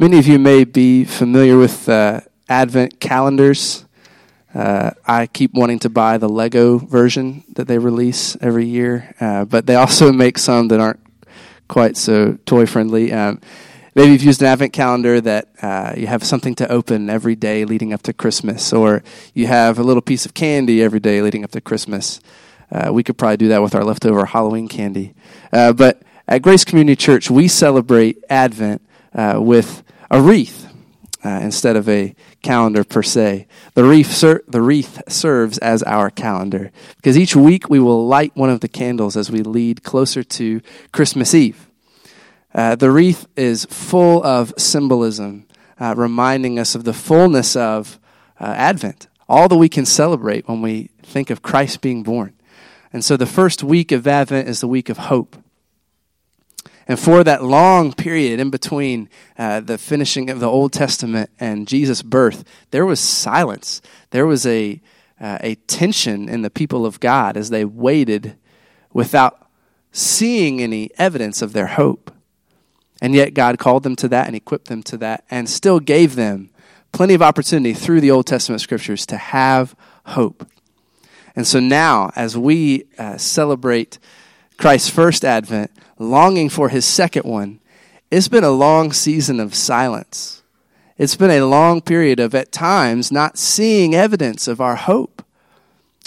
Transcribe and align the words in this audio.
Many 0.00 0.20
of 0.20 0.28
you 0.28 0.38
may 0.38 0.62
be 0.62 1.04
familiar 1.04 1.58
with 1.58 1.88
uh, 1.88 2.20
Advent 2.48 3.00
calendars. 3.00 3.84
Uh, 4.54 4.92
I 5.04 5.26
keep 5.26 5.54
wanting 5.54 5.80
to 5.80 5.90
buy 5.90 6.18
the 6.18 6.28
Lego 6.28 6.78
version 6.78 7.42
that 7.54 7.66
they 7.66 7.78
release 7.78 8.36
every 8.40 8.64
year, 8.64 9.12
uh, 9.18 9.44
but 9.44 9.66
they 9.66 9.74
also 9.74 10.12
make 10.24 10.38
some 10.38 10.68
that 10.68 10.78
aren't 10.78 11.00
quite 11.66 11.96
so 11.96 12.38
toy 12.46 12.64
friendly. 12.64 13.12
Um, 13.12 13.40
maybe 13.96 14.12
you've 14.12 14.22
used 14.22 14.40
an 14.40 14.46
Advent 14.46 14.72
calendar 14.72 15.20
that 15.20 15.48
uh, 15.62 15.94
you 15.96 16.06
have 16.06 16.22
something 16.22 16.54
to 16.54 16.70
open 16.70 17.10
every 17.10 17.34
day 17.34 17.64
leading 17.64 17.92
up 17.92 18.02
to 18.02 18.12
Christmas, 18.12 18.72
or 18.72 19.02
you 19.34 19.48
have 19.48 19.80
a 19.80 19.82
little 19.82 20.00
piece 20.00 20.24
of 20.24 20.32
candy 20.32 20.80
every 20.80 21.00
day 21.00 21.22
leading 21.22 21.42
up 21.42 21.50
to 21.50 21.60
Christmas. 21.60 22.20
Uh, 22.70 22.92
we 22.92 23.02
could 23.02 23.18
probably 23.18 23.36
do 23.36 23.48
that 23.48 23.62
with 23.62 23.74
our 23.74 23.82
leftover 23.82 24.26
Halloween 24.26 24.68
candy. 24.68 25.14
Uh, 25.52 25.72
but 25.72 26.02
at 26.28 26.40
Grace 26.40 26.64
Community 26.64 26.94
Church, 26.94 27.32
we 27.32 27.48
celebrate 27.48 28.22
Advent 28.30 28.80
uh, 29.12 29.40
with 29.40 29.82
a 30.10 30.20
wreath 30.20 30.68
uh, 31.24 31.40
instead 31.42 31.76
of 31.76 31.88
a 31.88 32.14
calendar 32.42 32.84
per 32.84 33.02
se. 33.02 33.46
The 33.74 33.84
wreath, 33.84 34.12
ser- 34.12 34.44
the 34.46 34.62
wreath 34.62 35.02
serves 35.08 35.58
as 35.58 35.82
our 35.82 36.10
calendar 36.10 36.70
because 36.96 37.18
each 37.18 37.34
week 37.34 37.68
we 37.68 37.80
will 37.80 38.06
light 38.06 38.36
one 38.36 38.50
of 38.50 38.60
the 38.60 38.68
candles 38.68 39.16
as 39.16 39.30
we 39.30 39.42
lead 39.42 39.82
closer 39.82 40.22
to 40.22 40.60
Christmas 40.92 41.34
Eve. 41.34 41.68
Uh, 42.54 42.76
the 42.76 42.90
wreath 42.90 43.26
is 43.36 43.66
full 43.66 44.24
of 44.24 44.54
symbolism, 44.56 45.46
uh, 45.78 45.94
reminding 45.96 46.58
us 46.58 46.74
of 46.74 46.84
the 46.84 46.94
fullness 46.94 47.54
of 47.56 47.98
uh, 48.40 48.44
Advent, 48.44 49.08
all 49.28 49.48
that 49.48 49.56
we 49.56 49.68
can 49.68 49.84
celebrate 49.84 50.48
when 50.48 50.62
we 50.62 50.90
think 51.02 51.30
of 51.30 51.42
Christ 51.42 51.80
being 51.80 52.02
born. 52.02 52.32
And 52.92 53.04
so 53.04 53.16
the 53.16 53.26
first 53.26 53.62
week 53.62 53.92
of 53.92 54.06
Advent 54.06 54.48
is 54.48 54.60
the 54.60 54.68
week 54.68 54.88
of 54.88 54.96
hope. 54.96 55.36
And 56.88 56.98
for 56.98 57.22
that 57.22 57.44
long 57.44 57.92
period 57.92 58.40
in 58.40 58.48
between 58.48 59.10
uh, 59.38 59.60
the 59.60 59.76
finishing 59.76 60.30
of 60.30 60.40
the 60.40 60.48
Old 60.48 60.72
Testament 60.72 61.28
and 61.38 61.68
Jesus' 61.68 62.00
birth, 62.00 62.44
there 62.70 62.86
was 62.86 62.98
silence. 62.98 63.82
There 64.10 64.26
was 64.26 64.46
a, 64.46 64.80
uh, 65.20 65.36
a 65.42 65.56
tension 65.66 66.30
in 66.30 66.40
the 66.40 66.50
people 66.50 66.86
of 66.86 66.98
God 66.98 67.36
as 67.36 67.50
they 67.50 67.66
waited 67.66 68.36
without 68.92 69.48
seeing 69.92 70.62
any 70.62 70.90
evidence 70.96 71.42
of 71.42 71.52
their 71.52 71.66
hope. 71.66 72.10
And 73.02 73.14
yet 73.14 73.34
God 73.34 73.58
called 73.58 73.82
them 73.82 73.96
to 73.96 74.08
that 74.08 74.26
and 74.26 74.34
equipped 74.34 74.68
them 74.68 74.82
to 74.84 74.96
that 74.96 75.24
and 75.30 75.48
still 75.48 75.80
gave 75.80 76.16
them 76.16 76.48
plenty 76.92 77.12
of 77.12 77.22
opportunity 77.22 77.74
through 77.74 78.00
the 78.00 78.10
Old 78.10 78.26
Testament 78.26 78.62
scriptures 78.62 79.04
to 79.06 79.16
have 79.18 79.76
hope. 80.06 80.48
And 81.36 81.46
so 81.46 81.60
now, 81.60 82.10
as 82.16 82.36
we 82.36 82.84
uh, 82.98 83.18
celebrate 83.18 83.98
Christ's 84.58 84.90
first 84.90 85.24
advent, 85.24 85.70
longing 85.98 86.48
for 86.48 86.68
his 86.68 86.84
second 86.84 87.22
one, 87.24 87.60
it's 88.10 88.28
been 88.28 88.44
a 88.44 88.50
long 88.50 88.92
season 88.92 89.38
of 89.38 89.54
silence. 89.54 90.42
It's 90.98 91.14
been 91.14 91.30
a 91.30 91.46
long 91.46 91.80
period 91.80 92.18
of, 92.18 92.34
at 92.34 92.50
times, 92.50 93.12
not 93.12 93.38
seeing 93.38 93.94
evidence 93.94 94.48
of 94.48 94.60
our 94.60 94.74
hope. 94.74 95.24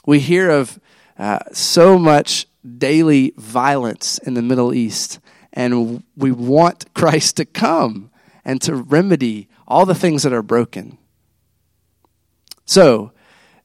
We 0.05 0.19
hear 0.19 0.49
of 0.49 0.79
uh, 1.17 1.39
so 1.53 1.97
much 1.97 2.45
daily 2.77 3.33
violence 3.37 4.17
in 4.17 4.33
the 4.33 4.41
Middle 4.41 4.73
East, 4.73 5.19
and 5.53 6.03
we 6.17 6.31
want 6.31 6.93
Christ 6.93 7.37
to 7.37 7.45
come 7.45 8.11
and 8.43 8.61
to 8.63 8.75
remedy 8.75 9.47
all 9.65 9.85
the 9.85 9.95
things 9.95 10.23
that 10.23 10.33
are 10.33 10.43
broken. 10.43 10.97
So, 12.65 13.13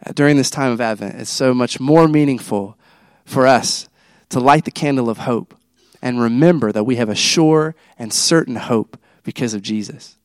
uh, 0.04 0.12
during 0.12 0.36
this 0.36 0.50
time 0.50 0.70
of 0.70 0.80
Advent, 0.80 1.16
it's 1.16 1.30
so 1.30 1.52
much 1.52 1.80
more 1.80 2.06
meaningful 2.06 2.78
for 3.24 3.48
us 3.48 3.88
to 4.30 4.40
light 4.40 4.64
the 4.64 4.70
candle 4.70 5.08
of 5.08 5.18
hope 5.18 5.54
and 6.02 6.20
remember 6.20 6.72
that 6.72 6.84
we 6.84 6.96
have 6.96 7.08
a 7.08 7.14
sure 7.14 7.74
and 7.98 8.12
certain 8.12 8.56
hope 8.56 8.98
because 9.22 9.54
of 9.54 9.62
Jesus. 9.62 10.16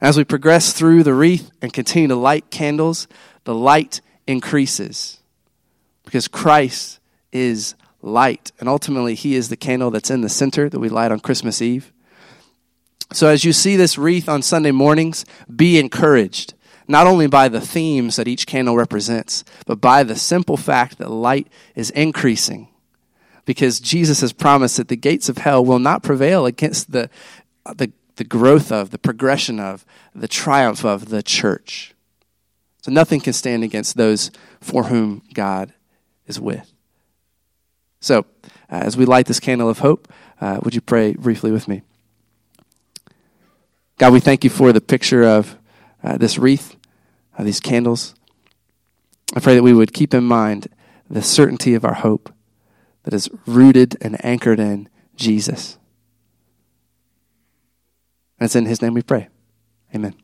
As 0.00 0.16
we 0.16 0.24
progress 0.24 0.72
through 0.72 1.02
the 1.02 1.14
wreath 1.14 1.50
and 1.60 1.72
continue 1.72 2.08
to 2.08 2.14
light 2.14 2.50
candles, 2.50 3.08
the 3.44 3.54
light 3.54 4.00
increases 4.26 5.20
because 6.04 6.28
Christ 6.28 7.00
is 7.32 7.74
light. 8.00 8.52
And 8.60 8.68
ultimately, 8.68 9.14
He 9.14 9.34
is 9.34 9.48
the 9.48 9.56
candle 9.56 9.90
that's 9.90 10.10
in 10.10 10.20
the 10.20 10.28
center 10.28 10.68
that 10.68 10.78
we 10.78 10.88
light 10.88 11.10
on 11.10 11.20
Christmas 11.20 11.60
Eve. 11.60 11.92
So, 13.12 13.28
as 13.28 13.44
you 13.44 13.52
see 13.52 13.74
this 13.74 13.98
wreath 13.98 14.28
on 14.28 14.42
Sunday 14.42 14.70
mornings, 14.70 15.24
be 15.54 15.78
encouraged, 15.78 16.54
not 16.86 17.06
only 17.06 17.26
by 17.26 17.48
the 17.48 17.60
themes 17.60 18.16
that 18.16 18.28
each 18.28 18.46
candle 18.46 18.76
represents, 18.76 19.44
but 19.66 19.80
by 19.80 20.02
the 20.02 20.14
simple 20.14 20.56
fact 20.56 20.98
that 20.98 21.10
light 21.10 21.48
is 21.74 21.90
increasing 21.90 22.68
because 23.48 23.80
Jesus 23.80 24.20
has 24.20 24.34
promised 24.34 24.76
that 24.76 24.88
the 24.88 24.96
gates 24.96 25.30
of 25.30 25.38
hell 25.38 25.64
will 25.64 25.78
not 25.78 26.02
prevail 26.02 26.44
against 26.44 26.92
the, 26.92 27.08
the, 27.64 27.90
the 28.16 28.24
growth 28.24 28.70
of, 28.70 28.90
the 28.90 28.98
progression 28.98 29.58
of, 29.58 29.86
the 30.14 30.28
triumph 30.28 30.84
of 30.84 31.08
the 31.08 31.22
church. 31.22 31.94
So 32.82 32.92
nothing 32.92 33.20
can 33.20 33.32
stand 33.32 33.64
against 33.64 33.96
those 33.96 34.30
for 34.60 34.84
whom 34.84 35.22
God 35.32 35.72
is 36.26 36.38
with. 36.38 36.70
So, 38.00 38.26
uh, 38.70 38.82
as 38.84 38.98
we 38.98 39.06
light 39.06 39.24
this 39.24 39.40
candle 39.40 39.70
of 39.70 39.78
hope, 39.78 40.12
uh, 40.42 40.60
would 40.62 40.74
you 40.74 40.82
pray 40.82 41.14
briefly 41.14 41.50
with 41.50 41.68
me? 41.68 41.80
God, 43.96 44.12
we 44.12 44.20
thank 44.20 44.44
you 44.44 44.50
for 44.50 44.74
the 44.74 44.82
picture 44.82 45.24
of 45.24 45.56
uh, 46.04 46.18
this 46.18 46.36
wreath, 46.36 46.76
uh, 47.38 47.44
these 47.44 47.60
candles. 47.60 48.14
I 49.34 49.40
pray 49.40 49.54
that 49.54 49.62
we 49.62 49.72
would 49.72 49.94
keep 49.94 50.12
in 50.12 50.24
mind 50.24 50.68
the 51.08 51.22
certainty 51.22 51.72
of 51.72 51.86
our 51.86 51.94
hope 51.94 52.30
that 53.04 53.14
is 53.14 53.28
rooted 53.46 53.96
and 54.00 54.22
anchored 54.24 54.60
in 54.60 54.88
Jesus. 55.16 55.78
And 58.38 58.46
it's 58.46 58.56
in 58.56 58.66
His 58.66 58.82
name 58.82 58.94
we 58.94 59.02
pray. 59.02 59.28
Amen. 59.94 60.14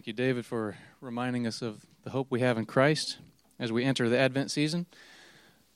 Thank 0.00 0.06
you, 0.06 0.12
David, 0.14 0.46
for 0.46 0.78
reminding 1.02 1.46
us 1.46 1.60
of 1.60 1.84
the 2.04 2.10
hope 2.10 2.28
we 2.30 2.40
have 2.40 2.56
in 2.56 2.64
Christ 2.64 3.18
as 3.58 3.70
we 3.70 3.84
enter 3.84 4.08
the 4.08 4.16
Advent 4.16 4.50
season. 4.50 4.86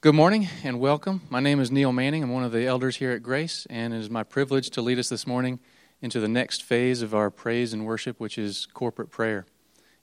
Good 0.01 0.15
morning 0.15 0.49
and 0.62 0.81
welcome. 0.81 1.21
My 1.29 1.41
name 1.41 1.61
is 1.61 1.71
Neil 1.71 1.93
Manning. 1.93 2.23
I'm 2.23 2.33
one 2.33 2.43
of 2.43 2.51
the 2.51 2.65
elders 2.67 2.97
here 2.97 3.11
at 3.11 3.23
Grace, 3.23 3.67
and 3.69 3.93
it 3.93 3.99
is 3.99 4.09
my 4.09 4.23
privilege 4.23 4.71
to 4.71 4.81
lead 4.81 4.99
us 4.99 5.11
this 5.11 5.27
morning 5.27 5.61
into 6.01 6.21
the 6.21 6.29
next 6.29 6.63
phase 6.63 7.03
of 7.03 7.15
our 7.15 7.29
praise 7.29 7.75
and 7.75 7.84
worship, 7.84 8.19
which 8.19 8.39
is 8.39 8.67
corporate 8.73 9.11
prayer. 9.11 9.45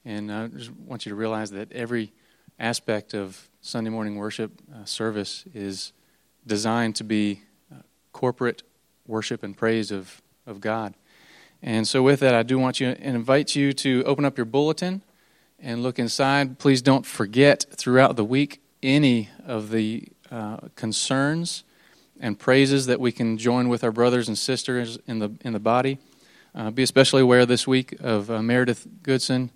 And 0.06 0.32
I 0.32 0.50
just 0.50 0.70
want 0.70 1.04
you 1.04 1.10
to 1.10 1.16
realize 1.16 1.50
that 1.50 1.72
every 1.72 2.14
aspect 2.60 3.16
of 3.16 3.50
Sunday 3.60 3.90
morning 3.90 4.18
worship 4.18 4.52
uh, 4.72 4.86
service 4.86 5.46
is 5.56 5.94
designed 6.46 6.96
to 6.98 7.04
be 7.04 7.42
uh, 7.74 7.78
corporate 8.14 8.62
worship 9.08 9.42
and 9.42 9.58
praise 9.58 9.90
of, 9.90 10.22
of 10.46 10.62
God. 10.62 10.94
And 11.64 11.88
so, 11.88 12.02
with 12.02 12.20
that, 12.22 12.34
I 12.34 12.44
do 12.44 12.58
want 12.58 12.80
you 12.80 12.90
and 12.90 13.16
invite 13.16 13.56
you 13.56 13.72
to 13.74 14.04
open 14.06 14.26
up 14.26 14.38
your 14.38 14.46
bulletin 14.46 15.04
and 15.60 15.84
look 15.84 16.00
inside. 16.00 16.58
Please 16.58 16.82
don't 16.82 17.06
forget 17.06 17.66
throughout 17.72 18.16
the 18.16 18.26
week 18.26 18.62
any 18.82 19.30
of 19.46 19.70
the 19.70 20.08
uh, 20.32 20.58
concerns 20.76 21.64
and 22.20 22.40
praises 22.40 22.88
that 22.88 23.00
we 23.00 23.12
can 23.12 23.38
join 23.38 23.70
with 23.70 23.84
our 23.84 23.92
brothers 23.92 24.28
and 24.28 24.38
sisters 24.38 24.98
in 25.08 25.20
the 25.20 25.32
in 25.42 25.54
the 25.54 25.60
body. 25.60 26.00
Uh, 26.54 26.72
be 26.72 26.84
especially 26.84 27.22
aware 27.22 27.46
this 27.46 27.68
week 27.68 27.96
of 28.02 28.30
uh, 28.30 28.42
Meredith 28.42 28.88
Goodson. 29.04 29.52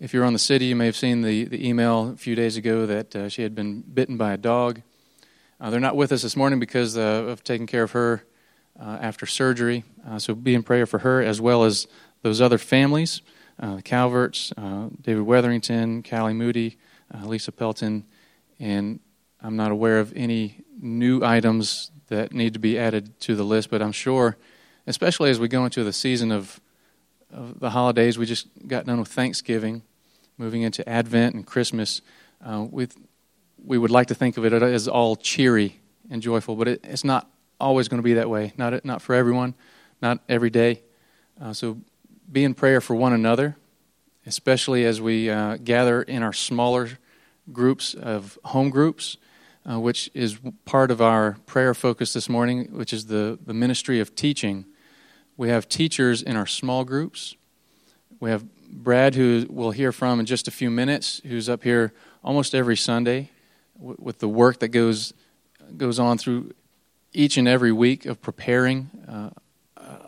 If 0.00 0.12
you're 0.12 0.24
on 0.24 0.32
the 0.32 0.38
city, 0.38 0.66
you 0.66 0.76
may 0.76 0.86
have 0.86 0.96
seen 0.96 1.22
the, 1.22 1.44
the 1.44 1.66
email 1.66 2.10
a 2.10 2.16
few 2.16 2.34
days 2.34 2.56
ago 2.56 2.84
that 2.84 3.16
uh, 3.16 3.28
she 3.28 3.42
had 3.42 3.54
been 3.54 3.80
bitten 3.80 4.16
by 4.16 4.32
a 4.32 4.36
dog. 4.36 4.82
Uh, 5.60 5.70
they're 5.70 5.80
not 5.80 5.96
with 5.96 6.12
us 6.12 6.22
this 6.22 6.36
morning 6.36 6.58
because 6.58 6.98
uh, 6.98 7.00
of 7.00 7.44
taking 7.44 7.66
care 7.66 7.84
of 7.84 7.92
her 7.92 8.24
uh, 8.80 8.98
after 9.00 9.26
surgery. 9.26 9.84
Uh, 10.08 10.18
so 10.18 10.34
be 10.34 10.54
in 10.54 10.62
prayer 10.62 10.86
for 10.86 11.00
her 11.00 11.22
as 11.22 11.40
well 11.40 11.64
as 11.64 11.86
those 12.22 12.40
other 12.40 12.58
families 12.58 13.20
uh, 13.60 13.76
the 13.76 13.82
Calverts, 13.82 14.52
uh, 14.56 14.88
David 15.00 15.22
Weatherington, 15.22 16.02
Callie 16.02 16.34
Moody, 16.34 16.76
uh, 17.12 17.26
Lisa 17.26 17.52
Pelton, 17.52 18.04
and 18.58 19.00
I'm 19.40 19.56
not 19.56 19.70
aware 19.70 20.00
of 20.00 20.12
any 20.16 20.58
new 20.80 21.24
items 21.24 21.90
that 22.08 22.32
need 22.32 22.52
to 22.54 22.58
be 22.58 22.78
added 22.78 23.18
to 23.20 23.36
the 23.36 23.44
list, 23.44 23.70
but 23.70 23.80
I'm 23.80 23.92
sure, 23.92 24.36
especially 24.86 25.30
as 25.30 25.38
we 25.38 25.48
go 25.48 25.64
into 25.64 25.84
the 25.84 25.92
season 25.92 26.32
of, 26.32 26.60
of 27.32 27.60
the 27.60 27.70
holidays, 27.70 28.18
we 28.18 28.26
just 28.26 28.48
got 28.66 28.86
done 28.86 28.98
with 28.98 29.08
Thanksgiving, 29.08 29.82
moving 30.36 30.62
into 30.62 30.86
Advent 30.88 31.34
and 31.34 31.46
Christmas. 31.46 32.02
Uh, 32.44 32.66
we 32.70 33.78
would 33.78 33.90
like 33.90 34.08
to 34.08 34.14
think 34.14 34.36
of 34.36 34.44
it 34.44 34.52
as 34.52 34.88
all 34.88 35.16
cheery 35.16 35.80
and 36.10 36.20
joyful, 36.20 36.56
but 36.56 36.68
it, 36.68 36.80
it's 36.84 37.04
not 37.04 37.30
always 37.60 37.88
going 37.88 37.98
to 37.98 38.04
be 38.04 38.14
that 38.14 38.28
way. 38.28 38.52
Not 38.56 38.84
not 38.84 39.02
for 39.02 39.14
everyone, 39.14 39.54
not 40.00 40.20
every 40.28 40.50
day. 40.50 40.82
Uh, 41.40 41.52
so 41.52 41.78
be 42.30 42.44
in 42.44 42.54
prayer 42.54 42.80
for 42.80 42.94
one 42.94 43.12
another, 43.12 43.56
especially 44.26 44.84
as 44.84 45.00
we 45.00 45.30
uh, 45.30 45.56
gather 45.56 46.02
in 46.02 46.22
our 46.22 46.32
smaller 46.32 46.90
groups 47.52 47.94
of 47.94 48.38
home 48.44 48.70
groups, 48.70 49.16
uh, 49.70 49.78
which 49.78 50.10
is 50.14 50.38
part 50.64 50.90
of 50.90 51.00
our 51.00 51.36
prayer 51.46 51.74
focus 51.74 52.12
this 52.12 52.28
morning, 52.28 52.68
which 52.72 52.92
is 52.92 53.06
the, 53.06 53.38
the 53.44 53.54
ministry 53.54 54.00
of 54.00 54.14
teaching. 54.14 54.64
We 55.36 55.48
have 55.48 55.68
teachers 55.68 56.22
in 56.22 56.36
our 56.36 56.46
small 56.46 56.84
groups. 56.84 57.34
We 58.20 58.30
have 58.30 58.44
Brad, 58.70 59.14
who 59.14 59.46
we'll 59.48 59.70
hear 59.72 59.92
from 59.92 60.20
in 60.20 60.26
just 60.26 60.48
a 60.48 60.50
few 60.50 60.70
minutes, 60.70 61.20
who's 61.26 61.48
up 61.48 61.62
here 61.62 61.92
almost 62.22 62.54
every 62.54 62.76
Sunday 62.76 63.30
w- 63.78 63.96
with 64.00 64.18
the 64.18 64.28
work 64.28 64.60
that 64.60 64.68
goes 64.68 65.12
goes 65.76 65.98
on 65.98 66.18
through 66.18 66.52
each 67.14 67.36
and 67.36 67.46
every 67.46 67.72
week 67.72 68.04
of 68.04 68.20
preparing 68.20 68.90
uh, 69.08 69.30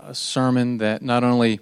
a 0.07 0.15
sermon 0.15 0.79
that 0.79 1.03
not 1.03 1.23
only 1.23 1.61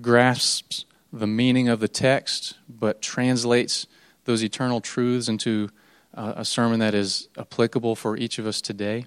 grasps 0.00 0.84
the 1.12 1.26
meaning 1.26 1.68
of 1.68 1.80
the 1.80 1.88
text, 1.88 2.54
but 2.68 3.02
translates 3.02 3.86
those 4.24 4.42
eternal 4.42 4.80
truths 4.80 5.28
into 5.28 5.68
uh, 6.14 6.34
a 6.36 6.44
sermon 6.44 6.78
that 6.78 6.94
is 6.94 7.28
applicable 7.36 7.96
for 7.96 8.16
each 8.16 8.38
of 8.38 8.46
us 8.46 8.60
today. 8.60 9.04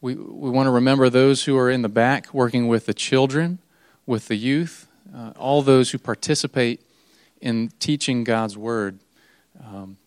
We, 0.00 0.14
we 0.14 0.50
want 0.50 0.66
to 0.66 0.70
remember 0.70 1.10
those 1.10 1.44
who 1.44 1.56
are 1.58 1.70
in 1.70 1.82
the 1.82 1.88
back 1.88 2.32
working 2.32 2.66
with 2.66 2.86
the 2.86 2.94
children, 2.94 3.58
with 4.06 4.28
the 4.28 4.36
youth, 4.36 4.88
uh, 5.14 5.32
all 5.36 5.60
those 5.60 5.90
who 5.90 5.98
participate 5.98 6.80
in 7.40 7.70
teaching 7.78 8.24
God's 8.24 8.56
Word. 8.56 8.98
Um, 9.62 9.98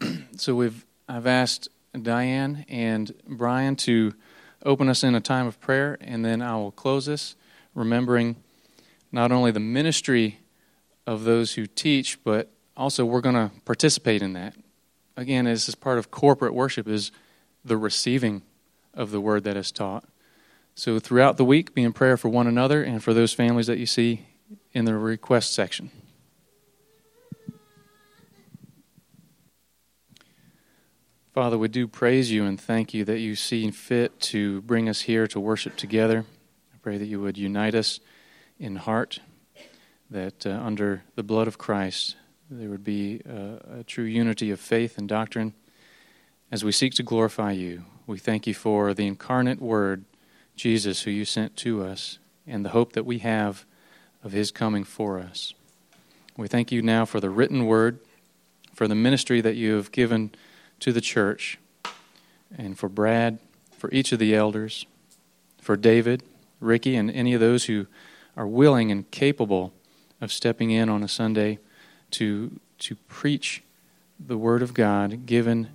so 0.36 0.54
we've, 0.54 0.84
I've 1.08 1.26
asked 1.26 1.68
Diane 2.02 2.64
and 2.68 3.12
Brian 3.26 3.76
to 3.76 4.14
open 4.64 4.88
us 4.88 5.04
in 5.04 5.14
a 5.14 5.20
time 5.20 5.46
of 5.46 5.60
prayer, 5.60 5.98
and 6.00 6.24
then 6.24 6.42
I 6.42 6.56
will 6.56 6.72
close 6.72 7.06
this, 7.06 7.36
remembering 7.74 8.36
not 9.12 9.30
only 9.30 9.50
the 9.50 9.60
ministry 9.60 10.40
of 11.06 11.24
those 11.24 11.54
who 11.54 11.66
teach, 11.66 12.22
but 12.24 12.50
also 12.76 13.04
we're 13.04 13.20
going 13.20 13.34
to 13.34 13.50
participate 13.64 14.22
in 14.22 14.32
that. 14.32 14.54
Again, 15.16 15.44
this 15.44 15.68
is 15.68 15.74
part 15.74 15.98
of 15.98 16.10
corporate 16.10 16.54
worship 16.54 16.88
is 16.88 17.12
the 17.64 17.76
receiving 17.76 18.42
of 18.92 19.10
the 19.10 19.20
word 19.20 19.44
that 19.44 19.56
is 19.56 19.70
taught. 19.70 20.04
So 20.74 20.98
throughout 20.98 21.36
the 21.36 21.44
week, 21.44 21.74
be 21.74 21.84
in 21.84 21.92
prayer 21.92 22.16
for 22.16 22.28
one 22.28 22.46
another 22.46 22.82
and 22.82 23.02
for 23.02 23.14
those 23.14 23.32
families 23.32 23.68
that 23.68 23.78
you 23.78 23.86
see 23.86 24.26
in 24.72 24.84
the 24.84 24.94
request 24.94 25.52
section. 25.52 25.90
Father, 31.34 31.58
we 31.58 31.66
do 31.66 31.88
praise 31.88 32.30
you 32.30 32.44
and 32.44 32.60
thank 32.60 32.94
you 32.94 33.04
that 33.06 33.18
you 33.18 33.34
see 33.34 33.68
fit 33.72 34.20
to 34.20 34.60
bring 34.60 34.88
us 34.88 35.00
here 35.00 35.26
to 35.26 35.40
worship 35.40 35.74
together. 35.74 36.24
I 36.72 36.76
pray 36.80 36.96
that 36.96 37.06
you 37.06 37.20
would 37.20 37.36
unite 37.36 37.74
us 37.74 37.98
in 38.60 38.76
heart, 38.76 39.18
that 40.08 40.46
uh, 40.46 40.50
under 40.50 41.02
the 41.16 41.24
blood 41.24 41.48
of 41.48 41.58
Christ 41.58 42.14
there 42.48 42.68
would 42.68 42.84
be 42.84 43.20
uh, 43.28 43.80
a 43.80 43.82
true 43.82 44.04
unity 44.04 44.52
of 44.52 44.60
faith 44.60 44.96
and 44.96 45.08
doctrine 45.08 45.54
as 46.52 46.62
we 46.62 46.70
seek 46.70 46.94
to 46.94 47.02
glorify 47.02 47.50
you. 47.50 47.84
We 48.06 48.20
thank 48.20 48.46
you 48.46 48.54
for 48.54 48.94
the 48.94 49.08
incarnate 49.08 49.60
Word, 49.60 50.04
Jesus, 50.54 51.02
who 51.02 51.10
you 51.10 51.24
sent 51.24 51.56
to 51.56 51.82
us, 51.82 52.20
and 52.46 52.64
the 52.64 52.70
hope 52.70 52.92
that 52.92 53.06
we 53.06 53.18
have 53.18 53.64
of 54.22 54.30
his 54.30 54.52
coming 54.52 54.84
for 54.84 55.18
us. 55.18 55.52
We 56.36 56.46
thank 56.46 56.70
you 56.70 56.80
now 56.80 57.04
for 57.04 57.18
the 57.18 57.28
written 57.28 57.66
Word, 57.66 57.98
for 58.72 58.86
the 58.86 58.94
ministry 58.94 59.40
that 59.40 59.56
you 59.56 59.74
have 59.74 59.90
given 59.90 60.30
to 60.80 60.92
the 60.92 61.00
church, 61.00 61.58
and 62.56 62.78
for 62.78 62.88
Brad, 62.88 63.38
for 63.76 63.90
each 63.92 64.12
of 64.12 64.18
the 64.18 64.34
elders, 64.34 64.86
for 65.60 65.76
David, 65.76 66.22
Ricky, 66.60 66.96
and 66.96 67.10
any 67.10 67.34
of 67.34 67.40
those 67.40 67.64
who 67.64 67.86
are 68.36 68.46
willing 68.46 68.90
and 68.90 69.10
capable 69.10 69.72
of 70.20 70.32
stepping 70.32 70.70
in 70.70 70.88
on 70.88 71.02
a 71.02 71.08
Sunday 71.08 71.58
to, 72.12 72.58
to 72.78 72.96
preach 73.08 73.62
the 74.18 74.38
Word 74.38 74.62
of 74.62 74.74
God 74.74 75.26
given 75.26 75.68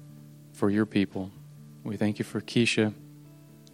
for 0.54 0.70
your 0.70 0.86
people. 0.86 1.32
We 1.84 1.98
thank 1.98 2.20
you 2.20 2.26
for 2.26 2.42
Keisha 2.42 2.94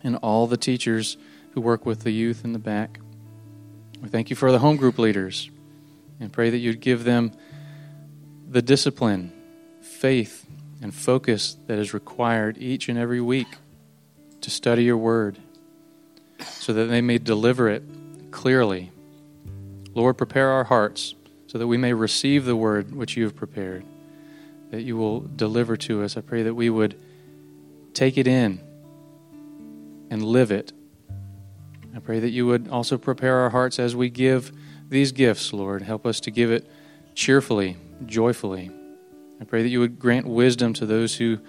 and 0.04 0.16
all 0.18 0.48
the 0.48 0.58
teachers 0.58 1.18
who 1.52 1.62
work 1.62 1.86
with 1.86 2.02
the 2.02 2.12
youth 2.12 2.44
in 2.44 2.54
the 2.54 2.60
back. 2.60 3.00
We 4.02 4.10
thank 4.10 4.30
you 4.30 4.36
for 4.36 4.52
the 4.52 4.60
home 4.60 4.76
group 4.76 5.00
leaders 5.00 5.50
and 6.20 6.32
pray 6.32 6.50
that 6.50 6.58
you'd 6.58 6.80
give 6.80 7.04
them 7.04 7.32
the 8.48 8.62
discipline, 8.62 9.32
faith, 9.82 10.45
and 10.86 10.94
focus 10.94 11.58
that 11.66 11.80
is 11.80 11.96
required 11.96 12.60
each 12.60 12.90
and 12.90 13.00
every 13.00 13.20
week 13.20 13.48
to 14.40 14.52
study 14.52 14.84
your 14.84 14.98
word 14.98 15.36
so 16.42 16.74
that 16.74 16.86
they 16.86 17.02
may 17.02 17.18
deliver 17.18 17.68
it 17.68 17.82
clearly. 18.30 18.92
Lord, 19.96 20.16
prepare 20.16 20.52
our 20.52 20.66
hearts 20.66 21.16
so 21.48 21.58
that 21.58 21.66
we 21.66 21.76
may 21.76 21.94
receive 21.94 22.46
the 22.46 22.56
word 22.56 22.94
which 22.94 23.18
you 23.18 23.24
have 23.24 23.36
prepared, 23.36 23.84
that 24.70 24.84
you 24.84 24.96
will 24.96 25.22
deliver 25.22 25.76
to 25.76 26.04
us. 26.04 26.18
I 26.18 26.22
pray 26.22 26.44
that 26.44 26.54
we 26.54 26.70
would 26.70 26.96
take 27.96 28.16
it 28.20 28.28
in 28.28 28.60
and 30.12 30.24
live 30.24 30.52
it. 30.52 30.72
I 31.96 32.00
pray 32.00 32.20
that 32.20 32.30
you 32.30 32.46
would 32.46 32.68
also 32.68 33.00
prepare 33.00 33.38
our 33.38 33.50
hearts 33.50 33.80
as 33.80 33.96
we 33.96 34.12
give 34.12 34.52
these 34.88 35.12
gifts, 35.12 35.52
Lord. 35.52 35.82
Help 35.82 36.06
us 36.06 36.20
to 36.20 36.30
give 36.30 36.52
it 36.52 36.70
cheerfully, 37.16 37.76
joyfully. 38.06 38.70
I 39.40 39.44
pray 39.44 39.64
that 39.64 39.70
you 39.70 39.80
would 39.80 40.00
grant 40.00 40.26
wisdom 40.26 40.74
to 40.74 40.86
those 40.86 41.16
who 41.16 41.40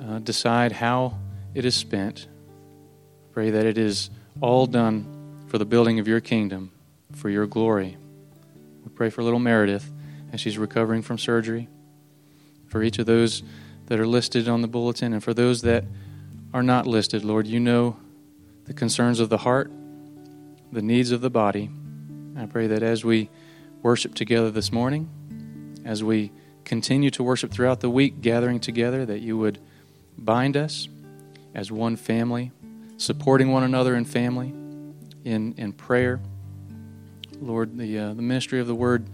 uh, 0.00 0.18
decide 0.18 0.72
how 0.72 1.18
it 1.54 1.64
is 1.64 1.74
spent. 1.74 2.26
Pray 3.32 3.50
that 3.50 3.66
it 3.66 3.78
is 3.78 4.10
all 4.40 4.66
done 4.66 5.44
for 5.46 5.58
the 5.58 5.64
building 5.64 5.98
of 5.98 6.08
your 6.08 6.20
kingdom, 6.20 6.72
for 7.12 7.28
your 7.28 7.46
glory. 7.46 7.96
We 8.84 8.90
pray 8.90 9.10
for 9.10 9.22
little 9.22 9.38
Meredith 9.38 9.90
as 10.32 10.40
she's 10.40 10.58
recovering 10.58 11.02
from 11.02 11.18
surgery, 11.18 11.68
for 12.66 12.82
each 12.82 12.98
of 12.98 13.06
those 13.06 13.42
that 13.86 13.98
are 13.98 14.06
listed 14.06 14.48
on 14.48 14.62
the 14.62 14.68
bulletin, 14.68 15.12
and 15.12 15.22
for 15.22 15.34
those 15.34 15.62
that 15.62 15.84
are 16.54 16.62
not 16.62 16.86
listed, 16.86 17.24
Lord, 17.24 17.46
you 17.46 17.60
know 17.60 17.96
the 18.64 18.74
concerns 18.74 19.20
of 19.20 19.28
the 19.28 19.38
heart, 19.38 19.70
the 20.72 20.82
needs 20.82 21.10
of 21.10 21.20
the 21.20 21.30
body. 21.30 21.70
I 22.36 22.46
pray 22.46 22.68
that 22.68 22.82
as 22.82 23.04
we 23.04 23.28
worship 23.82 24.14
together 24.14 24.50
this 24.50 24.72
morning, 24.72 25.08
as 25.84 26.04
we 26.04 26.30
continue 26.70 27.10
to 27.10 27.24
worship 27.24 27.50
throughout 27.50 27.80
the 27.80 27.90
week, 27.90 28.20
gathering 28.20 28.60
together, 28.60 29.04
that 29.04 29.18
you 29.18 29.36
would 29.36 29.58
bind 30.16 30.56
us 30.56 30.86
as 31.52 31.72
one 31.72 31.96
family, 31.96 32.52
supporting 32.96 33.50
one 33.50 33.64
another 33.64 33.96
in 33.96 34.04
family, 34.04 34.54
in, 35.24 35.52
in 35.56 35.72
prayer. 35.72 36.20
Lord, 37.40 37.76
the, 37.76 37.98
uh, 37.98 38.14
the 38.14 38.22
ministry 38.22 38.60
of 38.60 38.68
the 38.68 38.74
word 38.76 39.04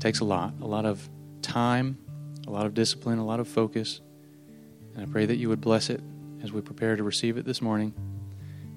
takes 0.00 0.20
a 0.20 0.24
lot, 0.24 0.54
a 0.62 0.66
lot 0.66 0.86
of 0.86 1.06
time, 1.42 1.98
a 2.46 2.50
lot 2.50 2.64
of 2.64 2.72
discipline, 2.72 3.18
a 3.18 3.24
lot 3.26 3.38
of 3.38 3.48
focus. 3.48 4.00
And 4.94 5.02
I 5.02 5.12
pray 5.12 5.26
that 5.26 5.36
you 5.36 5.50
would 5.50 5.60
bless 5.60 5.90
it 5.90 6.00
as 6.42 6.52
we 6.52 6.62
prepare 6.62 6.96
to 6.96 7.02
receive 7.02 7.36
it 7.36 7.44
this 7.44 7.60
morning. 7.60 7.92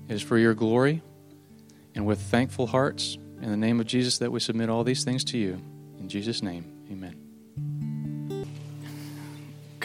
It 0.09 0.15
is 0.15 0.21
for 0.21 0.37
your 0.37 0.53
glory 0.53 1.01
and 1.95 2.05
with 2.05 2.19
thankful 2.19 2.67
hearts, 2.67 3.17
in 3.41 3.49
the 3.49 3.55
name 3.55 3.79
of 3.79 3.85
Jesus, 3.85 4.17
that 4.17 4.33
we 4.33 4.41
submit 4.41 4.69
all 4.69 4.83
these 4.83 5.05
things 5.05 5.23
to 5.25 5.37
you. 5.37 5.61
In 5.97 6.09
Jesus' 6.09 6.43
name, 6.43 6.65
amen. 6.91 7.26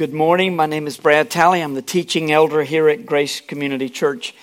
Good 0.03 0.13
morning. 0.13 0.57
My 0.57 0.67
name 0.67 0.89
is 0.89 0.97
Brad 0.97 1.31
Talley. 1.31 1.61
I'm 1.61 1.75
the 1.75 1.81
teaching 1.81 2.33
elder 2.33 2.65
here 2.65 2.89
at 2.89 3.07
Grace 3.07 3.41
Community 3.41 3.89
Church. 3.89 4.35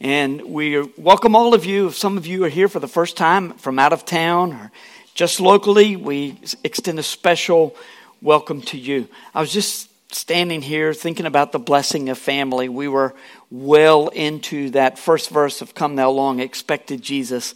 And 0.00 0.40
we 0.40 0.80
welcome 0.96 1.36
all 1.36 1.52
of 1.52 1.66
you. 1.66 1.88
If 1.88 1.98
some 1.98 2.16
of 2.16 2.26
you 2.26 2.44
are 2.44 2.48
here 2.48 2.66
for 2.66 2.80
the 2.80 2.88
first 2.88 3.18
time 3.18 3.52
from 3.58 3.78
out 3.78 3.92
of 3.92 4.06
town 4.06 4.54
or 4.54 4.72
just 5.14 5.38
locally, 5.38 5.96
we 5.96 6.38
extend 6.64 6.98
a 6.98 7.02
special 7.02 7.76
welcome 8.22 8.62
to 8.62 8.78
you. 8.78 9.06
I 9.34 9.42
was 9.42 9.52
just 9.52 9.90
standing 10.14 10.62
here 10.62 10.94
thinking 10.94 11.26
about 11.26 11.52
the 11.52 11.58
blessing 11.58 12.08
of 12.08 12.16
family. 12.16 12.70
We 12.70 12.88
were 12.88 13.14
well 13.50 14.08
into 14.08 14.70
that 14.70 14.98
first 14.98 15.28
verse 15.28 15.60
of 15.60 15.74
Come 15.74 15.96
Thou 15.96 16.08
Long, 16.08 16.40
expected 16.40 17.02
Jesus, 17.02 17.54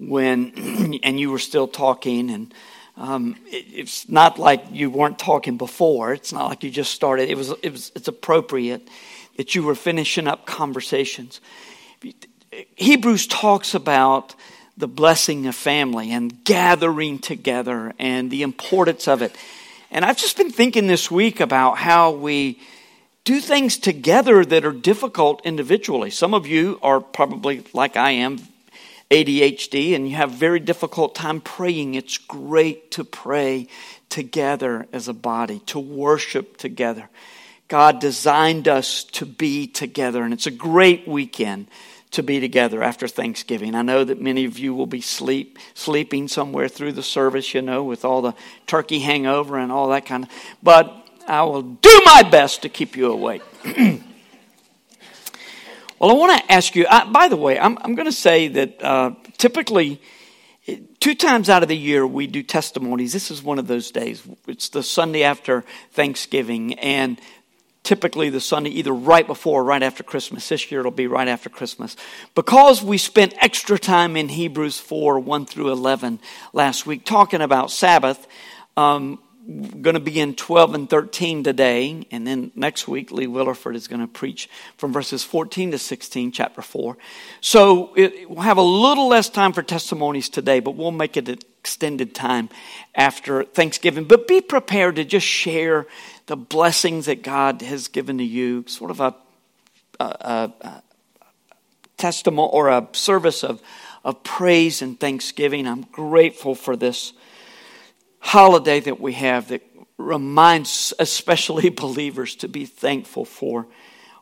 when, 0.00 0.98
and 1.04 1.20
you 1.20 1.30
were 1.30 1.38
still 1.38 1.68
talking 1.68 2.30
and 2.32 2.52
um, 2.96 3.36
it, 3.46 3.66
it's 3.72 4.08
not 4.08 4.38
like 4.38 4.64
you 4.70 4.90
weren't 4.90 5.18
talking 5.18 5.56
before. 5.56 6.12
It's 6.12 6.32
not 6.32 6.48
like 6.48 6.64
you 6.64 6.70
just 6.70 6.92
started. 6.92 7.28
It 7.28 7.36
was, 7.36 7.50
it 7.62 7.70
was, 7.70 7.92
it's 7.94 8.08
appropriate 8.08 8.88
that 9.36 9.54
you 9.54 9.62
were 9.62 9.74
finishing 9.74 10.26
up 10.26 10.46
conversations. 10.46 11.40
Hebrews 12.74 13.26
talks 13.26 13.74
about 13.74 14.34
the 14.76 14.88
blessing 14.88 15.46
of 15.46 15.54
family 15.54 16.12
and 16.12 16.44
gathering 16.44 17.18
together 17.18 17.92
and 17.98 18.30
the 18.30 18.42
importance 18.42 19.08
of 19.08 19.22
it. 19.22 19.34
And 19.90 20.04
I've 20.04 20.18
just 20.18 20.36
been 20.36 20.50
thinking 20.50 20.86
this 20.86 21.10
week 21.10 21.40
about 21.40 21.78
how 21.78 22.10
we 22.10 22.60
do 23.24 23.40
things 23.40 23.78
together 23.78 24.44
that 24.44 24.64
are 24.64 24.72
difficult 24.72 25.44
individually. 25.44 26.10
Some 26.10 26.34
of 26.34 26.46
you 26.46 26.78
are 26.82 27.00
probably 27.00 27.64
like 27.72 27.96
I 27.96 28.12
am, 28.12 28.38
ADHD 29.10 29.94
and 29.94 30.08
you 30.08 30.16
have 30.16 30.32
very 30.32 30.60
difficult 30.60 31.14
time 31.14 31.40
praying, 31.40 31.94
it's 31.94 32.18
great 32.18 32.90
to 32.92 33.04
pray 33.04 33.68
together 34.08 34.86
as 34.92 35.08
a 35.08 35.12
body, 35.12 35.60
to 35.66 35.78
worship 35.78 36.56
together. 36.56 37.08
God 37.68 38.00
designed 38.00 38.68
us 38.68 39.04
to 39.04 39.26
be 39.26 39.66
together, 39.66 40.22
and 40.22 40.32
it's 40.32 40.46
a 40.46 40.52
great 40.52 41.06
weekend 41.06 41.66
to 42.12 42.22
be 42.22 42.38
together 42.38 42.82
after 42.82 43.08
Thanksgiving. 43.08 43.74
I 43.74 43.82
know 43.82 44.04
that 44.04 44.20
many 44.20 44.44
of 44.44 44.58
you 44.58 44.74
will 44.74 44.86
be 44.86 45.00
sleep 45.00 45.58
sleeping 45.74 46.28
somewhere 46.28 46.68
through 46.68 46.92
the 46.92 47.02
service, 47.02 47.54
you 47.54 47.62
know, 47.62 47.82
with 47.82 48.04
all 48.04 48.22
the 48.22 48.34
turkey 48.66 49.00
hangover 49.00 49.58
and 49.58 49.72
all 49.72 49.88
that 49.88 50.06
kind 50.06 50.24
of. 50.24 50.30
But 50.62 50.94
I 51.26 51.42
will 51.42 51.62
do 51.62 52.02
my 52.04 52.22
best 52.22 52.62
to 52.62 52.68
keep 52.68 52.96
you 52.96 53.10
awake. 53.10 53.42
well, 55.98 56.10
I 56.10 56.14
want 56.14 56.38
to 56.38 56.52
ask 56.52 56.74
you. 56.74 56.86
I, 56.88 57.10
by 57.10 57.28
the 57.28 57.36
way, 57.36 57.58
I'm, 57.58 57.78
I'm 57.80 57.94
going 57.94 58.06
to 58.06 58.12
say 58.12 58.48
that 58.48 58.82
uh, 58.82 59.12
typically. 59.38 60.00
Two 60.98 61.14
times 61.14 61.48
out 61.48 61.62
of 61.62 61.68
the 61.68 61.76
year, 61.76 62.04
we 62.04 62.26
do 62.26 62.42
testimonies. 62.42 63.12
This 63.12 63.30
is 63.30 63.40
one 63.40 63.60
of 63.60 63.68
those 63.68 63.92
days. 63.92 64.26
It's 64.48 64.70
the 64.70 64.82
Sunday 64.82 65.22
after 65.22 65.64
Thanksgiving, 65.92 66.74
and 66.80 67.20
typically 67.86 68.30
the 68.30 68.40
Sunday 68.40 68.70
either 68.70 68.92
right 68.92 69.26
before 69.26 69.60
or 69.60 69.64
right 69.64 69.82
after 69.82 70.02
Christmas. 70.02 70.48
This 70.48 70.70
year 70.70 70.80
it'll 70.80 70.90
be 70.90 71.06
right 71.06 71.28
after 71.28 71.48
Christmas. 71.48 71.96
Because 72.34 72.82
we 72.82 72.98
spent 72.98 73.32
extra 73.40 73.78
time 73.78 74.16
in 74.16 74.28
Hebrews 74.28 74.78
4 74.80 75.20
1 75.20 75.46
through 75.46 75.70
11 75.70 76.18
last 76.52 76.84
week 76.84 77.04
talking 77.04 77.40
about 77.40 77.70
Sabbath, 77.70 78.26
um, 78.76 79.20
going 79.46 79.94
to 79.94 80.00
be 80.00 80.18
in 80.18 80.34
12 80.34 80.74
and 80.74 80.90
13 80.90 81.44
today, 81.44 82.06
and 82.10 82.26
then 82.26 82.50
next 82.56 82.88
week 82.88 83.12
Lee 83.12 83.26
Williford 83.26 83.76
is 83.76 83.86
going 83.86 84.00
to 84.00 84.08
preach 84.08 84.48
from 84.76 84.92
verses 84.92 85.22
14 85.22 85.70
to 85.70 85.78
16, 85.78 86.32
chapter 86.32 86.62
4. 86.62 86.96
So 87.40 87.94
it, 87.94 88.28
we'll 88.28 88.40
have 88.40 88.58
a 88.58 88.62
little 88.62 89.06
less 89.06 89.28
time 89.28 89.52
for 89.52 89.62
testimonies 89.62 90.28
today, 90.28 90.58
but 90.58 90.74
we'll 90.74 90.90
make 90.90 91.16
it 91.16 91.28
an 91.28 91.38
extended 91.60 92.14
time 92.14 92.48
after 92.94 93.44
Thanksgiving. 93.44 94.04
But 94.04 94.26
be 94.26 94.40
prepared 94.40 94.96
to 94.96 95.04
just 95.04 95.26
share 95.26 95.86
the 96.26 96.36
blessings 96.36 97.06
that 97.06 97.22
God 97.22 97.62
has 97.62 97.86
given 97.86 98.18
to 98.18 98.24
you, 98.24 98.64
sort 98.66 98.90
of 98.90 99.00
a, 99.00 99.14
a, 100.00 100.04
a, 100.04 100.52
a 100.60 100.82
testimony 101.96 102.50
or 102.52 102.68
a 102.68 102.88
service 102.92 103.44
of, 103.44 103.62
of 104.04 104.24
praise 104.24 104.82
and 104.82 104.98
thanksgiving. 104.98 105.68
I'm 105.68 105.82
grateful 105.82 106.56
for 106.56 106.74
this 106.74 107.12
holiday 108.26 108.80
that 108.80 109.00
we 109.00 109.12
have 109.12 109.48
that 109.48 109.62
reminds 109.98 110.92
especially 110.98 111.68
believers 111.84 112.34
to 112.34 112.48
be 112.48 112.66
thankful 112.66 113.24
for 113.24 113.68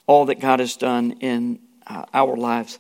all 0.07 0.27
that 0.27 0.41
God 0.41 0.61
has 0.61 0.77
done 0.77 1.13
in 1.21 1.59
uh, 1.87 2.05
our 2.13 2.37
lives. 2.37 2.79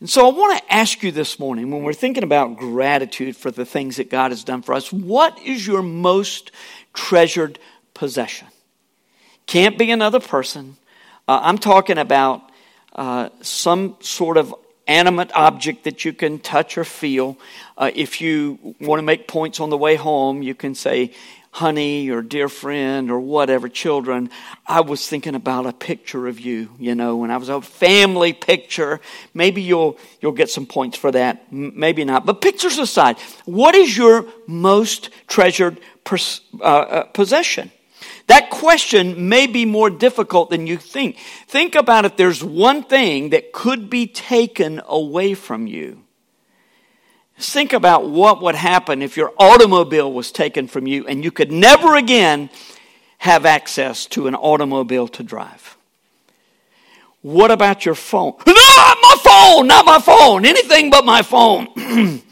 And 0.00 0.08
so 0.08 0.26
I 0.26 0.32
want 0.32 0.58
to 0.58 0.72
ask 0.72 1.02
you 1.02 1.12
this 1.12 1.38
morning 1.38 1.70
when 1.70 1.82
we're 1.82 1.92
thinking 1.92 2.22
about 2.22 2.56
gratitude 2.56 3.36
for 3.36 3.50
the 3.50 3.66
things 3.66 3.96
that 3.96 4.08
God 4.08 4.30
has 4.30 4.42
done 4.42 4.62
for 4.62 4.74
us, 4.74 4.90
what 4.90 5.38
is 5.42 5.66
your 5.66 5.82
most 5.82 6.50
treasured 6.94 7.58
possession? 7.92 8.48
Can't 9.46 9.76
be 9.76 9.90
another 9.90 10.20
person. 10.20 10.78
Uh, 11.28 11.40
I'm 11.42 11.58
talking 11.58 11.98
about 11.98 12.50
uh, 12.94 13.28
some 13.42 13.96
sort 14.00 14.38
of 14.38 14.54
animate 14.86 15.30
object 15.34 15.84
that 15.84 16.04
you 16.04 16.12
can 16.12 16.38
touch 16.38 16.76
or 16.76 16.84
feel. 16.84 17.38
Uh, 17.76 17.90
if 17.94 18.20
you 18.20 18.74
want 18.80 18.98
to 18.98 19.02
make 19.02 19.26
points 19.26 19.60
on 19.60 19.70
the 19.70 19.78
way 19.78 19.96
home, 19.96 20.42
you 20.42 20.54
can 20.54 20.74
say, 20.74 21.12
honey 21.54 22.10
or 22.10 22.20
dear 22.20 22.48
friend 22.48 23.12
or 23.12 23.20
whatever, 23.20 23.68
children. 23.68 24.28
I 24.66 24.80
was 24.80 25.08
thinking 25.08 25.36
about 25.36 25.66
a 25.66 25.72
picture 25.72 26.26
of 26.26 26.40
you, 26.40 26.70
you 26.80 26.96
know, 26.96 27.16
when 27.16 27.30
I 27.30 27.36
was 27.36 27.48
a 27.48 27.62
family 27.62 28.32
picture. 28.32 29.00
Maybe 29.34 29.62
you'll, 29.62 29.96
you'll 30.20 30.32
get 30.32 30.50
some 30.50 30.66
points 30.66 30.98
for 30.98 31.12
that. 31.12 31.44
M- 31.52 31.72
maybe 31.76 32.04
not. 32.04 32.26
But 32.26 32.40
pictures 32.40 32.78
aside, 32.78 33.18
what 33.44 33.76
is 33.76 33.96
your 33.96 34.26
most 34.48 35.10
treasured 35.28 35.78
pers- 36.02 36.40
uh, 36.60 36.64
uh, 36.64 37.04
possession? 37.04 37.70
That 38.26 38.50
question 38.50 39.28
may 39.28 39.46
be 39.46 39.64
more 39.64 39.90
difficult 39.90 40.50
than 40.50 40.66
you 40.66 40.78
think. 40.78 41.18
Think 41.46 41.74
about 41.74 42.04
if 42.04 42.16
there's 42.16 42.42
one 42.42 42.82
thing 42.82 43.30
that 43.30 43.52
could 43.52 43.90
be 43.90 44.06
taken 44.06 44.80
away 44.86 45.34
from 45.34 45.66
you. 45.66 46.02
Think 47.38 47.72
about 47.72 48.08
what 48.08 48.40
would 48.42 48.54
happen 48.54 49.02
if 49.02 49.16
your 49.16 49.32
automobile 49.38 50.12
was 50.12 50.32
taken 50.32 50.68
from 50.68 50.86
you 50.86 51.06
and 51.06 51.24
you 51.24 51.30
could 51.30 51.50
never 51.50 51.96
again 51.96 52.48
have 53.18 53.44
access 53.44 54.06
to 54.06 54.26
an 54.28 54.34
automobile 54.34 55.08
to 55.08 55.22
drive. 55.22 55.76
What 57.22 57.50
about 57.50 57.84
your 57.84 57.94
phone? 57.94 58.34
No, 58.46 58.52
my 58.54 59.16
phone, 59.22 59.66
not 59.66 59.86
my 59.86 59.98
phone, 59.98 60.44
anything 60.44 60.90
but 60.90 61.04
my 61.04 61.22
phone. 61.22 61.68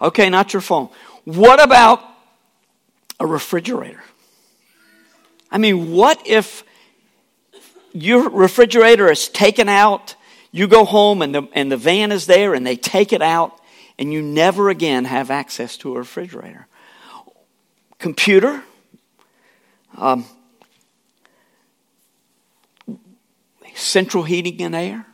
okay, 0.00 0.28
not 0.28 0.52
your 0.52 0.60
phone. 0.60 0.88
What 1.24 1.62
about 1.62 2.02
a 3.18 3.26
refrigerator? 3.26 4.02
I 5.50 5.58
mean, 5.58 5.92
what 5.92 6.26
if 6.26 6.64
your 7.92 8.28
refrigerator 8.28 9.10
is 9.10 9.28
taken 9.28 9.68
out, 9.68 10.14
you 10.52 10.68
go 10.68 10.84
home 10.84 11.22
and 11.22 11.34
the, 11.34 11.48
and 11.52 11.70
the 11.70 11.76
van 11.76 12.12
is 12.12 12.26
there 12.26 12.54
and 12.54 12.66
they 12.66 12.76
take 12.76 13.12
it 13.12 13.22
out, 13.22 13.58
and 13.98 14.12
you 14.12 14.22
never 14.22 14.70
again 14.70 15.04
have 15.04 15.30
access 15.30 15.76
to 15.78 15.94
a 15.94 15.98
refrigerator? 15.98 16.66
Computer, 17.98 18.62
um, 19.96 20.24
central 23.74 24.24
heating 24.24 24.62
and 24.62 24.74
air. 24.74 25.06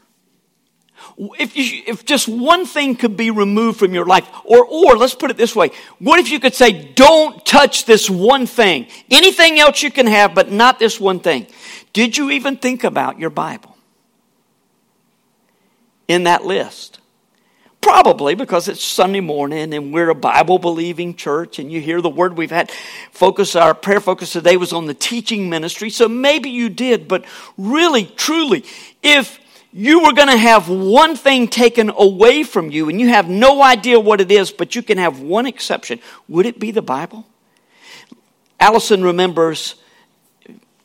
If, 1.19 1.57
you, 1.57 1.83
if 1.87 2.05
just 2.05 2.29
one 2.29 2.67
thing 2.67 2.97
could 2.97 3.17
be 3.17 3.31
removed 3.31 3.79
from 3.79 3.95
your 3.95 4.07
life, 4.07 4.29
or, 4.45 4.65
or 4.65 4.97
let's 4.97 5.15
put 5.15 5.31
it 5.31 5.37
this 5.37 5.55
way 5.55 5.71
what 5.99 6.21
if 6.21 6.31
you 6.31 6.41
could 6.41 6.55
say, 6.55 6.93
don't 6.95 7.45
touch 7.45 7.85
this 7.85 8.11
one 8.11 8.47
thing? 8.47 8.87
Anything 9.11 9.59
else 9.59 9.83
you 9.83 9.91
can 9.91 10.07
have, 10.07 10.35
but 10.35 10.51
not 10.51 10.79
this 10.79 11.01
one 11.01 11.21
thing. 11.21 11.47
Did 11.93 12.17
you 12.17 12.31
even 12.31 12.57
think 12.57 12.85
about 12.85 13.19
your 13.19 13.31
Bible 13.31 13.77
in 16.09 16.25
that 16.25 16.45
list? 16.45 17.01
Probably 17.81 18.35
because 18.35 18.67
it's 18.67 18.83
Sunday 18.83 19.21
morning 19.21 19.73
and 19.73 19.95
we're 19.95 20.11
a 20.11 20.15
Bible 20.15 20.59
believing 20.59 21.15
church 21.15 21.61
and 21.61 21.71
you 21.71 21.81
hear 21.81 22.01
the 22.01 22.11
word 22.11 22.37
we've 22.37 22.51
had 22.51 22.73
focus, 23.13 23.55
our 23.55 23.75
prayer 23.75 24.01
focus 24.01 24.33
today 24.33 24.57
was 24.57 24.73
on 24.73 24.87
the 24.87 24.95
teaching 24.95 25.49
ministry. 25.49 25.89
So 25.91 26.09
maybe 26.09 26.51
you 26.51 26.69
did, 26.69 27.07
but 27.07 27.25
really, 27.57 28.05
truly, 28.05 28.65
if 29.05 29.39
you 29.79 30.03
were 30.03 30.15
going 30.15 30.29
to 30.29 30.39
have 30.39 30.71
one 30.71 31.17
thing 31.17 31.49
taken 31.49 31.91
away 31.91 32.45
from 32.45 32.71
you 32.71 32.89
and 32.89 32.99
you 32.99 33.09
have 33.09 33.29
no 33.29 33.63
idea 33.63 34.01
what 34.01 34.23
it 34.23 34.33
is, 34.33 34.51
but 34.51 34.75
you 34.75 34.83
can 34.83 34.97
have 34.97 35.21
one 35.21 35.45
exception. 35.45 36.01
Would 36.29 36.47
it 36.47 36.59
be 36.59 36.71
the 36.71 36.81
Bible? 36.81 37.27
Allison 38.59 39.05
remembers 39.05 39.75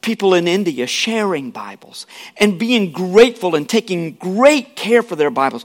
people 0.02 0.34
in 0.34 0.46
India 0.46 0.88
sharing 0.88 1.52
Bibles 1.52 2.06
and 2.36 2.60
being 2.60 2.92
grateful 2.92 3.56
and 3.56 3.70
taking 3.70 4.16
great 4.16 4.76
care 4.76 5.02
for 5.02 5.16
their 5.16 5.32
Bibles. 5.32 5.64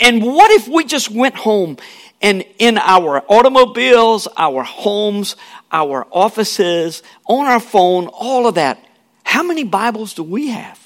And 0.00 0.22
what 0.22 0.52
if 0.52 0.68
we 0.68 0.84
just 0.84 1.10
went 1.10 1.34
home 1.34 1.76
and 2.22 2.44
in 2.60 2.78
our 2.78 3.24
automobiles, 3.28 4.28
our 4.36 4.62
homes, 4.62 5.34
our 5.72 6.06
offices, 6.12 7.02
on 7.26 7.46
our 7.46 7.58
phone, 7.58 8.06
all 8.06 8.46
of 8.46 8.54
that, 8.54 8.78
how 9.24 9.42
many 9.42 9.64
Bibles 9.64 10.14
do 10.14 10.22
we 10.22 10.50
have? 10.50 10.83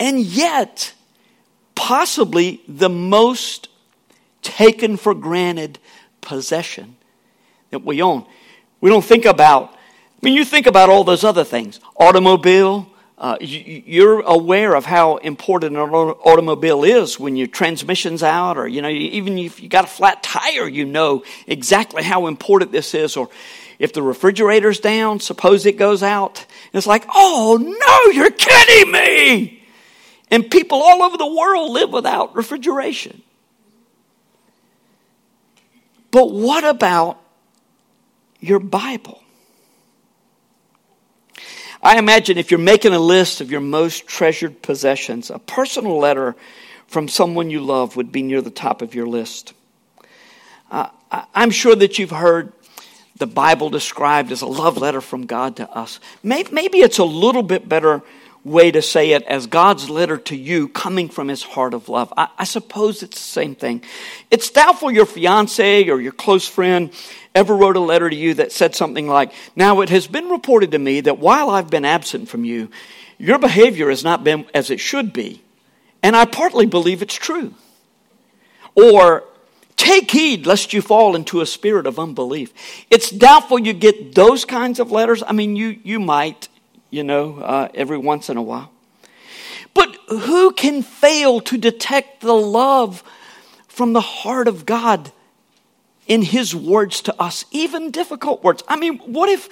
And 0.00 0.20
yet 0.20 0.94
possibly 1.74 2.62
the 2.66 2.88
most 2.88 3.68
taken 4.42 4.96
for 4.96 5.14
granted 5.14 5.78
possession 6.22 6.96
that 7.68 7.84
we 7.84 8.02
own. 8.02 8.24
We 8.80 8.88
don't 8.88 9.04
think 9.04 9.26
about, 9.26 9.72
I 9.72 9.76
mean, 10.22 10.34
you 10.34 10.44
think 10.44 10.66
about 10.66 10.88
all 10.88 11.04
those 11.04 11.22
other 11.22 11.44
things 11.44 11.78
automobile. 11.96 12.88
Uh, 13.18 13.36
you're 13.40 14.22
aware 14.22 14.74
of 14.74 14.86
how 14.86 15.18
important 15.18 15.76
an 15.76 15.82
automobile 15.82 16.84
is 16.84 17.20
when 17.20 17.36
your 17.36 17.46
transmission's 17.46 18.22
out, 18.22 18.56
or 18.56 18.66
you 18.66 18.80
know, 18.80 18.88
even 18.88 19.36
if 19.36 19.62
you 19.62 19.68
got 19.68 19.84
a 19.84 19.88
flat 19.88 20.22
tire, 20.22 20.66
you 20.66 20.86
know 20.86 21.22
exactly 21.46 22.02
how 22.02 22.28
important 22.28 22.72
this 22.72 22.94
is. 22.94 23.18
Or 23.18 23.28
if 23.78 23.92
the 23.92 24.02
refrigerator's 24.02 24.80
down, 24.80 25.20
suppose 25.20 25.66
it 25.66 25.76
goes 25.76 26.02
out, 26.02 26.46
it's 26.72 26.86
like, 26.86 27.04
oh 27.14 27.58
no, 27.58 28.12
you're 28.12 28.30
kidding 28.30 28.90
me! 28.90 29.59
And 30.30 30.50
people 30.50 30.82
all 30.82 31.02
over 31.02 31.16
the 31.16 31.26
world 31.26 31.70
live 31.70 31.90
without 31.90 32.36
refrigeration. 32.36 33.22
But 36.10 36.30
what 36.32 36.64
about 36.64 37.20
your 38.40 38.58
Bible? 38.58 39.22
I 41.82 41.98
imagine 41.98 42.36
if 42.36 42.50
you're 42.50 42.60
making 42.60 42.92
a 42.92 42.98
list 42.98 43.40
of 43.40 43.50
your 43.50 43.60
most 43.60 44.06
treasured 44.06 44.60
possessions, 44.62 45.30
a 45.30 45.38
personal 45.38 45.98
letter 45.98 46.36
from 46.86 47.08
someone 47.08 47.50
you 47.50 47.60
love 47.60 47.96
would 47.96 48.12
be 48.12 48.22
near 48.22 48.42
the 48.42 48.50
top 48.50 48.82
of 48.82 48.94
your 48.94 49.06
list. 49.06 49.54
Uh, 50.70 50.88
I'm 51.34 51.50
sure 51.50 51.74
that 51.74 51.98
you've 51.98 52.10
heard 52.10 52.52
the 53.16 53.26
Bible 53.26 53.70
described 53.70 54.32
as 54.32 54.42
a 54.42 54.46
love 54.46 54.76
letter 54.78 55.00
from 55.00 55.26
God 55.26 55.56
to 55.56 55.70
us. 55.70 56.00
Maybe, 56.22 56.50
maybe 56.52 56.78
it's 56.78 56.98
a 56.98 57.04
little 57.04 57.42
bit 57.42 57.68
better 57.68 58.02
way 58.44 58.70
to 58.70 58.80
say 58.80 59.12
it 59.12 59.22
as 59.24 59.46
God's 59.46 59.90
letter 59.90 60.16
to 60.16 60.36
you 60.36 60.68
coming 60.68 61.08
from 61.08 61.28
his 61.28 61.42
heart 61.42 61.74
of 61.74 61.88
love. 61.88 62.12
I, 62.16 62.28
I, 62.38 62.44
suppose 62.44 63.02
it's 63.02 63.18
the 63.18 63.28
same 63.28 63.54
thing. 63.54 63.82
It's 64.30 64.50
doubtful 64.50 64.90
your 64.90 65.06
fiance 65.06 65.88
or 65.88 66.00
your 66.00 66.12
close 66.12 66.48
friend 66.48 66.90
ever 67.34 67.54
wrote 67.54 67.76
a 67.76 67.80
letter 67.80 68.08
to 68.08 68.16
you 68.16 68.34
that 68.34 68.52
said 68.52 68.74
something 68.74 69.06
like, 69.06 69.32
Now 69.54 69.82
it 69.82 69.90
has 69.90 70.06
been 70.06 70.28
reported 70.28 70.70
to 70.72 70.78
me 70.78 71.02
that 71.02 71.18
while 71.18 71.50
I've 71.50 71.70
been 71.70 71.84
absent 71.84 72.28
from 72.28 72.44
you, 72.44 72.70
your 73.18 73.38
behavior 73.38 73.90
has 73.90 74.02
not 74.02 74.24
been 74.24 74.46
as 74.54 74.70
it 74.70 74.80
should 74.80 75.12
be. 75.12 75.42
And 76.02 76.16
I 76.16 76.24
partly 76.24 76.64
believe 76.66 77.02
it's 77.02 77.14
true. 77.14 77.54
Or, 78.74 79.24
take 79.76 80.10
heed 80.10 80.46
lest 80.46 80.72
you 80.72 80.80
fall 80.80 81.14
into 81.14 81.40
a 81.40 81.46
spirit 81.46 81.86
of 81.86 81.98
unbelief. 81.98 82.52
It's 82.90 83.10
doubtful 83.10 83.58
you 83.58 83.72
get 83.72 84.14
those 84.14 84.44
kinds 84.44 84.78
of 84.78 84.90
letters. 84.90 85.22
I 85.26 85.32
mean, 85.32 85.56
you, 85.56 85.78
you 85.82 86.00
might, 86.00 86.48
you 86.90 87.04
know, 87.04 87.38
uh, 87.38 87.68
every 87.74 87.98
once 87.98 88.28
in 88.28 88.36
a 88.36 88.42
while. 88.42 88.70
But 89.74 89.96
who 90.08 90.52
can 90.52 90.82
fail 90.82 91.40
to 91.42 91.56
detect 91.56 92.20
the 92.20 92.34
love 92.34 93.02
from 93.68 93.92
the 93.92 94.00
heart 94.00 94.48
of 94.48 94.66
God 94.66 95.12
in 96.06 96.22
His 96.22 96.54
words 96.54 97.00
to 97.02 97.22
us, 97.22 97.44
even 97.50 97.90
difficult 97.90 98.42
words? 98.42 98.62
I 98.66 98.76
mean, 98.76 98.98
what 98.98 99.28
if 99.28 99.48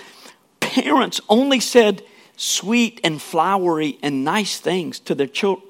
parents 0.61 1.21
only 1.29 1.61
said 1.61 2.03
sweet 2.37 3.01
and 3.05 3.23
flowery 3.23 3.99
and 4.03 4.25
nice 4.25 4.59
things 4.59 4.99
to 5.01 5.15
their 5.15 5.29
children? 5.29 5.67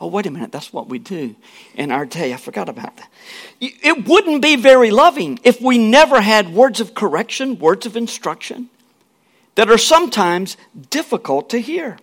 Oh, 0.00 0.06
wait 0.06 0.24
a 0.24 0.30
minute, 0.30 0.50
that's 0.50 0.72
what 0.72 0.88
we 0.88 0.98
do 0.98 1.34
in 1.74 1.90
our 1.90 2.06
day. 2.06 2.32
I 2.32 2.38
forgot 2.38 2.70
about 2.70 2.96
that. 2.96 3.10
It 3.60 4.08
wouldn't 4.08 4.40
be 4.40 4.56
very 4.56 4.90
loving 4.90 5.38
if 5.42 5.60
we 5.60 5.76
never 5.76 6.22
had 6.22 6.54
words 6.54 6.80
of 6.80 6.94
correction, 6.94 7.58
words 7.58 7.84
of 7.84 7.96
instruction 7.96 8.70
that 9.60 9.68
are 9.68 9.76
sometimes 9.76 10.56
difficult 10.88 11.50
to 11.50 11.58
hear. 11.58 11.98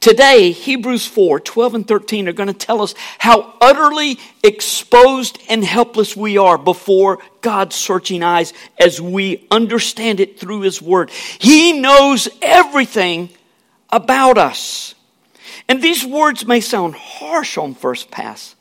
Today, 0.00 0.50
Hebrews 0.50 1.06
4 1.06 1.40
12 1.40 1.74
and 1.74 1.86
13 1.86 2.26
are 2.26 2.32
going 2.32 2.46
to 2.46 2.54
tell 2.54 2.80
us 2.80 2.94
how 3.18 3.52
utterly 3.60 4.18
exposed 4.42 5.38
and 5.46 5.62
helpless 5.62 6.16
we 6.16 6.38
are 6.38 6.56
before 6.56 7.18
God's 7.42 7.76
searching 7.76 8.22
eyes 8.22 8.54
as 8.80 8.98
we 8.98 9.46
understand 9.50 10.20
it 10.20 10.40
through 10.40 10.62
His 10.62 10.80
Word. 10.80 11.10
He 11.38 11.78
knows 11.78 12.30
everything 12.40 13.28
about 13.90 14.38
us. 14.38 14.94
And 15.68 15.82
these 15.82 16.02
words 16.02 16.46
may 16.46 16.62
sound 16.62 16.94
harsh 16.94 17.58
on 17.58 17.74
first 17.74 18.10
pass, 18.10 18.54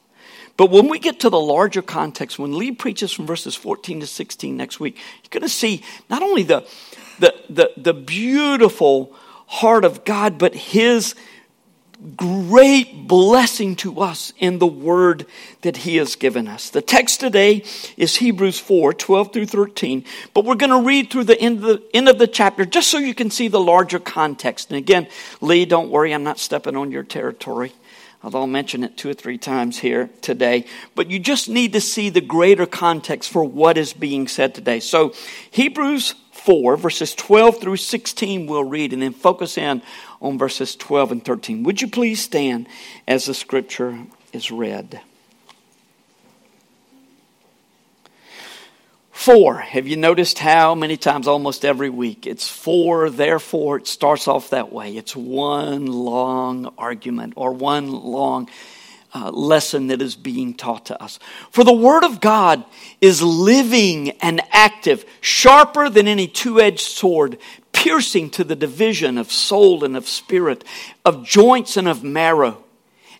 but 0.56 0.70
when 0.70 0.88
we 0.88 1.00
get 1.00 1.22
to 1.22 1.30
the 1.30 1.39
larger 1.39 1.82
context, 1.82 2.38
when 2.38 2.58
Lee 2.58 2.72
preaches 2.72 3.12
from 3.12 3.25
verses 3.25 3.56
14 3.56 4.01
to 4.01 4.08
16 4.08 4.56
next 4.56 4.80
week, 4.80 4.98
you're 4.98 5.30
going 5.32 5.42
to 5.42 5.50
see 5.50 5.84
not 6.10 6.22
only 6.22 6.44
the, 6.44 6.68
the, 7.20 7.34
the, 7.50 7.72
the 7.77 7.93
beautiful 7.93 9.15
heart 9.48 9.86
of 9.86 10.03
God, 10.03 10.38
but 10.38 10.55
His 10.55 11.15
great 12.17 13.08
blessing 13.08 13.75
to 13.77 14.01
us 14.01 14.34
in 14.38 14.60
the 14.60 14.67
word 14.67 15.25
that 15.62 15.77
he 15.77 15.96
has 15.98 16.15
given 16.15 16.48
us. 16.48 16.70
The 16.70 16.82
text 16.82 17.20
today 17.20 17.63
is 17.96 18.17
Hebrews 18.17 18.60
4, 18.60 18.93
12 18.93 19.34
through 19.34 19.46
13, 19.46 20.03
but 20.34 20.43
we're 20.43 20.55
going 20.55 20.70
to 20.70 20.86
read 20.86 21.10
through 21.10 21.24
the 21.25 21.39
end, 21.39 21.58
of 21.60 21.63
the 21.63 21.84
end 21.93 22.10
of 22.10 22.20
the 22.20 22.27
chapter 22.27 22.65
just 22.65 22.89
so 22.89 22.98
you 22.98 23.15
can 23.15 23.32
see 23.32 23.48
the 23.48 23.60
larger 23.60 24.00
context. 24.00 24.70
And 24.70 24.77
again, 24.77 25.08
Lee, 25.39 25.65
don't 25.65 25.89
worry, 25.89 26.13
I'm 26.13 26.24
not 26.24 26.39
stepping 26.39 26.75
on 26.75 26.91
your 26.91 27.03
territory. 27.03 27.72
I'll 28.22 28.48
mention 28.48 28.86
it 28.86 28.96
two 28.96 29.10
or 29.10 29.13
three 29.13 29.38
times 29.38 29.79
here 29.79 30.10
today, 30.22 30.65
but 30.96 31.12
you 31.12 31.20
just 31.20 31.50
need 31.50 31.74
to 31.74 31.82
see 31.82 32.10
the 32.10 32.22
greater 32.22 32.65
context 32.65 33.29
for 33.29 33.43
what 33.43 33.77
is 33.77 33.91
being 33.91 34.29
said 34.29 34.55
today. 34.55 34.79
So, 34.79 35.13
Hebrews 35.51 36.15
4, 36.44 36.76
verses 36.76 37.16
12 37.16 37.62
through 37.62 37.78
16, 37.78 38.48
we'll 38.48 38.66
read 38.66 38.92
and 38.92 39.02
then 39.02 39.14
focus 39.14 39.58
in 39.58 39.82
on 40.22 40.38
verses 40.38 40.76
12 40.76 41.12
and 41.14 41.26
13. 41.26 41.64
Would 41.64 41.82
you 41.82 41.88
please 41.88 42.22
stand 42.22 42.68
as 43.08 43.26
the 43.26 43.34
scripture 43.34 43.98
is 44.34 44.52
read? 44.52 45.00
Four. 49.12 49.60
Have 49.60 49.88
you 49.88 49.96
noticed 49.96 50.38
how 50.38 50.76
many 50.76 50.98
times, 50.98 51.30
almost 51.30 51.64
every 51.64 51.90
week, 51.90 52.28
it's 52.28 52.50
for, 52.50 53.10
therefore, 53.10 53.78
it 53.78 53.88
starts 53.88 54.28
off 54.28 54.50
that 54.50 54.74
way. 54.74 54.98
It's 54.98 55.16
one 55.16 55.86
long 55.86 56.74
argument 56.78 57.34
or 57.38 57.54
one 57.54 57.90
long 57.90 58.50
uh, 59.13 59.29
lesson 59.32 59.88
that 59.88 60.01
is 60.01 60.15
being 60.15 60.53
taught 60.53 60.88
to 60.88 61.01
us. 61.01 61.20
For 61.51 61.63
the 61.63 61.74
Word 61.74 62.03
of 62.03 62.20
God 62.20 62.64
is 63.00 63.22
living 63.22 64.11
and 64.22 64.42
active, 64.51 65.05
sharper 65.22 65.90
than 65.90 66.07
any 66.07 66.27
two 66.27 66.59
edged 66.59 66.81
sword, 66.81 67.38
piercing 67.72 68.29
to 68.31 68.44
the 68.44 68.55
division 68.55 69.18
of 69.18 69.31
soul 69.31 69.83
and 69.83 69.96
of 69.96 70.07
spirit, 70.07 70.64
of 71.05 71.25
joints 71.25 71.77
and 71.77 71.88
of 71.88 72.03
marrow, 72.03 72.64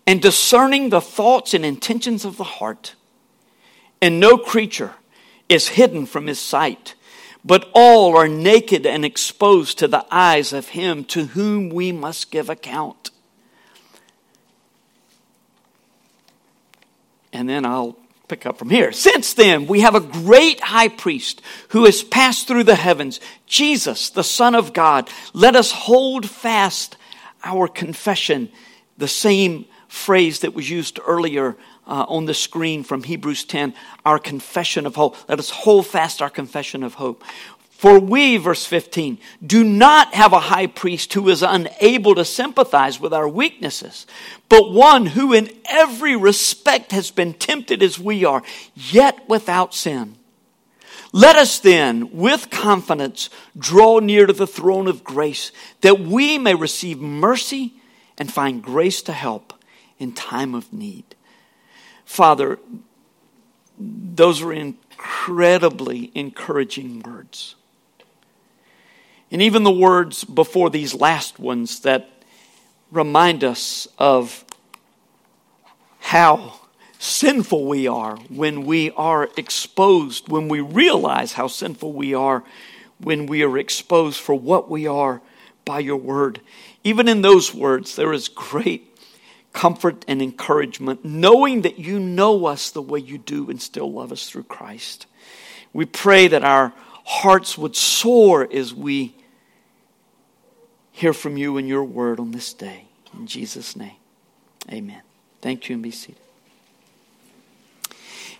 and 0.06 0.20
discerning 0.20 0.90
the 0.90 1.00
thoughts 1.00 1.54
and 1.54 1.64
intentions 1.64 2.24
of 2.24 2.36
the 2.36 2.44
heart. 2.44 2.94
And 4.02 4.20
no 4.20 4.36
creature 4.36 4.94
is 5.48 5.68
hidden 5.68 6.06
from 6.06 6.26
his 6.26 6.40
sight, 6.40 6.94
but 7.44 7.70
all 7.74 8.16
are 8.16 8.28
naked 8.28 8.86
and 8.86 9.04
exposed 9.04 9.78
to 9.78 9.88
the 9.88 10.04
eyes 10.10 10.52
of 10.52 10.68
him 10.68 11.04
to 11.04 11.26
whom 11.26 11.68
we 11.68 11.92
must 11.92 12.30
give 12.30 12.50
account. 12.50 13.10
And 17.34 17.48
then 17.48 17.66
I'll 17.66 17.98
pick 18.28 18.46
up 18.46 18.56
from 18.56 18.70
here. 18.70 18.92
Since 18.92 19.34
then, 19.34 19.66
we 19.66 19.80
have 19.80 19.94
a 19.94 20.00
great 20.00 20.60
high 20.60 20.88
priest 20.88 21.42
who 21.70 21.84
has 21.84 22.02
passed 22.02 22.46
through 22.46 22.64
the 22.64 22.76
heavens, 22.76 23.20
Jesus, 23.46 24.08
the 24.08 24.24
Son 24.24 24.54
of 24.54 24.72
God. 24.72 25.10
Let 25.34 25.56
us 25.56 25.70
hold 25.72 26.28
fast 26.28 26.96
our 27.42 27.68
confession, 27.68 28.50
the 28.96 29.08
same 29.08 29.66
phrase 29.88 30.40
that 30.40 30.54
was 30.54 30.70
used 30.70 30.98
earlier 31.06 31.56
uh, 31.86 32.06
on 32.08 32.24
the 32.24 32.32
screen 32.32 32.82
from 32.82 33.02
Hebrews 33.02 33.44
10, 33.44 33.74
our 34.06 34.18
confession 34.18 34.86
of 34.86 34.94
hope. 34.94 35.16
Let 35.28 35.38
us 35.38 35.50
hold 35.50 35.86
fast 35.86 36.22
our 36.22 36.30
confession 36.30 36.82
of 36.82 36.94
hope. 36.94 37.22
For 37.76 37.98
we, 37.98 38.38
verse 38.38 38.64
15, 38.64 39.18
do 39.46 39.62
not 39.62 40.14
have 40.14 40.32
a 40.32 40.40
high 40.40 40.68
priest 40.68 41.12
who 41.12 41.28
is 41.28 41.42
unable 41.42 42.14
to 42.14 42.24
sympathize 42.24 42.98
with 42.98 43.12
our 43.12 43.28
weaknesses, 43.28 44.06
but 44.48 44.72
one 44.72 45.06
who 45.06 45.34
in 45.34 45.50
every 45.68 46.16
respect 46.16 46.92
has 46.92 47.10
been 47.10 47.34
tempted 47.34 47.82
as 47.82 47.98
we 47.98 48.24
are, 48.24 48.42
yet 48.74 49.28
without 49.28 49.74
sin. 49.74 50.16
Let 51.12 51.36
us 51.36 51.58
then, 51.58 52.10
with 52.16 52.48
confidence, 52.48 53.28
draw 53.58 53.98
near 53.98 54.26
to 54.26 54.32
the 54.32 54.46
throne 54.46 54.88
of 54.88 55.04
grace, 55.04 55.52
that 55.82 56.00
we 56.00 56.38
may 56.38 56.54
receive 56.54 56.98
mercy 56.98 57.74
and 58.16 58.32
find 58.32 58.62
grace 58.62 59.02
to 59.02 59.12
help 59.12 59.52
in 59.98 60.12
time 60.12 60.54
of 60.54 60.72
need. 60.72 61.04
Father, 62.04 62.58
those 63.78 64.40
are 64.40 64.52
incredibly 64.52 66.10
encouraging 66.14 67.00
words. 67.00 67.56
And 69.34 69.42
even 69.42 69.64
the 69.64 69.70
words 69.72 70.22
before 70.22 70.70
these 70.70 70.94
last 70.94 71.40
ones 71.40 71.80
that 71.80 72.08
remind 72.92 73.42
us 73.42 73.88
of 73.98 74.44
how 75.98 76.60
sinful 77.00 77.66
we 77.66 77.88
are 77.88 78.14
when 78.28 78.64
we 78.64 78.92
are 78.92 79.28
exposed, 79.36 80.28
when 80.28 80.46
we 80.46 80.60
realize 80.60 81.32
how 81.32 81.48
sinful 81.48 81.94
we 81.94 82.14
are, 82.14 82.44
when 82.98 83.26
we 83.26 83.42
are 83.42 83.58
exposed 83.58 84.20
for 84.20 84.36
what 84.36 84.70
we 84.70 84.86
are 84.86 85.20
by 85.64 85.80
your 85.80 85.96
word. 85.96 86.40
Even 86.84 87.08
in 87.08 87.22
those 87.22 87.52
words, 87.52 87.96
there 87.96 88.12
is 88.12 88.28
great 88.28 88.96
comfort 89.52 90.04
and 90.06 90.22
encouragement, 90.22 91.04
knowing 91.04 91.62
that 91.62 91.76
you 91.76 91.98
know 91.98 92.46
us 92.46 92.70
the 92.70 92.80
way 92.80 93.00
you 93.00 93.18
do 93.18 93.50
and 93.50 93.60
still 93.60 93.90
love 93.90 94.12
us 94.12 94.30
through 94.30 94.44
Christ. 94.44 95.06
We 95.72 95.86
pray 95.86 96.28
that 96.28 96.44
our 96.44 96.72
hearts 97.04 97.58
would 97.58 97.74
soar 97.74 98.48
as 98.52 98.72
we 98.72 99.16
hear 100.94 101.12
from 101.12 101.36
you 101.36 101.58
in 101.58 101.66
your 101.66 101.84
word 101.84 102.20
on 102.20 102.30
this 102.30 102.52
day. 102.54 102.84
In 103.12 103.26
Jesus' 103.26 103.76
name, 103.76 103.96
amen. 104.72 105.02
Thank 105.42 105.68
you 105.68 105.74
and 105.74 105.82
be 105.82 105.90
seated. 105.90 106.22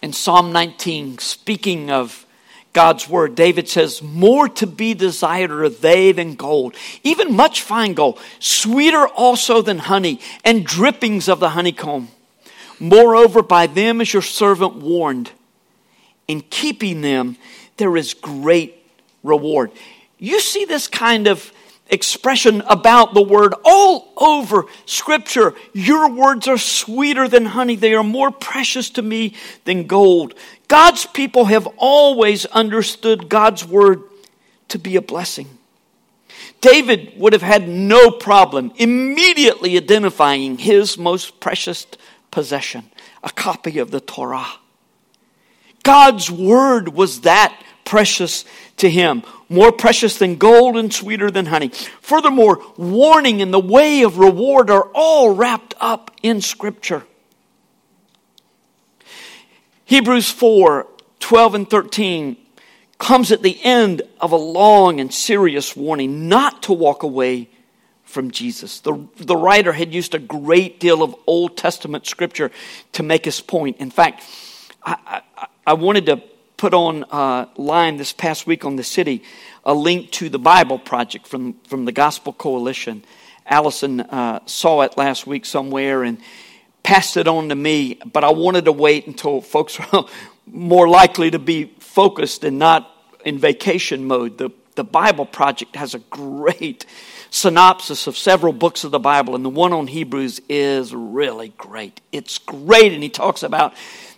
In 0.01 0.13
Psalm 0.13 0.53
19, 0.53 1.19
speaking 1.19 1.91
of 1.91 2.25
God's 2.73 3.09
word, 3.09 3.35
David 3.35 3.69
says, 3.69 4.03
More 4.03 4.49
to 4.51 4.67
be 4.67 4.95
desired 4.95 5.51
are 5.51 5.69
they 5.69 6.13
than 6.13 6.35
gold, 6.37 6.77
even 7.03 7.35
much 7.35 7.61
fine 7.61 7.95
gold, 7.95 8.21
sweeter 8.39 9.09
also 9.09 9.61
than 9.61 9.79
honey, 9.79 10.21
and 10.45 10.65
drippings 10.65 11.29
of 11.29 11.41
the 11.41 11.51
honeycomb. 11.51 12.09
Moreover, 12.79 13.43
by 13.43 13.67
them 13.67 14.01
is 14.01 14.13
your 14.13 14.23
servant 14.23 14.77
warned. 14.77 15.31
In 16.29 16.41
keeping 16.41 17.01
them, 17.01 17.37
there 17.79 17.97
is 17.97 18.15
great 18.15 18.77
reward. 19.23 19.73
You 20.19 20.41
see 20.41 20.65
this 20.65 20.87
kind 20.87 21.27
of 21.27 21.53
expression 21.89 22.63
about 22.63 23.15
the 23.15 23.23
word 23.23 23.55
all 23.65 24.13
over 24.17 24.67
scripture. 24.87 25.55
Your 25.73 26.11
words 26.11 26.49
are 26.49 26.59
sweeter 26.59 27.29
than 27.29 27.47
honey. 27.47 27.77
They 27.77 27.95
are 27.95 28.03
more 28.03 28.31
precious 28.31 28.91
to 28.91 29.03
me 29.03 29.35
than 29.65 29.87
gold. 29.87 30.35
God's 30.69 31.07
people 31.07 31.47
have 31.47 31.67
always 31.77 32.47
understood 32.47 33.29
God's 33.29 33.65
word 33.65 34.03
to 34.69 34.79
be 34.79 34.97
a 34.97 35.03
blessing. 35.03 35.59
David 36.61 37.13
would 37.19 37.35
have 37.35 37.43
had 37.43 37.69
no 37.69 38.11
problem 38.11 38.73
immediately 38.77 39.77
identifying 39.77 40.57
his 40.57 40.97
most 40.97 41.39
precious 41.39 41.87
possession, 42.31 42.91
a 43.23 43.31
copy 43.31 43.79
of 43.79 43.91
the 43.91 44.01
Torah. 44.01 44.55
God's 45.83 46.31
word 46.31 46.89
was 46.89 47.21
that 47.21 47.63
precious 47.85 48.47
to 48.79 48.89
him, 48.89 49.23
more 49.49 49.73
precious 49.73 50.19
than 50.19 50.37
gold 50.37 50.77
and 50.77 50.93
sweeter 50.93 51.31
than 51.31 51.47
honey. 51.47 51.69
Furthermore, 52.01 52.63
warning 52.77 53.43
and 53.43 53.53
the 53.53 53.61
way 53.61 54.03
of 54.03 54.19
reward 54.19 54.71
are 54.71 54.89
all 54.95 55.35
wrapped 55.35 55.75
up 55.81 56.11
in 56.23 56.41
Scripture. 56.41 57.05
Hebrews 59.85 60.31
4 60.31 60.87
12 61.21 61.55
and 61.55 61.71
13 61.71 62.37
comes 62.99 63.33
at 63.33 63.43
the 63.43 63.63
end 63.65 64.03
of 64.21 64.33
a 64.33 64.37
long 64.37 65.01
and 65.01 65.13
serious 65.13 65.75
warning 65.75 66.29
not 66.29 66.63
to 66.65 66.73
walk 66.73 67.03
away 67.03 67.49
from 68.03 68.31
Jesus. 68.31 68.81
The, 68.81 69.09
the 69.17 69.37
writer 69.37 69.73
had 69.73 69.93
used 69.93 70.15
a 70.15 70.19
great 70.19 70.79
deal 70.81 71.03
of 71.03 71.15
Old 71.27 71.57
Testament 71.57 72.07
scripture 72.07 72.51
to 72.93 73.03
make 73.03 73.25
his 73.25 73.41
point. 73.41 73.79
In 73.79 73.91
fact, 73.91 74.23
I, 74.85 75.23
I, 75.37 75.47
I 75.67 75.73
wanted 75.75 76.07
to 76.07 76.23
put 76.65 76.73
on 76.73 77.05
uh, 77.11 77.45
line 77.59 77.99
this 77.99 78.15
past 78.15 78.47
week 78.47 78.65
on 78.65 78.77
the 78.77 78.83
city 78.83 79.23
a 79.67 79.75
link 79.75 80.11
to 80.11 80.31
the 80.31 80.39
Bible 80.39 80.79
Project 80.79 81.27
from, 81.27 81.53
from 81.69 81.85
the 81.85 81.93
Gospel 81.93 82.33
Coalition. 82.33 83.05
Allison 83.45 84.01
uh, 84.01 84.41
saw 84.47 84.81
it 84.81 84.97
last 84.97 85.27
week 85.27 85.45
somewhere 85.45 86.03
and 86.03 86.17
passed 86.83 87.19
it 87.19 87.29
on 87.29 87.51
to 87.51 87.55
me, 87.55 88.01
but 88.11 88.25
I 88.25 88.33
wanted 88.33 88.65
to 88.65 88.73
wait 88.73 89.07
until 89.07 89.43
folks 89.43 89.79
were 89.93 90.05
more 90.47 90.89
likely 90.89 91.31
to 91.33 91.39
be 91.39 91.67
focused 91.81 92.45
and 92.45 92.59
not 92.59 92.91
in 93.27 93.39
vacation 93.39 94.07
mode. 94.07 94.39
The, 94.39 94.49
the 94.75 94.85
Bible 94.85 95.27
Project 95.27 95.77
has 95.77 95.95
a 95.95 95.99
great 95.99 96.87
synopsis 97.29 98.07
of 98.07 98.17
several 98.17 98.55
books 98.55 98.85
of 98.85 98.91
the 98.91 98.99
Bible, 98.99 99.35
and 99.35 99.45
the 99.45 99.51
one 99.51 99.75
on 99.75 99.87
Hebrews 99.87 100.41
is 100.49 100.95
really 100.95 101.53
great. 101.59 102.01
It's 102.11 102.39
great, 102.39 102.95
and 102.95 103.03
he 103.03 103.11
talks 103.11 103.43
about 103.43 103.75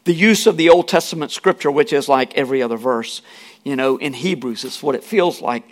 the 0.07 0.15
use 0.15 0.47
of 0.47 0.57
the 0.57 0.71
Old 0.71 0.89
Testament 0.89 1.33
scripture, 1.33 1.71
which 1.71 1.93
is 1.93 2.09
like 2.09 2.35
every 2.35 2.63
other 2.63 2.77
verse, 2.77 3.23
you 3.65 3.77
know, 3.77 3.97
in 3.97 4.13
Hebrews. 4.13 4.65
It's 4.65 4.83
what 4.83 4.95
it 4.95 5.05
feels 5.05 5.43
like. 5.43 5.65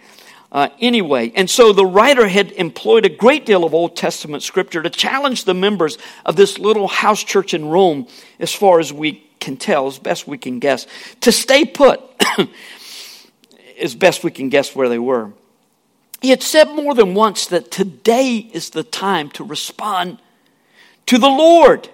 Uh, 0.50 0.68
anyway, 0.80 1.32
and 1.34 1.48
so 1.48 1.72
the 1.72 1.86
writer 1.86 2.28
had 2.28 2.52
employed 2.52 3.06
a 3.06 3.08
great 3.08 3.46
deal 3.46 3.64
of 3.64 3.74
Old 3.74 3.96
Testament 3.96 4.42
scripture 4.42 4.82
to 4.82 4.90
challenge 4.90 5.44
the 5.44 5.54
members 5.54 5.98
of 6.26 6.36
this 6.36 6.58
little 6.58 6.88
house 6.88 7.22
church 7.24 7.54
in 7.54 7.64
Rome, 7.66 8.06
as 8.38 8.52
far 8.52 8.80
as 8.80 8.92
we 8.92 9.24
can 9.40 9.56
tell, 9.56 9.86
as 9.86 9.98
best 9.98 10.26
we 10.26 10.38
can 10.38 10.58
guess, 10.58 10.86
to 11.22 11.32
stay 11.32 11.64
put, 11.64 12.00
as 13.80 13.94
best 13.94 14.22
we 14.22 14.30
can 14.30 14.48
guess 14.48 14.74
where 14.74 14.88
they 14.88 14.98
were. 14.98 15.32
He 16.20 16.30
had 16.30 16.42
said 16.42 16.74
more 16.74 16.94
than 16.94 17.14
once 17.14 17.46
that 17.46 17.70
today 17.70 18.36
is 18.36 18.70
the 18.70 18.84
time 18.84 19.30
to 19.30 19.44
respond 19.44 20.18
to 21.06 21.18
the 21.18 21.28
Lord. 21.28 21.88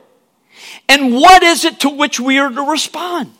And 0.88 1.14
what 1.14 1.42
is 1.42 1.64
it 1.64 1.81
to 1.81 1.88
which 1.88 2.18
we 2.18 2.38
are 2.38 2.51
to 2.51 2.62
respond? 2.62 3.33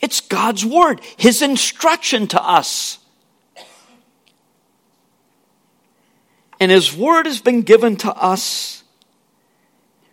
It's 0.00 0.20
God's 0.20 0.64
Word, 0.64 1.00
His 1.16 1.42
instruction 1.42 2.26
to 2.28 2.42
us. 2.42 2.98
And 6.58 6.70
His 6.70 6.94
Word 6.94 7.26
has 7.26 7.40
been 7.40 7.62
given 7.62 7.96
to 7.98 8.12
us 8.12 8.82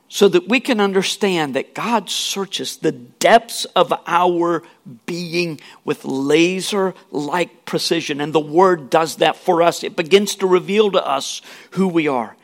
so 0.10 0.28
that 0.28 0.50
we 0.50 0.60
can 0.60 0.80
understand 0.82 1.56
that 1.56 1.76
God 1.76 2.10
searches 2.10 2.78
the 2.78 2.92
depths 2.92 3.66
of 3.76 3.94
our 4.08 4.64
being 5.06 5.60
with 5.86 6.04
laser 6.04 6.96
like 7.12 7.66
precision. 7.66 8.20
And 8.20 8.34
the 8.34 8.40
Word 8.40 8.90
does 8.90 9.18
that 9.18 9.38
for 9.38 9.62
us. 9.62 9.84
It 9.84 9.96
begins 9.96 10.36
to 10.38 10.48
reveal 10.48 10.92
to 10.92 11.08
us 11.08 11.42
who 11.72 11.88
we 11.88 12.08
are. 12.08 12.36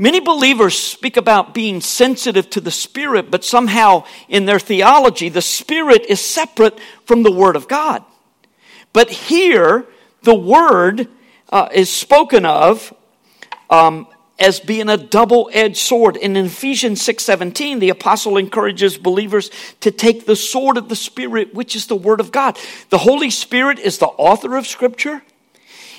Many 0.00 0.20
believers 0.20 0.78
speak 0.78 1.16
about 1.16 1.52
being 1.52 1.80
sensitive 1.80 2.48
to 2.50 2.60
the 2.60 2.70
Spirit, 2.70 3.32
but 3.32 3.44
somehow 3.44 4.04
in 4.28 4.46
their 4.46 4.60
theology, 4.60 5.28
the 5.28 5.42
Spirit 5.42 6.06
is 6.08 6.20
separate 6.20 6.78
from 7.04 7.24
the 7.24 7.32
Word 7.32 7.56
of 7.56 7.66
God. 7.66 8.04
But 8.92 9.10
here, 9.10 9.86
the 10.22 10.36
Word 10.36 11.08
uh, 11.50 11.68
is 11.72 11.92
spoken 11.92 12.46
of 12.46 12.94
um, 13.70 14.06
as 14.38 14.60
being 14.60 14.88
a 14.88 14.96
double-edged 14.96 15.76
sword. 15.76 16.16
In 16.16 16.36
Ephesians 16.36 17.02
6:17, 17.02 17.80
the 17.80 17.88
apostle 17.88 18.36
encourages 18.36 18.96
believers 18.96 19.50
to 19.80 19.90
take 19.90 20.26
the 20.26 20.36
sword 20.36 20.76
of 20.76 20.88
the 20.88 20.94
spirit, 20.94 21.54
which 21.54 21.74
is 21.74 21.88
the 21.88 21.96
word 21.96 22.20
of 22.20 22.30
God. 22.30 22.56
The 22.90 22.98
Holy 22.98 23.30
Spirit 23.30 23.80
is 23.80 23.98
the 23.98 24.06
author 24.06 24.56
of 24.56 24.64
scripture. 24.64 25.22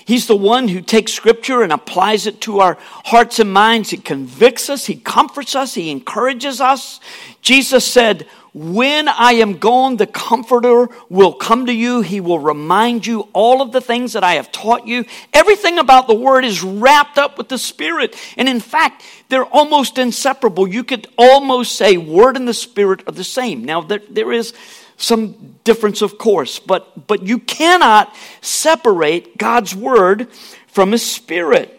He's 0.09 0.25
the 0.25 0.35
one 0.35 0.67
who 0.69 0.81
takes 0.81 1.13
scripture 1.13 1.61
and 1.61 1.71
applies 1.71 2.25
it 2.25 2.41
to 2.41 2.61
our 2.61 2.79
hearts 2.81 3.37
and 3.37 3.53
minds. 3.53 3.91
He 3.91 3.97
convicts 3.97 4.67
us, 4.67 4.87
he 4.87 4.95
comforts 4.95 5.55
us, 5.55 5.75
he 5.75 5.91
encourages 5.91 6.59
us. 6.59 6.99
Jesus 7.43 7.85
said, 7.85 8.27
when 8.51 9.07
I 9.07 9.33
am 9.33 9.59
gone, 9.59 9.97
the 9.97 10.07
Comforter 10.07 10.89
will 11.09 11.33
come 11.33 11.67
to 11.67 11.71
you. 11.71 12.01
He 12.01 12.19
will 12.19 12.39
remind 12.39 13.05
you 13.05 13.27
all 13.33 13.61
of 13.61 13.71
the 13.71 13.81
things 13.81 14.13
that 14.13 14.23
I 14.23 14.33
have 14.33 14.51
taught 14.51 14.87
you. 14.87 15.05
Everything 15.31 15.77
about 15.77 16.07
the 16.07 16.15
Word 16.15 16.43
is 16.43 16.63
wrapped 16.63 17.19
up 17.19 17.37
with 17.37 17.49
the 17.49 17.59
Spirit. 17.59 18.15
And 18.35 18.49
in 18.49 18.59
fact, 18.59 19.03
they're 19.29 19.45
almost 19.45 19.99
inseparable. 19.99 20.67
You 20.67 20.83
could 20.83 21.05
almost 21.19 21.75
say 21.75 21.97
Word 21.97 22.35
and 22.35 22.47
the 22.47 22.53
Spirit 22.55 23.03
are 23.07 23.11
the 23.11 23.23
same. 23.23 23.63
Now, 23.63 23.81
there, 23.81 24.01
there 24.09 24.31
is 24.31 24.55
some 24.99 25.55
difference, 25.63 26.01
of 26.01 26.17
course, 26.17 26.59
but, 26.59 27.07
but 27.07 27.23
you 27.23 27.39
cannot 27.39 28.13
separate 28.41 29.37
God's 29.37 29.73
Word 29.73 30.31
from 30.67 30.91
His 30.91 31.09
Spirit. 31.09 31.75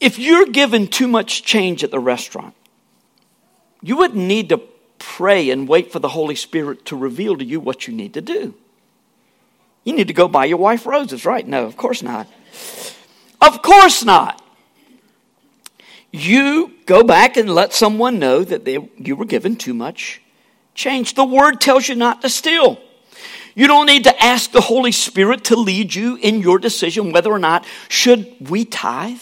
If 0.00 0.18
you're 0.18 0.46
given 0.46 0.88
too 0.88 1.06
much 1.06 1.42
change 1.44 1.84
at 1.84 1.90
the 1.90 2.00
restaurant, 2.00 2.54
you 3.82 3.96
wouldn't 3.96 4.18
need 4.18 4.48
to 4.48 4.62
pray 4.98 5.50
and 5.50 5.68
wait 5.68 5.92
for 5.92 5.98
the 5.98 6.08
Holy 6.08 6.34
Spirit 6.34 6.86
to 6.86 6.96
reveal 6.96 7.36
to 7.36 7.44
you 7.44 7.60
what 7.60 7.86
you 7.86 7.94
need 7.94 8.14
to 8.14 8.22
do. 8.22 8.54
You 9.84 9.92
need 9.92 10.08
to 10.08 10.14
go 10.14 10.26
buy 10.26 10.46
your 10.46 10.56
wife 10.56 10.86
roses, 10.86 11.26
right? 11.26 11.46
No, 11.46 11.66
of 11.66 11.76
course 11.76 12.02
not. 12.02 12.26
Of 13.42 13.60
course 13.60 14.04
not. 14.04 14.42
You 16.10 16.72
go 16.86 17.02
back 17.02 17.36
and 17.36 17.50
let 17.50 17.74
someone 17.74 18.18
know 18.18 18.42
that 18.42 18.64
they, 18.64 18.78
you 18.96 19.16
were 19.16 19.26
given 19.26 19.56
too 19.56 19.74
much 19.74 20.22
change. 20.74 21.14
The 21.14 21.24
word 21.24 21.60
tells 21.60 21.88
you 21.88 21.94
not 21.94 22.22
to 22.22 22.28
steal. 22.28 22.78
You 23.54 23.68
don't 23.68 23.86
need 23.86 24.04
to 24.04 24.22
ask 24.22 24.50
the 24.50 24.60
Holy 24.60 24.92
Spirit 24.92 25.44
to 25.44 25.56
lead 25.56 25.94
you 25.94 26.16
in 26.16 26.40
your 26.40 26.58
decision 26.58 27.12
whether 27.12 27.30
or 27.30 27.38
not 27.38 27.64
should 27.88 28.50
we 28.50 28.64
tithe. 28.64 29.18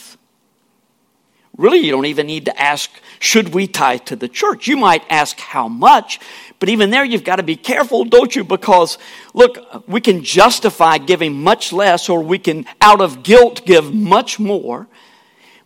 Really, 1.59 1.81
you 1.81 1.93
don't 1.93 2.07
even 2.07 2.27
need 2.27 2.47
to 2.47 2.61
ask, 2.61 2.91
should 3.19 3.53
we 3.53 3.67
tithe 3.67 4.07
to 4.07 4.17
the 4.17 4.29
church? 4.29 4.67
You 4.67 4.79
might 4.79 5.05
ask 5.11 5.38
how 5.38 5.69
much, 5.69 6.19
but 6.59 6.71
even 6.71 6.88
there 6.88 7.05
you've 7.05 7.25
got 7.25 7.37
to 7.37 7.43
be 7.43 7.57
careful, 7.57 8.05
don't 8.05 8.35
you? 8.35 8.43
Because 8.43 8.97
look, 9.35 9.87
we 9.87 10.01
can 10.01 10.25
justify 10.25 10.97
giving 10.97 11.43
much 11.43 11.71
less 11.71 12.09
or 12.09 12.23
we 12.23 12.38
can, 12.38 12.65
out 12.81 13.03
of 13.03 13.23
guilt, 13.23 13.67
give 13.67 13.93
much 13.93 14.38
more. 14.38 14.88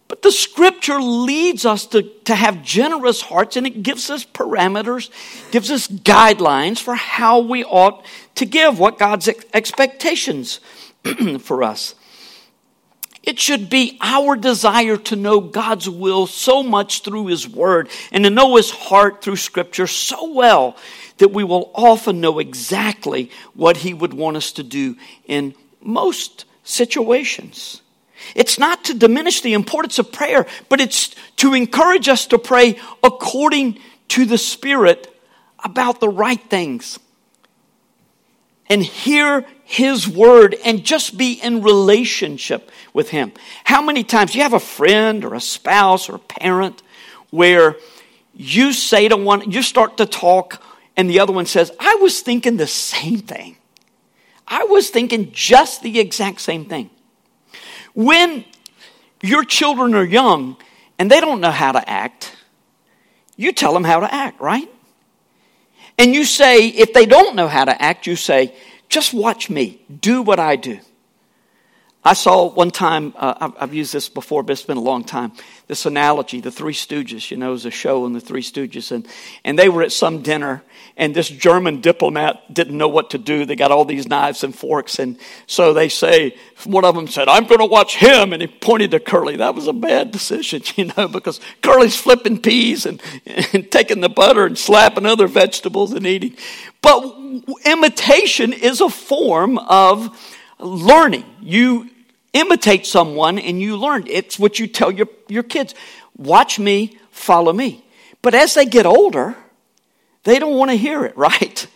But 0.08 0.22
the 0.22 0.30
scripture 0.30 1.00
leads 1.00 1.64
us 1.64 1.86
to, 1.86 2.02
to 2.02 2.34
have 2.34 2.62
generous 2.62 3.20
hearts 3.20 3.56
and 3.56 3.66
it 3.66 3.82
gives 3.82 4.08
us 4.08 4.24
parameters, 4.24 5.10
gives 5.50 5.70
us 5.70 5.88
guidelines 5.88 6.78
for 6.80 6.94
how 6.94 7.40
we 7.40 7.64
ought 7.64 8.04
to 8.36 8.46
give, 8.46 8.78
what 8.78 8.98
God's 8.98 9.28
expectations 9.52 10.60
for 11.40 11.64
us. 11.64 11.96
It 13.24 13.40
should 13.40 13.68
be 13.68 13.98
our 14.00 14.36
desire 14.36 14.96
to 14.96 15.16
know 15.16 15.40
God's 15.40 15.90
will 15.90 16.28
so 16.28 16.62
much 16.62 17.02
through 17.02 17.26
His 17.26 17.48
Word 17.48 17.88
and 18.12 18.22
to 18.22 18.30
know 18.30 18.54
His 18.54 18.70
heart 18.70 19.20
through 19.20 19.36
Scripture 19.36 19.88
so 19.88 20.32
well 20.32 20.76
that 21.18 21.32
we 21.32 21.42
will 21.42 21.72
often 21.74 22.20
know 22.20 22.38
exactly 22.38 23.32
what 23.54 23.78
He 23.78 23.92
would 23.92 24.14
want 24.14 24.36
us 24.36 24.52
to 24.52 24.62
do 24.62 24.94
in 25.24 25.56
most 25.80 26.44
situations. 26.62 27.82
It's 28.34 28.58
not 28.58 28.84
to 28.84 28.94
diminish 28.94 29.40
the 29.40 29.54
importance 29.54 29.98
of 29.98 30.12
prayer, 30.12 30.46
but 30.68 30.80
it's 30.80 31.14
to 31.36 31.54
encourage 31.54 32.08
us 32.08 32.26
to 32.26 32.38
pray 32.38 32.78
according 33.02 33.78
to 34.08 34.24
the 34.24 34.38
Spirit 34.38 35.12
about 35.62 36.00
the 36.00 36.08
right 36.08 36.42
things 36.50 36.98
and 38.68 38.82
hear 38.82 39.44
his 39.64 40.08
word 40.08 40.56
and 40.64 40.84
just 40.84 41.16
be 41.16 41.34
in 41.34 41.62
relationship 41.62 42.70
with 42.92 43.10
him. 43.10 43.32
How 43.64 43.82
many 43.82 44.04
times 44.04 44.34
you 44.34 44.42
have 44.42 44.52
a 44.52 44.60
friend 44.60 45.24
or 45.24 45.34
a 45.34 45.40
spouse 45.40 46.08
or 46.08 46.16
a 46.16 46.20
parent 46.20 46.82
where 47.30 47.76
you 48.34 48.72
say 48.72 49.08
to 49.08 49.16
one, 49.16 49.50
you 49.50 49.62
start 49.62 49.96
to 49.96 50.06
talk, 50.06 50.62
and 50.96 51.08
the 51.08 51.20
other 51.20 51.32
one 51.32 51.46
says, 51.46 51.72
I 51.80 51.96
was 51.96 52.20
thinking 52.20 52.56
the 52.56 52.66
same 52.66 53.18
thing. 53.18 53.56
I 54.46 54.64
was 54.64 54.90
thinking 54.90 55.32
just 55.32 55.82
the 55.82 55.98
exact 55.98 56.40
same 56.40 56.66
thing. 56.66 56.90
When 57.96 58.44
your 59.22 59.42
children 59.42 59.94
are 59.94 60.04
young 60.04 60.58
and 60.98 61.10
they 61.10 61.18
don't 61.18 61.40
know 61.40 61.50
how 61.50 61.72
to 61.72 61.88
act, 61.88 62.36
you 63.36 63.52
tell 63.52 63.72
them 63.72 63.84
how 63.84 64.00
to 64.00 64.14
act, 64.14 64.38
right? 64.38 64.68
And 65.98 66.14
you 66.14 66.26
say, 66.26 66.68
if 66.68 66.92
they 66.92 67.06
don't 67.06 67.34
know 67.34 67.48
how 67.48 67.64
to 67.64 67.82
act, 67.82 68.06
you 68.06 68.14
say, 68.14 68.54
just 68.90 69.14
watch 69.14 69.48
me, 69.48 69.80
do 70.02 70.20
what 70.20 70.38
I 70.38 70.56
do. 70.56 70.78
I 72.06 72.12
saw 72.12 72.48
one 72.48 72.70
time, 72.70 73.14
uh, 73.16 73.34
I've, 73.40 73.52
I've, 73.58 73.74
used 73.74 73.92
this 73.92 74.08
before, 74.08 74.44
but 74.44 74.52
it's 74.52 74.62
been 74.62 74.76
a 74.76 74.80
long 74.80 75.02
time. 75.02 75.32
This 75.66 75.86
analogy, 75.86 76.40
the 76.40 76.52
Three 76.52 76.72
Stooges, 76.72 77.32
you 77.32 77.36
know, 77.36 77.50
was 77.50 77.66
a 77.66 77.70
show 77.72 78.04
on 78.04 78.12
the 78.12 78.20
Three 78.20 78.42
Stooges. 78.42 78.92
And, 78.92 79.08
and 79.44 79.58
they 79.58 79.68
were 79.68 79.82
at 79.82 79.90
some 79.90 80.22
dinner, 80.22 80.62
and 80.96 81.16
this 81.16 81.28
German 81.28 81.80
diplomat 81.80 82.54
didn't 82.54 82.78
know 82.78 82.86
what 82.86 83.10
to 83.10 83.18
do. 83.18 83.44
They 83.44 83.56
got 83.56 83.72
all 83.72 83.84
these 83.84 84.06
knives 84.06 84.44
and 84.44 84.54
forks. 84.54 85.00
And 85.00 85.18
so 85.48 85.72
they 85.72 85.88
say, 85.88 86.36
one 86.62 86.84
of 86.84 86.94
them 86.94 87.08
said, 87.08 87.28
I'm 87.28 87.48
going 87.48 87.58
to 87.58 87.66
watch 87.66 87.96
him. 87.96 88.32
And 88.32 88.40
he 88.40 88.46
pointed 88.46 88.92
to 88.92 89.00
Curly. 89.00 89.38
That 89.38 89.56
was 89.56 89.66
a 89.66 89.72
bad 89.72 90.12
decision, 90.12 90.62
you 90.76 90.92
know, 90.96 91.08
because 91.08 91.40
Curly's 91.60 91.96
flipping 91.96 92.40
peas 92.40 92.86
and, 92.86 93.02
and 93.52 93.68
taking 93.72 94.00
the 94.00 94.08
butter 94.08 94.46
and 94.46 94.56
slapping 94.56 95.06
other 95.06 95.26
vegetables 95.26 95.90
and 95.90 96.06
eating. 96.06 96.36
But 96.82 97.16
imitation 97.64 98.52
is 98.52 98.80
a 98.80 98.90
form 98.90 99.58
of 99.58 100.16
learning. 100.60 101.24
You 101.40 101.90
imitate 102.36 102.86
someone 102.86 103.38
and 103.38 103.60
you 103.60 103.76
learn. 103.76 104.04
It's 104.06 104.38
what 104.38 104.58
you 104.58 104.66
tell 104.66 104.90
your, 104.90 105.08
your 105.28 105.42
kids. 105.42 105.74
Watch 106.16 106.58
me, 106.58 106.98
follow 107.10 107.52
me. 107.52 107.84
But 108.22 108.34
as 108.34 108.54
they 108.54 108.66
get 108.66 108.86
older, 108.86 109.36
they 110.24 110.38
don't 110.38 110.56
want 110.56 110.70
to 110.70 110.76
hear 110.76 111.04
it, 111.04 111.16
right? 111.16 111.66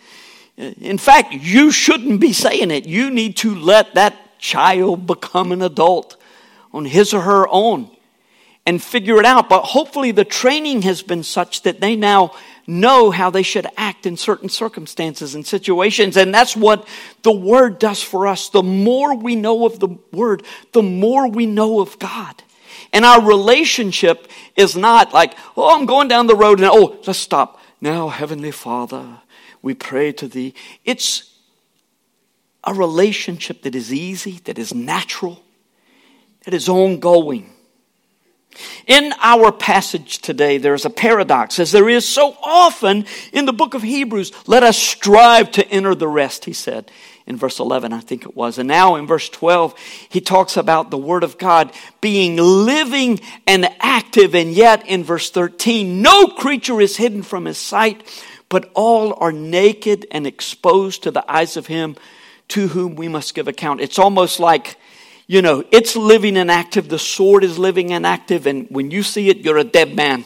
In 0.57 0.97
fact, 0.97 1.33
you 1.33 1.71
shouldn't 1.71 2.19
be 2.19 2.33
saying 2.33 2.71
it. 2.71 2.85
You 2.85 3.09
need 3.09 3.37
to 3.37 3.55
let 3.55 3.95
that 3.95 4.39
child 4.39 5.07
become 5.07 5.51
an 5.51 5.61
adult 5.61 6.17
on 6.73 6.85
his 6.85 7.13
or 7.13 7.21
her 7.21 7.47
own 7.47 7.89
and 8.65 8.81
figure 8.81 9.17
it 9.17 9.25
out. 9.25 9.49
But 9.49 9.63
hopefully, 9.63 10.11
the 10.11 10.25
training 10.25 10.83
has 10.83 11.01
been 11.01 11.23
such 11.23 11.63
that 11.63 11.81
they 11.81 11.95
now 11.95 12.33
know 12.67 13.11
how 13.11 13.29
they 13.29 13.43
should 13.43 13.67
act 13.77 14.05
in 14.05 14.17
certain 14.17 14.49
circumstances 14.49 15.35
and 15.35 15.45
situations. 15.45 16.15
And 16.15 16.33
that's 16.33 16.55
what 16.55 16.87
the 17.23 17.31
Word 17.31 17.79
does 17.79 18.01
for 18.01 18.27
us. 18.27 18.49
The 18.49 18.63
more 18.63 19.15
we 19.15 19.35
know 19.35 19.65
of 19.65 19.79
the 19.79 19.97
Word, 20.11 20.43
the 20.71 20.83
more 20.83 21.27
we 21.27 21.45
know 21.45 21.81
of 21.81 21.97
God. 21.99 22.43
And 22.93 23.05
our 23.05 23.21
relationship 23.21 24.27
is 24.55 24.75
not 24.75 25.13
like, 25.13 25.35
oh, 25.55 25.75
I'm 25.75 25.85
going 25.85 26.07
down 26.07 26.27
the 26.27 26.35
road 26.35 26.59
and 26.59 26.69
oh, 26.71 26.99
let's 27.05 27.19
stop. 27.19 27.59
Now, 27.79 28.09
Heavenly 28.09 28.51
Father, 28.51 29.19
we 29.61 29.73
pray 29.73 30.11
to 30.13 30.27
Thee. 30.27 30.53
It's 30.85 31.39
a 32.63 32.73
relationship 32.73 33.63
that 33.63 33.75
is 33.75 33.93
easy, 33.93 34.39
that 34.43 34.59
is 34.59 34.73
natural, 34.73 35.41
that 36.45 36.53
is 36.53 36.69
ongoing. 36.69 37.49
In 38.87 39.13
our 39.19 39.51
passage 39.51 40.19
today, 40.19 40.57
there's 40.57 40.85
a 40.85 40.89
paradox, 40.89 41.59
as 41.59 41.71
there 41.71 41.89
is 41.89 42.07
so 42.07 42.35
often 42.43 43.05
in 43.31 43.45
the 43.45 43.53
book 43.53 43.73
of 43.73 43.81
Hebrews. 43.81 44.31
Let 44.47 44.63
us 44.63 44.77
strive 44.77 45.51
to 45.51 45.67
enter 45.69 45.95
the 45.95 46.07
rest, 46.07 46.45
he 46.45 46.53
said 46.53 46.91
in 47.31 47.37
verse 47.37 47.59
11, 47.59 47.93
I 47.93 47.99
think 47.99 48.23
it 48.23 48.35
was. 48.35 48.57
And 48.57 48.67
now 48.67 48.95
in 48.95 49.07
verse 49.07 49.29
12, 49.29 49.75
he 50.09 50.21
talks 50.21 50.57
about 50.57 50.91
the 50.91 50.97
Word 50.97 51.23
of 51.23 51.37
God 51.37 51.71
being 52.01 52.35
living 52.35 53.19
and 53.47 53.69
active. 53.79 54.35
And 54.35 54.51
yet 54.51 54.87
in 54.87 55.03
verse 55.03 55.29
13, 55.29 56.01
no 56.01 56.27
creature 56.27 56.81
is 56.81 56.97
hidden 56.97 57.23
from 57.23 57.45
his 57.45 57.57
sight, 57.57 58.03
but 58.49 58.69
all 58.73 59.13
are 59.13 59.31
naked 59.31 60.05
and 60.11 60.27
exposed 60.27 61.03
to 61.03 61.11
the 61.11 61.29
eyes 61.31 61.57
of 61.57 61.67
him 61.67 61.95
to 62.49 62.67
whom 62.67 62.95
we 62.95 63.07
must 63.07 63.33
give 63.33 63.47
account. 63.47 63.81
It's 63.81 63.99
almost 63.99 64.39
like 64.39 64.77
you 65.31 65.41
know, 65.41 65.63
it's 65.71 65.95
living 65.95 66.35
and 66.35 66.51
active. 66.51 66.89
The 66.89 66.99
sword 66.99 67.45
is 67.45 67.57
living 67.57 67.93
and 67.93 68.05
active. 68.05 68.47
And 68.47 68.67
when 68.69 68.91
you 68.91 69.01
see 69.01 69.29
it, 69.29 69.37
you're 69.37 69.59
a 69.59 69.63
dead 69.63 69.95
man. 69.95 70.25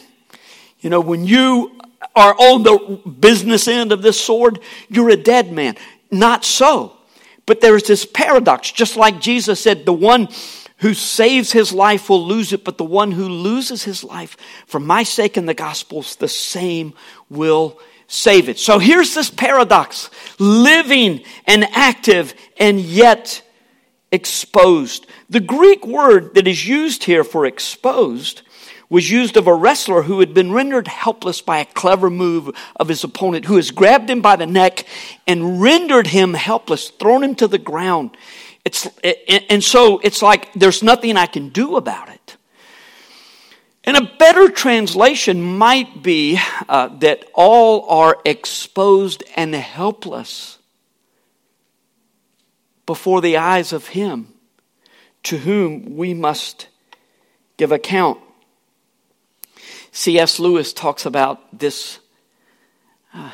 You 0.79 0.89
know, 0.89 0.99
when 0.99 1.25
you 1.25 1.79
are 2.15 2.33
on 2.33 2.63
the 2.63 2.99
business 3.07 3.67
end 3.67 3.91
of 3.91 4.01
this 4.01 4.19
sword, 4.19 4.57
you're 4.89 5.11
a 5.11 5.15
dead 5.15 5.51
man. 5.51 5.75
Not 6.09 6.43
so. 6.43 6.97
But 7.45 7.61
there's 7.61 7.83
this 7.83 8.03
paradox, 8.03 8.71
just 8.71 8.97
like 8.97 9.21
Jesus 9.21 9.59
said, 9.59 9.85
the 9.85 9.93
one 9.93 10.27
who 10.77 10.95
saves 10.95 11.51
his 11.51 11.71
life 11.71 12.09
will 12.09 12.25
lose 12.25 12.51
it, 12.51 12.63
but 12.63 12.79
the 12.79 12.83
one 12.83 13.11
who 13.11 13.29
loses 13.29 13.83
his 13.83 14.03
life 14.03 14.35
for 14.65 14.79
my 14.79 15.03
sake 15.03 15.37
and 15.37 15.47
the 15.47 15.53
Gospels, 15.53 16.15
the 16.15 16.27
same 16.27 16.95
will 17.29 17.79
save 18.07 18.49
it. 18.49 18.57
So 18.57 18.79
here's 18.79 19.13
this 19.13 19.29
paradox 19.29 20.09
living 20.39 21.23
and 21.45 21.63
active, 21.73 22.33
and 22.57 22.79
yet 22.79 23.43
exposed. 24.15 25.05
The 25.29 25.39
Greek 25.39 25.85
word 25.85 26.33
that 26.33 26.47
is 26.47 26.67
used 26.67 27.03
here 27.03 27.23
for 27.23 27.45
exposed 27.45 28.41
was 28.89 29.11
used 29.11 29.35
of 29.35 29.47
a 29.47 29.53
wrestler 29.53 30.03
who 30.03 30.19
had 30.19 30.33
been 30.33 30.51
rendered 30.51 30.87
helpless 30.87 31.41
by 31.41 31.59
a 31.59 31.65
clever 31.65 32.09
move 32.09 32.55
of 32.75 32.87
his 32.87 33.03
opponent, 33.03 33.45
who 33.45 33.55
has 33.57 33.71
grabbed 33.71 34.09
him 34.09 34.21
by 34.21 34.35
the 34.35 34.45
neck 34.45 34.85
and 35.27 35.61
rendered 35.61 36.07
him 36.07 36.33
helpless, 36.33 36.89
thrown 36.89 37.23
him 37.23 37.35
to 37.35 37.47
the 37.47 37.57
ground. 37.57 38.15
It's, 38.63 38.87
and 39.49 39.63
so 39.63 39.99
it's 39.99 40.21
like 40.21 40.53
there's 40.53 40.81
nothing 40.81 41.17
I 41.17 41.25
can 41.25 41.49
do 41.49 41.75
about 41.75 42.09
it. 42.09 42.37
And 43.83 43.97
a 43.97 44.11
better 44.17 44.49
translation 44.49 45.43
might 45.43 46.01
be 46.01 46.39
uh, 46.67 46.87
that 46.99 47.25
all 47.33 47.87
are 47.89 48.17
exposed 48.25 49.23
and 49.35 49.53
helpless 49.53 50.54
before 52.85 53.21
the 53.21 53.37
eyes 53.37 53.73
of 53.73 53.87
Him 53.89 54.33
to 55.23 55.37
whom 55.39 55.95
we 55.95 56.13
must 56.13 56.67
give 57.57 57.71
account. 57.71 58.19
C.S. 59.91 60.39
Lewis 60.39 60.73
talks 60.73 61.05
about 61.05 61.57
this 61.57 61.99
uh, 63.13 63.31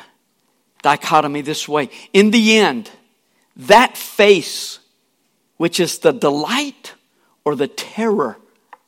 dichotomy 0.82 1.42
this 1.42 1.68
way. 1.68 1.90
In 2.12 2.30
the 2.30 2.58
end, 2.58 2.90
that 3.56 3.96
face, 3.96 4.78
which 5.56 5.80
is 5.80 5.98
the 5.98 6.12
delight 6.12 6.94
or 7.44 7.56
the 7.56 7.68
terror 7.68 8.38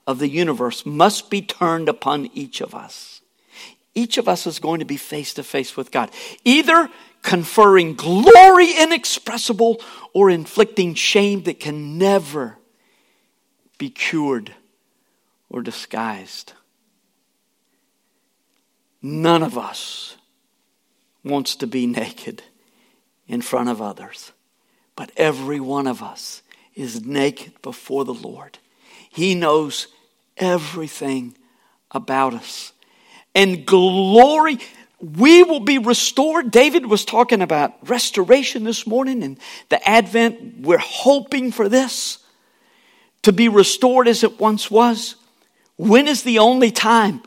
of 0.07 0.19
the 0.19 0.29
universe, 0.29 0.87
must 0.87 1.31
be 1.31 1.43
turned 1.43 1.89
upon 1.89 2.27
each 2.33 2.61
of 2.61 2.75
us. 2.75 3.21
Each 3.95 4.19
of 4.19 4.29
us 4.29 4.47
is 4.47 4.59
going 4.59 4.81
to 4.81 4.85
be 4.85 4.97
face 4.97 5.35
to 5.35 5.43
face 5.43 5.77
with 5.77 5.91
God. 5.91 6.11
Either 6.45 6.89
conferring 7.23 7.95
glory 7.95 8.73
inexpressible 8.79 9.81
or 10.13 10.31
inflicting 10.31 10.95
shame 10.95 11.43
that 11.45 11.61
can 11.61 11.97
never 11.97 12.59
be 13.79 13.89
cured 13.89 14.53
or 15.49 15.63
disguised. 15.63 16.53
None 19.01 19.43
of 19.43 19.57
us 19.57 20.17
wants 21.25 21.57
to 21.57 21.67
be 21.67 21.87
naked 21.87 22.43
in 23.27 23.41
front 23.41 23.69
of 23.69 23.81
others, 23.81 24.33
but 24.97 25.11
every 25.17 25.61
one 25.61 25.87
of 25.87 26.03
us 26.03 26.43
is 26.75 27.05
naked 27.05 27.53
before 27.63 28.05
the 28.05 28.15
Lord. 28.15 28.59
He 29.09 29.35
knows 29.35 29.89
everything 30.37 31.37
about 31.91 32.35
us. 32.35 32.73
And 33.35 33.67
glory, 33.67 34.59
we 35.01 35.43
will 35.43 35.61
be 35.61 35.79
restored. 35.79 36.51
David 36.51 36.87
was 36.87 37.05
talking 37.05 37.43
about 37.43 37.89
restoration 37.89 38.65
this 38.65 38.87
morning 38.87 39.23
and 39.23 39.39
the 39.69 39.87
Advent. 39.89 40.61
We're 40.61 40.79
hoping 40.79 41.53
for 41.53 41.69
this 41.69 42.19
to 43.23 43.33
be 43.33 43.49
restored 43.49 44.07
as 44.07 44.23
it 44.23 44.39
once 44.39 44.71
was. 44.71 45.17
When 45.77 46.07
is 46.07 46.23
the 46.23 46.39
only 46.39 46.71
time 46.71 47.23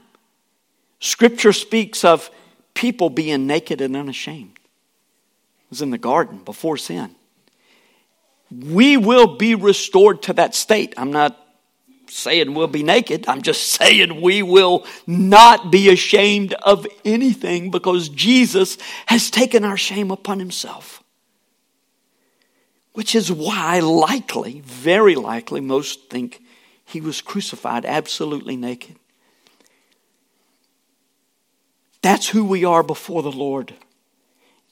Scripture 1.00 1.54
speaks 1.54 2.06
of 2.06 2.32
people 2.74 3.10
being 3.10 3.46
naked 3.46 3.82
and 3.82 3.96
unashamed? 3.96 4.58
It 4.58 5.70
was 5.70 5.82
in 5.82 5.90
the 5.90 5.98
garden 5.98 6.40
before 6.46 6.78
sin. 6.78 7.14
We 8.50 8.96
will 8.96 9.36
be 9.36 9.56
restored 9.56 10.22
to 10.24 10.34
that 10.34 10.56
state. 10.56 10.94
I'm 10.96 11.12
not 11.12 11.38
saying 12.10 12.54
we'll 12.54 12.68
be 12.68 12.84
naked. 12.84 13.28
I'm 13.28 13.42
just 13.42 13.72
saying 13.72 14.22
we 14.22 14.44
will 14.44 14.86
not 15.06 15.72
be 15.72 15.90
ashamed 15.90 16.54
of 16.54 16.88
anything 17.06 17.72
because 17.72 18.10
Jesus 18.10 18.78
has 19.08 19.30
taken 19.30 19.64
our 19.64 19.78
shame 19.78 20.12
upon 20.12 20.40
himself. 20.40 21.04
Which 22.94 23.14
is 23.14 23.32
why, 23.32 23.80
likely, 23.80 24.62
very 24.62 25.16
likely, 25.16 25.62
most 25.62 26.10
think 26.10 26.42
he 26.84 27.00
was 27.00 27.22
crucified 27.22 27.86
absolutely 27.86 28.56
naked. 28.56 28.96
That's 32.02 32.30
who 32.30 32.46
we 32.46 32.66
are 32.66 32.84
before 32.84 33.22
the 33.22 33.32
Lord. 33.32 33.74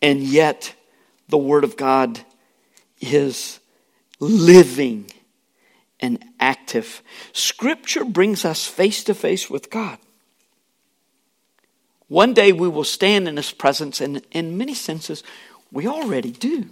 And 0.02 0.22
yet, 0.22 0.74
the 1.28 1.38
Word 1.38 1.64
of 1.64 1.78
God 1.78 2.20
is 3.00 3.60
living 4.20 5.12
and 6.06 6.24
active. 6.40 7.02
Scripture 7.34 8.06
brings 8.06 8.46
us 8.46 8.66
face 8.66 9.04
to 9.06 9.14
face 9.14 9.50
with 9.50 9.70
God. 9.70 9.98
One 12.08 12.34
day 12.34 12.52
we 12.52 12.70
will 12.70 12.84
stand 12.84 13.28
in 13.28 13.38
His 13.38 13.52
presence, 13.52 14.00
and 14.00 14.22
in 14.32 14.58
many 14.58 14.76
senses, 14.76 15.24
we 15.72 15.88
already 15.88 16.32
do. 16.32 16.66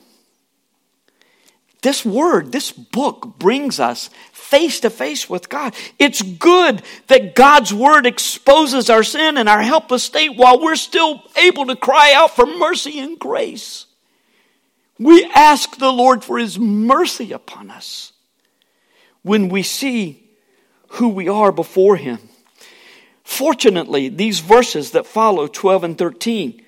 This 1.81 2.05
word, 2.05 2.53
this 2.53 2.71
book 2.71 3.39
brings 3.39 3.77
us 3.77 4.09
face 4.31 4.79
to 4.81 4.89
face 4.89 5.29
with 5.29 5.49
God. 5.49 5.75
It's 5.99 6.21
good 6.21 6.81
that 7.07 7.35
God's 7.35 7.73
word 7.73 8.05
exposes 8.05 8.89
our 8.89 9.03
sin 9.03 9.37
and 9.37 9.49
our 9.49 9.61
helpless 9.61 10.03
state 10.03 10.37
while 10.37 10.61
we're 10.61 10.77
still 10.77 11.21
able 11.35 11.65
to 11.65 11.75
cry 11.75 12.13
out 12.15 12.33
for 12.37 12.45
mercy 12.45 12.99
and 12.99 13.19
grace. 13.19 13.85
We 14.97 15.25
ask 15.35 15.77
the 15.77 15.91
Lord 15.91 16.23
for 16.23 16.37
his 16.37 16.57
mercy 16.57 17.33
upon 17.33 17.69
us. 17.69 18.12
When 19.23 19.49
we 19.49 19.63
see 19.63 20.29
who 20.89 21.09
we 21.09 21.27
are 21.27 21.51
before 21.51 21.95
Him. 21.95 22.19
Fortunately, 23.23 24.09
these 24.09 24.39
verses 24.39 24.91
that 24.91 25.07
follow, 25.07 25.47
12 25.47 25.83
and 25.83 25.97
13, 25.97 26.61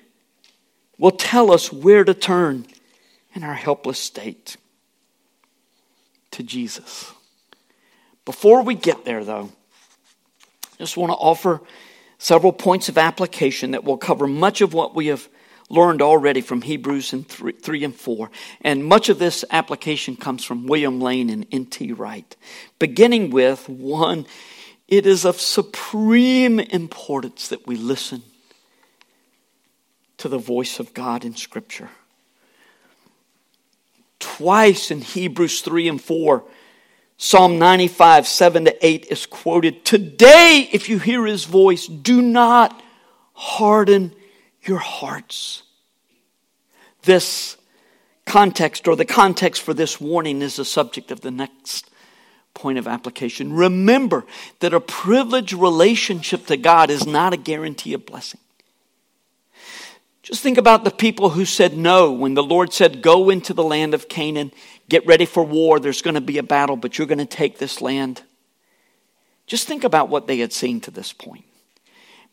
will 0.98 1.12
tell 1.12 1.52
us 1.52 1.72
where 1.72 2.02
to 2.02 2.14
turn 2.14 2.66
in 3.34 3.44
our 3.44 3.54
helpless 3.54 3.98
state 3.98 4.56
to 6.32 6.42
Jesus. 6.42 7.12
Before 8.24 8.62
we 8.62 8.74
get 8.74 9.04
there, 9.04 9.24
though, 9.24 9.50
I 10.64 10.76
just 10.78 10.96
want 10.96 11.10
to 11.10 11.16
offer 11.16 11.60
several 12.18 12.52
points 12.52 12.88
of 12.88 12.98
application 12.98 13.72
that 13.72 13.84
will 13.84 13.98
cover 13.98 14.26
much 14.26 14.62
of 14.62 14.74
what 14.74 14.94
we 14.94 15.06
have 15.08 15.28
learned 15.68 16.02
already 16.02 16.40
from 16.40 16.62
Hebrews 16.62 17.12
and 17.12 17.28
3, 17.28 17.52
3 17.52 17.84
and 17.84 17.94
4. 17.94 18.30
And 18.60 18.84
much 18.84 19.08
of 19.08 19.18
this 19.18 19.44
application 19.50 20.16
comes 20.16 20.44
from 20.44 20.66
William 20.66 21.00
Lane 21.00 21.30
and 21.30 21.46
N.T. 21.50 21.92
Wright. 21.92 22.36
Beginning 22.78 23.30
with 23.30 23.68
one, 23.68 24.26
it 24.88 25.06
is 25.06 25.24
of 25.24 25.40
supreme 25.40 26.60
importance 26.60 27.48
that 27.48 27.66
we 27.66 27.76
listen 27.76 28.22
to 30.18 30.28
the 30.28 30.38
voice 30.38 30.78
of 30.78 30.94
God 30.94 31.24
in 31.24 31.34
Scripture. 31.34 31.90
Twice 34.18 34.90
in 34.90 35.00
Hebrews 35.00 35.60
3 35.60 35.88
and 35.88 36.00
4, 36.00 36.44
Psalm 37.18 37.58
95, 37.58 38.28
7 38.28 38.66
to 38.66 38.86
8 38.86 39.06
is 39.10 39.26
quoted. 39.26 39.84
Today, 39.84 40.68
if 40.72 40.88
you 40.88 40.98
hear 40.98 41.26
his 41.26 41.44
voice, 41.44 41.86
do 41.86 42.22
not 42.22 42.82
harden 43.32 44.14
your 44.68 44.78
hearts. 44.78 45.62
This 47.02 47.56
context, 48.24 48.88
or 48.88 48.96
the 48.96 49.04
context 49.04 49.62
for 49.62 49.74
this 49.74 50.00
warning, 50.00 50.42
is 50.42 50.56
the 50.56 50.64
subject 50.64 51.10
of 51.10 51.20
the 51.20 51.30
next 51.30 51.90
point 52.54 52.78
of 52.78 52.88
application. 52.88 53.52
Remember 53.52 54.24
that 54.60 54.74
a 54.74 54.80
privileged 54.80 55.52
relationship 55.52 56.46
to 56.46 56.56
God 56.56 56.90
is 56.90 57.06
not 57.06 57.32
a 57.32 57.36
guarantee 57.36 57.94
of 57.94 58.06
blessing. 58.06 58.40
Just 60.22 60.42
think 60.42 60.58
about 60.58 60.82
the 60.82 60.90
people 60.90 61.30
who 61.30 61.44
said 61.44 61.76
no 61.76 62.10
when 62.10 62.34
the 62.34 62.42
Lord 62.42 62.72
said, 62.72 63.00
Go 63.00 63.30
into 63.30 63.54
the 63.54 63.62
land 63.62 63.94
of 63.94 64.08
Canaan, 64.08 64.50
get 64.88 65.06
ready 65.06 65.24
for 65.24 65.44
war, 65.44 65.78
there's 65.78 66.02
going 66.02 66.14
to 66.16 66.20
be 66.20 66.38
a 66.38 66.42
battle, 66.42 66.74
but 66.76 66.98
you're 66.98 67.06
going 67.06 67.18
to 67.18 67.24
take 67.26 67.58
this 67.58 67.80
land. 67.80 68.22
Just 69.46 69.68
think 69.68 69.84
about 69.84 70.08
what 70.08 70.26
they 70.26 70.38
had 70.38 70.52
seen 70.52 70.80
to 70.80 70.90
this 70.90 71.12
point. 71.12 71.44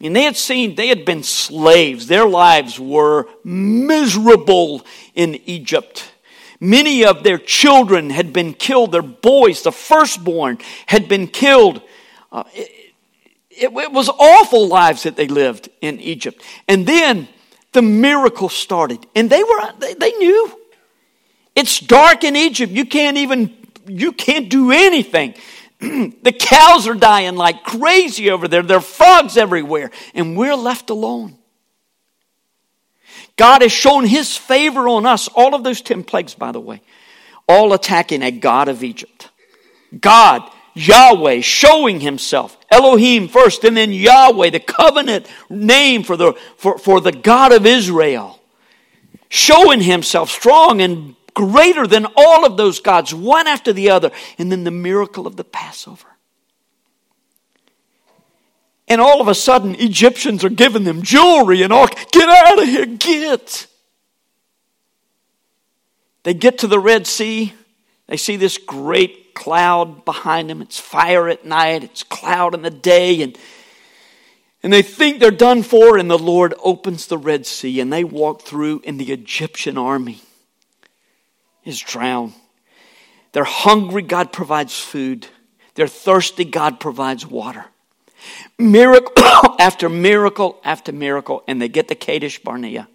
Mean, 0.03 0.11
they 0.11 0.23
had 0.23 0.35
seen, 0.35 0.75
they 0.75 0.89
had 0.89 1.05
been 1.05 1.23
slaves. 1.23 2.07
Their 2.07 2.27
lives 2.27 2.77
were 2.77 3.25
miserable 3.45 4.85
in 5.15 5.39
Egypt. 5.45 6.11
Many 6.59 7.05
of 7.05 7.23
their 7.23 7.37
children 7.37 8.09
had 8.09 8.33
been 8.33 8.53
killed. 8.53 8.91
Their 8.91 9.01
boys, 9.01 9.63
the 9.63 9.71
firstborn, 9.71 10.57
had 10.87 11.07
been 11.07 11.27
killed. 11.27 11.81
Uh, 12.33 12.43
it, 12.53 12.93
it, 13.49 13.71
it 13.71 13.91
was 13.93 14.09
awful 14.09 14.67
lives 14.67 15.03
that 15.03 15.15
they 15.15 15.29
lived 15.29 15.69
in 15.79 16.01
Egypt. 16.01 16.43
And 16.67 16.85
then 16.85 17.29
the 17.71 17.81
miracle 17.81 18.49
started. 18.49 19.05
And 19.15 19.29
they 19.29 19.41
were, 19.41 19.73
they, 19.79 19.93
they 19.93 20.11
knew. 20.11 20.51
It's 21.55 21.79
dark 21.79 22.25
in 22.25 22.35
Egypt. 22.35 22.73
You 22.73 22.85
can't 22.85 23.15
even, 23.15 23.55
you 23.87 24.11
can't 24.11 24.49
do 24.49 24.71
anything. 24.71 25.35
the 26.23 26.31
cows 26.31 26.87
are 26.87 26.95
dying 26.95 27.35
like 27.35 27.63
crazy 27.63 28.29
over 28.29 28.47
there. 28.47 28.63
There 28.63 28.77
are 28.77 28.81
frogs 28.81 29.37
everywhere. 29.37 29.91
And 30.13 30.37
we're 30.37 30.55
left 30.55 30.89
alone. 30.89 31.37
God 33.35 33.61
has 33.61 33.71
shown 33.71 34.05
his 34.05 34.37
favor 34.37 34.87
on 34.87 35.05
us. 35.05 35.27
All 35.29 35.55
of 35.55 35.63
those 35.63 35.81
10 35.81 36.03
plagues, 36.03 36.35
by 36.35 36.51
the 36.51 36.59
way, 36.59 36.81
all 37.47 37.73
attacking 37.73 38.21
a 38.21 38.31
God 38.31 38.67
of 38.67 38.83
Egypt. 38.83 39.29
God 39.99 40.49
Yahweh 40.73 41.41
showing 41.41 41.99
himself. 41.99 42.57
Elohim 42.71 43.27
first, 43.27 43.63
and 43.63 43.77
then 43.77 43.91
Yahweh, 43.91 44.49
the 44.49 44.59
covenant 44.59 45.27
name 45.49 46.03
for 46.03 46.17
the, 46.17 46.33
for, 46.57 46.77
for 46.77 46.99
the 47.01 47.11
God 47.11 47.51
of 47.51 47.65
Israel. 47.65 48.39
Showing 49.29 49.81
himself 49.81 50.29
strong 50.29 50.81
and 50.81 51.15
greater 51.33 51.87
than 51.87 52.05
all 52.15 52.45
of 52.45 52.57
those 52.57 52.79
gods, 52.79 53.13
one 53.13 53.47
after 53.47 53.73
the 53.73 53.89
other. 53.89 54.11
And 54.37 54.51
then 54.51 54.63
the 54.63 54.71
miracle 54.71 55.27
of 55.27 55.35
the 55.35 55.43
Passover. 55.43 56.07
And 58.87 58.99
all 58.99 59.21
of 59.21 59.27
a 59.27 59.35
sudden, 59.35 59.75
Egyptians 59.75 60.43
are 60.43 60.49
giving 60.49 60.83
them 60.83 61.01
jewelry 61.01 61.61
and 61.61 61.71
all. 61.71 61.87
Get 62.11 62.29
out 62.29 62.61
of 62.61 62.65
here, 62.65 62.85
get. 62.85 63.67
They 66.23 66.33
get 66.33 66.59
to 66.59 66.67
the 66.67 66.79
Red 66.79 67.07
Sea. 67.07 67.53
They 68.07 68.17
see 68.17 68.35
this 68.35 68.57
great 68.57 69.33
cloud 69.33 70.05
behind 70.05 70.49
them. 70.49 70.61
It's 70.61 70.79
fire 70.79 71.27
at 71.27 71.45
night, 71.45 71.83
it's 71.83 72.03
cloud 72.03 72.53
in 72.53 72.61
the 72.61 72.69
day, 72.69 73.21
and 73.21 73.37
and 74.61 74.71
they 74.71 74.81
think 74.81 75.19
they're 75.19 75.31
done 75.31 75.61
for, 75.61 75.97
and 75.97 76.09
the 76.09 76.17
Lord 76.17 76.53
opens 76.63 77.07
the 77.07 77.17
Red 77.17 77.45
Sea, 77.45 77.81
and 77.81 77.91
they 77.91 78.05
walk 78.05 78.43
through, 78.43 78.81
and 78.85 78.97
the 78.97 79.11
Egyptian 79.11 79.77
army 79.77 80.21
is 81.65 81.79
drowned. 81.79 82.33
They're 83.31 83.43
hungry, 83.43 84.01
God 84.03 84.31
provides 84.31 84.79
food. 84.79 85.27
They're 85.75 85.87
thirsty, 85.87 86.45
God 86.45 86.79
provides 86.79 87.25
water. 87.25 87.65
Miracle 88.57 89.11
after 89.59 89.89
miracle 89.89 90.59
after 90.63 90.91
miracle, 90.91 91.43
and 91.47 91.61
they 91.61 91.67
get 91.67 91.87
to 91.87 91.95
Kadesh 91.95 92.39
Barnea. 92.39 92.87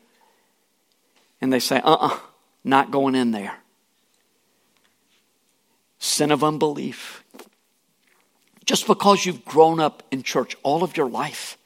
And 1.40 1.52
they 1.52 1.60
say, 1.60 1.76
uh 1.78 1.92
uh-uh, 1.92 2.14
uh, 2.14 2.18
not 2.64 2.90
going 2.90 3.14
in 3.14 3.30
there 3.30 3.58
sin 5.98 6.30
of 6.30 6.44
unbelief. 6.44 7.24
Just 8.64 8.86
because 8.86 9.24
you've 9.24 9.44
grown 9.44 9.80
up 9.80 10.02
in 10.10 10.22
church 10.22 10.56
all 10.62 10.82
of 10.82 10.96
your 10.96 11.08
life, 11.08 11.56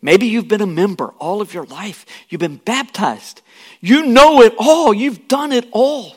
maybe 0.00 0.26
you've 0.26 0.48
been 0.48 0.60
a 0.60 0.66
member 0.66 1.08
all 1.18 1.40
of 1.40 1.54
your 1.54 1.64
life, 1.64 2.04
you've 2.28 2.40
been 2.40 2.56
baptized, 2.56 3.42
you 3.80 4.06
know 4.06 4.42
it 4.42 4.54
all, 4.58 4.92
you've 4.92 5.28
done 5.28 5.52
it 5.52 5.68
all. 5.72 6.16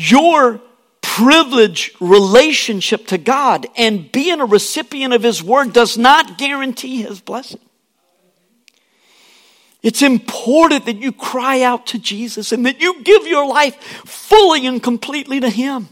Your 0.00 0.60
privileged 1.00 1.96
relationship 1.98 3.08
to 3.08 3.18
God 3.18 3.66
and 3.76 4.12
being 4.12 4.40
a 4.40 4.44
recipient 4.44 5.12
of 5.12 5.24
His 5.24 5.42
Word 5.42 5.72
does 5.72 5.98
not 5.98 6.38
guarantee 6.38 7.02
His 7.02 7.20
blessing. 7.20 7.58
It's 9.82 10.00
important 10.00 10.86
that 10.86 10.98
you 10.98 11.10
cry 11.10 11.62
out 11.62 11.88
to 11.88 11.98
Jesus 11.98 12.52
and 12.52 12.64
that 12.64 12.80
you 12.80 13.02
give 13.02 13.26
your 13.26 13.44
life 13.48 13.74
fully 14.06 14.68
and 14.68 14.80
completely 14.80 15.40
to 15.40 15.50
Him. 15.50 15.88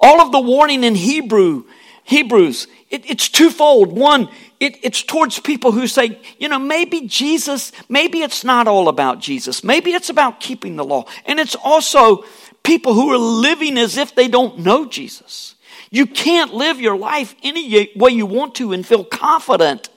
All 0.00 0.22
of 0.22 0.32
the 0.32 0.40
warning 0.40 0.84
in 0.84 0.94
Hebrew, 0.94 1.64
Hebrews, 2.04 2.66
it, 2.90 3.08
it's 3.08 3.28
twofold. 3.28 3.92
One, 3.92 4.28
it, 4.60 4.78
it's 4.82 5.02
towards 5.02 5.38
people 5.38 5.72
who 5.72 5.86
say, 5.86 6.20
you 6.38 6.48
know, 6.48 6.58
maybe 6.58 7.06
Jesus, 7.06 7.72
maybe 7.88 8.22
it's 8.22 8.44
not 8.44 8.68
all 8.68 8.88
about 8.88 9.20
Jesus. 9.20 9.62
Maybe 9.64 9.92
it's 9.92 10.10
about 10.10 10.40
keeping 10.40 10.76
the 10.76 10.84
law. 10.84 11.04
And 11.26 11.38
it's 11.38 11.54
also 11.54 12.24
people 12.62 12.94
who 12.94 13.10
are 13.12 13.18
living 13.18 13.78
as 13.78 13.96
if 13.96 14.14
they 14.14 14.28
don't 14.28 14.58
know 14.60 14.86
Jesus. 14.86 15.54
You 15.90 16.06
can't 16.06 16.54
live 16.54 16.80
your 16.80 16.96
life 16.96 17.34
any 17.42 17.92
way 17.94 18.10
you 18.10 18.26
want 18.26 18.54
to 18.56 18.72
and 18.72 18.86
feel 18.86 19.04
confident 19.04 19.88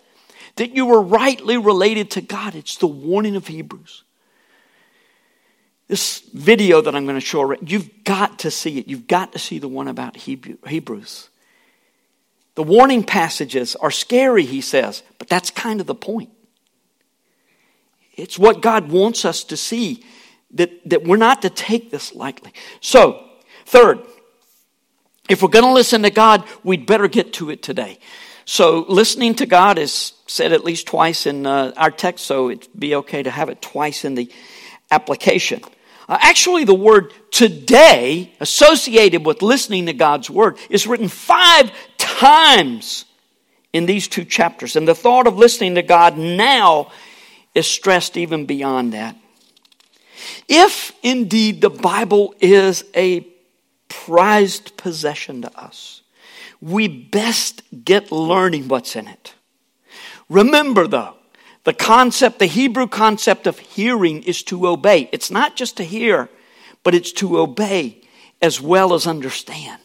that 0.58 0.76
you 0.76 0.90
are 0.94 1.02
rightly 1.02 1.58
related 1.58 2.12
to 2.12 2.22
God. 2.22 2.56
It's 2.56 2.78
the 2.78 2.88
warning 2.88 3.36
of 3.36 3.48
Hebrews. 3.48 4.04
This 5.88 6.20
video 6.34 6.82
that 6.82 6.96
I'm 6.96 7.06
going 7.06 7.16
to 7.16 7.22
show, 7.22 7.54
you've 7.62 8.04
got 8.04 8.40
to 8.40 8.52
see 8.52 8.80
it. 8.80 8.88
You've 8.88 9.08
got 9.08 9.34
to 9.34 9.40
see 9.40 9.60
the 9.60 9.68
one 9.68 9.88
about 9.88 10.18
Hebrews. 10.18 11.30
The 12.56 12.64
warning 12.64 13.04
passages 13.04 13.76
are 13.76 13.92
scary, 13.92 14.46
he 14.46 14.62
says, 14.62 15.04
but 15.20 15.28
that's 15.28 15.52
kind 15.52 15.82
of 15.82 15.88
the 15.88 15.96
point. 15.96 16.30
It's 18.14 18.40
what 18.40 18.62
God 18.62 18.90
wants 18.90 19.26
us 19.26 19.44
to 19.46 19.58
see, 19.58 20.06
that, 20.52 20.72
that 20.90 21.04
we're 21.04 21.18
not 21.18 21.42
to 21.42 21.50
take 21.50 21.92
this 21.92 22.16
lightly. 22.16 22.54
So, 22.80 23.22
third, 23.66 24.00
if 25.28 25.42
we're 25.42 25.50
going 25.50 25.66
to 25.66 25.74
listen 25.74 26.04
to 26.04 26.10
God, 26.10 26.46
we'd 26.64 26.86
better 26.86 27.10
get 27.10 27.34
to 27.34 27.50
it 27.50 27.62
today. 27.62 28.00
So, 28.46 28.86
listening 28.88 29.36
to 29.36 29.46
God 29.46 29.78
is 29.78 30.14
said 30.28 30.54
at 30.54 30.64
least 30.64 30.88
twice 30.88 31.26
in 31.26 31.46
uh, 31.46 31.74
our 31.76 31.92
text, 31.92 32.26
so 32.26 32.50
it'd 32.50 32.70
be 32.78 32.96
okay 32.96 33.22
to 33.24 33.32
have 33.32 33.50
it 33.50 33.62
twice 33.62 34.06
in 34.06 34.16
the 34.16 34.32
application. 34.92 35.62
Uh, 36.08 36.18
actually, 36.22 36.64
the 36.64 36.74
word 36.74 37.12
today, 37.32 38.34
associated 38.40 39.26
with 39.26 39.42
listening 39.42 39.88
to 39.88 39.94
God's 39.94 40.30
word, 40.30 40.58
is 40.70 40.86
written 40.86 41.08
five 41.08 41.72
times 42.20 43.06
in 43.74 43.86
these 43.86 44.08
two 44.08 44.24
chapters. 44.24 44.76
And 44.76 44.88
the 44.88 44.96
thought 44.96 45.28
of 45.28 45.38
listening 45.38 45.76
to 45.76 45.82
God 45.82 46.18
now 46.18 46.92
is 47.54 47.68
stressed 47.68 48.16
even 48.18 48.46
beyond 48.46 48.94
that. 48.94 49.16
If 50.48 50.94
indeed 51.04 51.62
the 51.62 51.70
Bible 51.70 52.34
is 52.40 52.86
a 52.96 53.28
prized 53.90 54.78
possession 54.78 55.42
to 55.42 55.60
us, 55.60 56.02
we 56.62 56.88
best 56.88 57.64
get 57.84 58.12
learning 58.12 58.70
what's 58.70 58.96
in 58.96 59.08
it. 59.08 59.34
Remember, 60.30 60.88
though, 60.88 61.16
the 61.66 61.74
concept, 61.74 62.40
the 62.40 62.46
Hebrew 62.46 62.88
concept 62.88 63.46
of 63.46 63.60
hearing 63.60 64.24
is 64.24 64.42
to 64.44 64.68
obey. 64.68 65.10
It's 65.12 65.30
not 65.30 65.56
just 65.56 65.78
to 65.78 65.84
hear, 65.84 66.30
but 66.84 66.96
it's 66.96 67.12
to 67.14 67.40
obey 67.40 68.02
as 68.42 68.62
well 68.62 68.94
as 68.94 69.06
understand. 69.06 69.82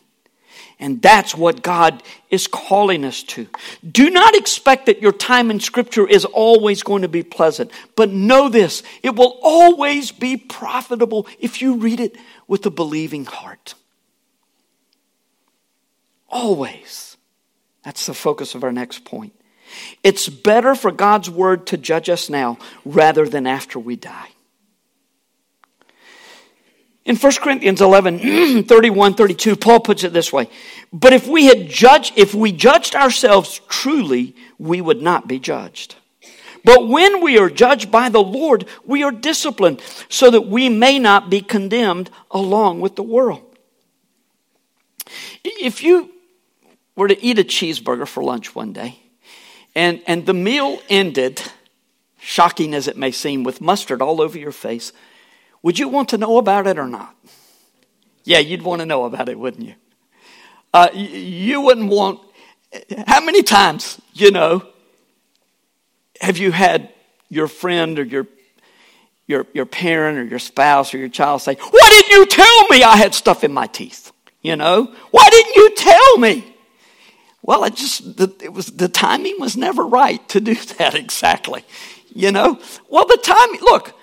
And 0.81 1.03
that's 1.03 1.35
what 1.35 1.63
God 1.63 2.03
is 2.31 2.47
calling 2.47 3.05
us 3.05 3.23
to. 3.25 3.47
Do 3.87 4.09
not 4.09 4.35
expect 4.35 4.87
that 4.87 5.03
your 5.03 5.13
time 5.13 5.51
in 5.51 5.61
Scripture 5.61 6.09
is 6.09 6.25
always 6.25 6.83
going 6.83 7.03
to 7.03 7.09
be 7.09 7.23
pleasant, 7.23 7.71
but 7.97 8.11
know 8.11 8.49
this 8.49 8.83
it 9.03 9.15
will 9.15 9.39
always 9.43 10.11
be 10.11 10.39
profitable 10.39 11.27
if 11.39 11.61
you 11.61 11.77
read 11.77 12.01
it 12.01 12.17
with 12.49 12.65
a 12.65 12.71
believing 12.71 13.27
heart. 13.27 13.75
Always. 16.31 17.19
That's 17.85 18.07
the 18.07 18.15
focus 18.15 18.55
of 18.55 18.65
our 18.65 18.73
next 18.73 19.05
point. 19.05 19.35
It's 20.03 20.29
better 20.29 20.75
for 20.75 20.91
God's 20.91 21.29
Word 21.29 21.67
to 21.69 21.77
judge 21.77 22.09
us 22.09 22.31
now 22.31 22.59
rather 22.87 23.29
than 23.29 23.47
after 23.47 23.79
we 23.79 23.97
die. 23.97 24.31
In 27.05 27.17
1 27.17 27.33
Corinthians 27.41 27.81
11, 27.81 28.65
31, 28.65 29.15
32, 29.15 29.57
Paul 29.57 29.81
puts 29.81 30.05
it 30.05 30.13
this 30.13 30.33
way. 30.33 30.49
But 30.93 31.13
if 31.13 31.27
we 31.27 31.47
had 31.47 31.69
judged, 31.69 32.13
if 32.17 32.35
we 32.35 32.53
judged 32.53 32.95
ourselves 32.95 33.61
truly, 33.69 34.37
we 34.59 34.81
would 34.81 35.01
not 35.01 35.27
be 35.27 35.39
judged. 35.39 35.97
But 36.63 36.89
when 36.89 37.23
we 37.23 37.39
are 37.39 37.49
judged 37.49 37.91
by 37.91 38.11
the 38.11 38.23
Lord, 38.23 38.67
we 38.85 39.03
are 39.03 39.13
disciplined 39.13 39.81
so 40.09 40.31
that 40.31 40.43
we 40.43 40.69
may 40.69 40.99
not 40.99 41.31
be 41.31 41.41
condemned 41.41 42.11
along 42.31 42.81
with 42.81 42.97
the 42.97 43.03
world. 43.03 43.43
If 45.43 45.83
you 45.83 46.11
were 46.97 47.09
to 47.09 47.25
eat 47.25 47.39
a 47.39 47.45
cheeseburger 47.45 48.07
for 48.07 48.23
lunch 48.23 48.55
one 48.55 48.75
day, 48.75 48.99
and, 49.75 50.03
and 50.07 50.27
the 50.27 50.35
meal 50.35 50.81
ended, 50.91 51.41
shocking 52.21 52.75
as 52.75 52.89
it 52.89 52.97
may 52.97 53.11
seem, 53.11 53.43
with 53.43 53.61
mustard 53.61 54.03
all 54.03 54.21
over 54.21 54.39
your 54.39 54.53
face, 54.53 54.93
would 55.63 55.79
you 55.79 55.89
want 55.89 56.11
to 56.11 56.19
know 56.19 56.39
about 56.39 56.67
it 56.67 56.79
or 56.79 56.87
not? 56.87 57.15
Yeah, 58.25 58.39
you'd 58.39 58.63
want 58.63 58.81
to 58.81 58.87
know 58.87 59.05
about 59.05 59.29
it, 59.29 59.39
wouldn't 59.39 59.67
you? 59.67 59.75
Uh, 60.73 60.89
you 60.95 61.61
wouldn't 61.61 61.91
want. 61.91 62.21
How 63.07 63.21
many 63.25 63.43
times, 63.43 64.01
you 64.15 64.31
know, 64.31 64.63
have 66.21 66.39
you 66.39 66.53
had 66.53 66.93
your 67.29 67.49
friend 67.49 67.99
or 67.99 68.05
your 68.05 68.27
your 69.27 69.47
your 69.53 69.67
parent 69.67 70.19
or 70.19 70.25
your 70.25 70.39
spouse 70.39 70.95
or 70.95 70.99
your 70.99 71.09
child 71.09 71.43
say, 71.43 71.55
"Why 71.55 71.89
didn't 71.89 72.11
you 72.11 72.27
tell 72.27 72.69
me 72.69 72.83
I 72.83 72.97
had 72.97 73.15
stuff 73.15 73.43
in 73.43 73.53
my 73.53 73.67
teeth?" 73.67 74.13
You 74.43 74.57
know, 74.57 74.95
why 75.11 75.29
didn't 75.31 75.55
you 75.57 75.75
tell 75.75 76.19
me? 76.19 76.57
Well, 77.43 77.65
it 77.65 77.75
just 77.75 78.17
the, 78.17 78.33
it 78.43 78.53
was 78.53 78.67
the 78.67 78.89
timing 78.89 79.37
was 79.39 79.57
never 79.57 79.85
right 79.85 80.27
to 80.29 80.41
do 80.41 80.55
that 80.79 80.95
exactly. 80.95 81.65
You 82.15 82.33
know, 82.33 82.61
well 82.89 83.07
the 83.07 83.19
timing. 83.23 83.61
Look, 83.61 83.95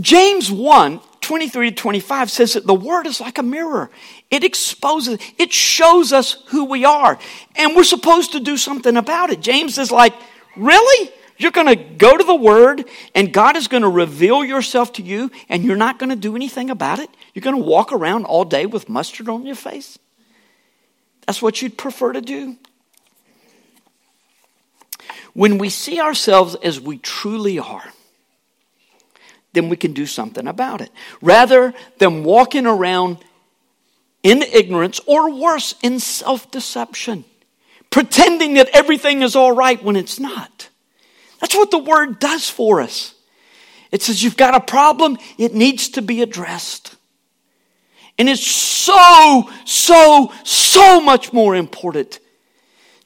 James 0.00 0.50
1 0.50 1.00
23 1.20 1.70
to 1.70 1.76
25 1.76 2.30
says 2.30 2.54
that 2.54 2.66
the 2.66 2.74
word 2.74 3.06
is 3.06 3.20
like 3.20 3.36
a 3.36 3.42
mirror. 3.42 3.90
It 4.30 4.44
exposes, 4.44 5.18
it 5.36 5.52
shows 5.52 6.10
us 6.10 6.42
who 6.46 6.64
we 6.64 6.86
are. 6.86 7.18
And 7.54 7.76
we're 7.76 7.84
supposed 7.84 8.32
to 8.32 8.40
do 8.40 8.56
something 8.56 8.96
about 8.96 9.28
it. 9.28 9.42
James 9.42 9.76
is 9.76 9.92
like, 9.92 10.14
really? 10.56 11.10
You're 11.36 11.50
going 11.50 11.66
to 11.66 11.76
go 11.76 12.16
to 12.16 12.24
the 12.24 12.34
word 12.34 12.84
and 13.14 13.30
God 13.30 13.56
is 13.56 13.68
going 13.68 13.82
to 13.82 13.90
reveal 13.90 14.42
yourself 14.42 14.94
to 14.94 15.02
you 15.02 15.30
and 15.50 15.64
you're 15.64 15.76
not 15.76 15.98
going 15.98 16.08
to 16.08 16.16
do 16.16 16.34
anything 16.34 16.70
about 16.70 16.98
it? 16.98 17.10
You're 17.34 17.42
going 17.42 17.56
to 17.56 17.62
walk 17.62 17.92
around 17.92 18.24
all 18.24 18.46
day 18.46 18.64
with 18.64 18.88
mustard 18.88 19.28
on 19.28 19.44
your 19.44 19.54
face? 19.54 19.98
That's 21.26 21.42
what 21.42 21.60
you'd 21.60 21.76
prefer 21.76 22.14
to 22.14 22.22
do? 22.22 22.56
When 25.34 25.58
we 25.58 25.68
see 25.68 26.00
ourselves 26.00 26.56
as 26.62 26.80
we 26.80 26.96
truly 26.96 27.58
are, 27.58 27.92
then 29.52 29.68
we 29.68 29.76
can 29.76 29.92
do 29.92 30.06
something 30.06 30.46
about 30.46 30.80
it. 30.80 30.90
Rather 31.20 31.74
than 31.98 32.24
walking 32.24 32.66
around 32.66 33.18
in 34.22 34.42
ignorance 34.42 35.00
or 35.06 35.30
worse, 35.30 35.74
in 35.82 36.00
self 36.00 36.50
deception, 36.50 37.24
pretending 37.90 38.54
that 38.54 38.68
everything 38.72 39.22
is 39.22 39.36
all 39.36 39.52
right 39.52 39.82
when 39.82 39.96
it's 39.96 40.20
not. 40.20 40.68
That's 41.40 41.54
what 41.54 41.70
the 41.70 41.78
word 41.78 42.18
does 42.18 42.50
for 42.50 42.80
us. 42.80 43.14
It 43.90 44.02
says 44.02 44.22
you've 44.22 44.36
got 44.36 44.54
a 44.54 44.60
problem, 44.60 45.16
it 45.38 45.54
needs 45.54 45.90
to 45.90 46.02
be 46.02 46.20
addressed. 46.20 46.96
And 48.18 48.28
it's 48.28 48.46
so, 48.46 49.48
so, 49.64 50.32
so 50.44 51.00
much 51.00 51.32
more 51.32 51.54
important 51.54 52.18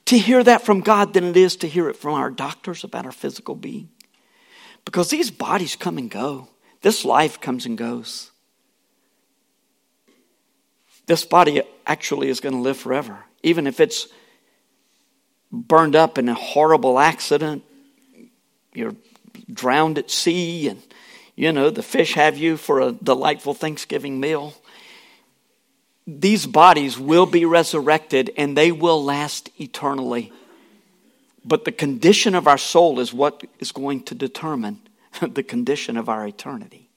to 0.05 0.17
hear 0.17 0.43
that 0.43 0.63
from 0.63 0.81
God 0.81 1.13
than 1.13 1.23
it 1.23 1.37
is 1.37 1.55
to 1.57 1.67
hear 1.67 1.87
it 1.87 1.95
from 1.95 2.15
our 2.15 2.31
doctors 2.31 2.83
about 2.83 3.05
our 3.05 3.11
physical 3.11 3.55
being. 3.55 3.89
Because 4.85 5.09
these 5.09 5.31
bodies 5.31 5.75
come 5.75 5.97
and 5.97 6.09
go. 6.09 6.47
This 6.81 7.05
life 7.05 7.39
comes 7.39 7.65
and 7.65 7.77
goes. 7.77 8.31
This 11.05 11.25
body 11.25 11.61
actually 11.85 12.29
is 12.29 12.39
going 12.39 12.55
to 12.55 12.61
live 12.61 12.77
forever. 12.77 13.17
Even 13.41 13.67
if 13.67 13.79
it's 13.79 14.07
burned 15.51 15.95
up 15.95 16.17
in 16.17 16.29
a 16.29 16.33
horrible 16.33 16.97
accident, 16.99 17.63
you're 18.73 18.95
drowned 19.51 19.97
at 19.97 20.09
sea, 20.09 20.69
and 20.69 20.81
you 21.35 21.51
know, 21.51 21.69
the 21.69 21.83
fish 21.83 22.13
have 22.13 22.37
you 22.37 22.57
for 22.57 22.79
a 22.79 22.91
delightful 22.91 23.53
Thanksgiving 23.53 24.19
meal. 24.19 24.53
These 26.05 26.45
bodies 26.45 26.99
will 26.99 27.25
be 27.25 27.45
resurrected 27.45 28.31
and 28.37 28.57
they 28.57 28.71
will 28.71 29.03
last 29.03 29.49
eternally. 29.57 30.31
But 31.45 31.65
the 31.65 31.71
condition 31.71 32.35
of 32.35 32.47
our 32.47 32.57
soul 32.57 32.99
is 32.99 33.13
what 33.13 33.43
is 33.59 33.71
going 33.71 34.03
to 34.03 34.15
determine 34.15 34.81
the 35.21 35.43
condition 35.43 35.97
of 35.97 36.09
our 36.09 36.25
eternity. 36.25 36.89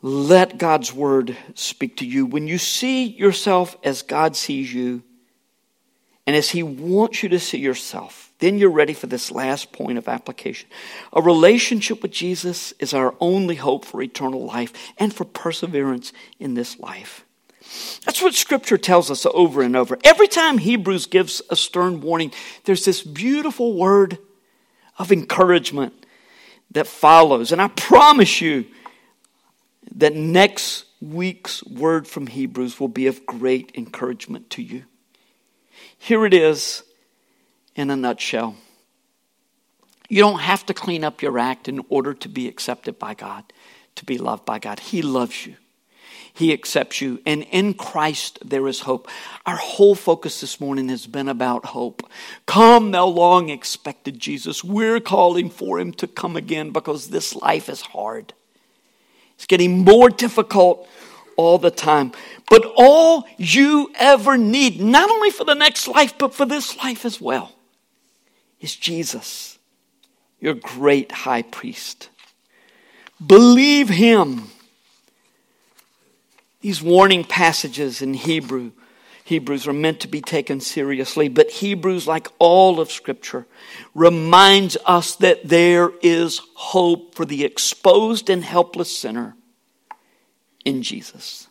Let 0.00 0.58
God's 0.58 0.92
word 0.92 1.36
speak 1.54 1.98
to 1.98 2.06
you. 2.06 2.26
When 2.26 2.48
you 2.48 2.58
see 2.58 3.04
yourself 3.04 3.76
as 3.84 4.02
God 4.02 4.34
sees 4.34 4.72
you, 4.74 5.02
and 6.26 6.34
as 6.34 6.50
He 6.50 6.62
wants 6.62 7.22
you 7.22 7.28
to 7.30 7.38
see 7.38 7.58
yourself, 7.58 8.32
then 8.38 8.58
you're 8.58 8.70
ready 8.70 8.94
for 8.94 9.06
this 9.06 9.30
last 9.30 9.72
point 9.72 9.98
of 9.98 10.08
application. 10.08 10.68
A 11.12 11.22
relationship 11.22 12.02
with 12.02 12.10
Jesus 12.10 12.72
is 12.80 12.92
our 12.92 13.14
only 13.20 13.54
hope 13.54 13.84
for 13.84 14.02
eternal 14.02 14.44
life 14.44 14.72
and 14.98 15.14
for 15.14 15.24
perseverance 15.24 16.12
in 16.40 16.54
this 16.54 16.78
life. 16.80 17.24
That's 18.04 18.20
what 18.22 18.34
Scripture 18.34 18.78
tells 18.78 19.10
us 19.10 19.26
over 19.32 19.62
and 19.62 19.76
over. 19.76 19.98
Every 20.04 20.28
time 20.28 20.58
Hebrews 20.58 21.06
gives 21.06 21.40
a 21.50 21.56
stern 21.56 22.00
warning, 22.00 22.32
there's 22.64 22.84
this 22.84 23.02
beautiful 23.02 23.74
word 23.74 24.18
of 24.98 25.12
encouragement 25.12 26.06
that 26.72 26.86
follows. 26.86 27.52
And 27.52 27.60
I 27.60 27.68
promise 27.68 28.40
you 28.40 28.66
that 29.94 30.14
next 30.14 30.84
week's 31.00 31.64
word 31.64 32.06
from 32.06 32.26
Hebrews 32.26 32.78
will 32.78 32.88
be 32.88 33.06
of 33.06 33.26
great 33.26 33.72
encouragement 33.74 34.50
to 34.50 34.62
you. 34.62 34.84
Here 35.98 36.24
it 36.26 36.34
is 36.34 36.82
in 37.74 37.90
a 37.90 37.96
nutshell. 37.96 38.56
You 40.08 40.20
don't 40.20 40.40
have 40.40 40.66
to 40.66 40.74
clean 40.74 41.04
up 41.04 41.22
your 41.22 41.38
act 41.38 41.68
in 41.68 41.80
order 41.88 42.12
to 42.14 42.28
be 42.28 42.48
accepted 42.48 42.98
by 42.98 43.14
God, 43.14 43.44
to 43.96 44.04
be 44.04 44.18
loved 44.18 44.44
by 44.44 44.58
God. 44.58 44.78
He 44.78 45.02
loves 45.02 45.46
you. 45.46 45.56
He 46.34 46.52
accepts 46.52 47.00
you. 47.00 47.20
And 47.26 47.42
in 47.50 47.74
Christ, 47.74 48.38
there 48.44 48.66
is 48.66 48.80
hope. 48.80 49.08
Our 49.44 49.56
whole 49.56 49.94
focus 49.94 50.40
this 50.40 50.60
morning 50.60 50.88
has 50.88 51.06
been 51.06 51.28
about 51.28 51.66
hope. 51.66 52.08
Come, 52.46 52.90
thou 52.90 53.06
long 53.06 53.50
expected 53.50 54.18
Jesus. 54.18 54.64
We're 54.64 55.00
calling 55.00 55.50
for 55.50 55.78
him 55.78 55.92
to 55.94 56.06
come 56.06 56.36
again 56.36 56.70
because 56.70 57.08
this 57.08 57.34
life 57.34 57.68
is 57.68 57.82
hard. 57.82 58.32
It's 59.34 59.46
getting 59.46 59.84
more 59.84 60.08
difficult 60.08 60.88
all 61.36 61.58
the 61.58 61.70
time. 61.70 62.12
But 62.48 62.64
all 62.76 63.26
you 63.36 63.90
ever 63.98 64.38
need, 64.38 64.80
not 64.80 65.10
only 65.10 65.30
for 65.30 65.44
the 65.44 65.54
next 65.54 65.86
life, 65.88 66.16
but 66.16 66.34
for 66.34 66.46
this 66.46 66.76
life 66.78 67.04
as 67.04 67.20
well, 67.20 67.52
is 68.60 68.74
Jesus, 68.74 69.58
your 70.40 70.54
great 70.54 71.12
high 71.12 71.42
priest. 71.42 72.08
Believe 73.24 73.88
him 73.88 74.44
these 76.62 76.80
warning 76.80 77.24
passages 77.24 78.00
in 78.00 78.14
Hebrew, 78.14 78.70
Hebrews 79.24 79.68
are 79.68 79.72
meant 79.72 80.00
to 80.00 80.08
be 80.08 80.20
taken 80.20 80.60
seriously, 80.60 81.28
but 81.28 81.50
Hebrews, 81.50 82.06
like 82.06 82.28
all 82.38 82.80
of 82.80 82.90
Scripture, 82.90 83.46
reminds 83.94 84.76
us 84.86 85.16
that 85.16 85.48
there 85.48 85.90
is 86.02 86.40
hope 86.54 87.14
for 87.14 87.24
the 87.24 87.44
exposed 87.44 88.30
and 88.30 88.42
helpless 88.42 88.96
sinner 88.96 89.36
in 90.64 90.82
Jesus. 90.82 91.48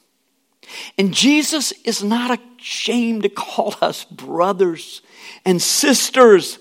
And 0.97 1.13
Jesus 1.13 1.71
is 1.83 2.03
not 2.03 2.39
ashamed 2.59 3.23
to 3.23 3.29
call 3.29 3.75
us 3.81 4.05
brothers 4.05 5.01
and 5.45 5.61
sisters 5.61 6.59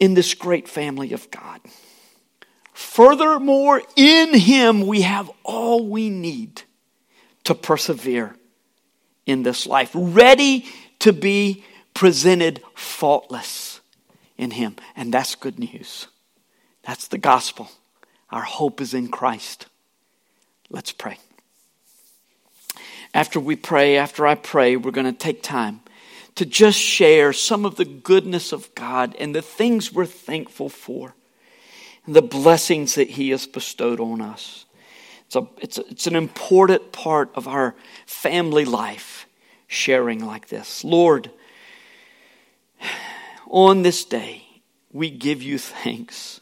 in 0.00 0.14
this 0.14 0.34
great 0.34 0.68
family 0.68 1.12
of 1.12 1.30
God. 1.30 1.60
Furthermore, 2.72 3.82
in 3.96 4.38
Him 4.38 4.86
we 4.86 5.02
have 5.02 5.30
all 5.44 5.88
we 5.88 6.08
need 6.10 6.62
to 7.46 7.54
persevere 7.54 8.36
in 9.24 9.42
this 9.42 9.66
life, 9.66 9.90
ready 9.94 10.66
to 11.00 11.12
be 11.12 11.64
presented 11.94 12.62
faultless 12.74 13.80
in 14.36 14.52
Him. 14.52 14.76
And 14.94 15.12
that's 15.12 15.34
good 15.34 15.58
news. 15.58 16.06
That's 16.82 17.08
the 17.08 17.18
gospel. 17.18 17.70
Our 18.30 18.42
hope 18.42 18.80
is 18.80 18.94
in 18.94 19.08
Christ. 19.08 19.66
Let's 20.70 20.92
pray. 20.92 21.18
after 23.14 23.40
we 23.40 23.56
pray, 23.56 23.96
after 23.96 24.26
I 24.26 24.34
pray, 24.34 24.76
we're 24.76 24.90
going 24.90 25.06
to 25.06 25.12
take 25.12 25.42
time 25.42 25.80
to 26.34 26.44
just 26.44 26.78
share 26.78 27.32
some 27.32 27.64
of 27.64 27.76
the 27.76 27.86
goodness 27.86 28.52
of 28.52 28.74
God 28.74 29.16
and 29.18 29.34
the 29.34 29.40
things 29.40 29.90
we're 29.90 30.04
thankful 30.04 30.68
for 30.68 31.14
and 32.04 32.14
the 32.14 32.20
blessings 32.20 32.94
that 32.96 33.08
He 33.08 33.30
has 33.30 33.46
bestowed 33.46 34.00
on 34.00 34.20
us. 34.20 34.65
It's, 35.26 35.36
a, 35.36 35.46
it's, 35.58 35.78
a, 35.78 35.86
it's 35.88 36.06
an 36.06 36.16
important 36.16 36.92
part 36.92 37.30
of 37.34 37.48
our 37.48 37.74
family 38.06 38.64
life, 38.64 39.26
sharing 39.66 40.24
like 40.24 40.48
this. 40.48 40.84
Lord, 40.84 41.30
on 43.48 43.82
this 43.82 44.04
day, 44.04 44.44
we 44.92 45.10
give 45.10 45.42
you 45.42 45.58
thanks. 45.58 46.40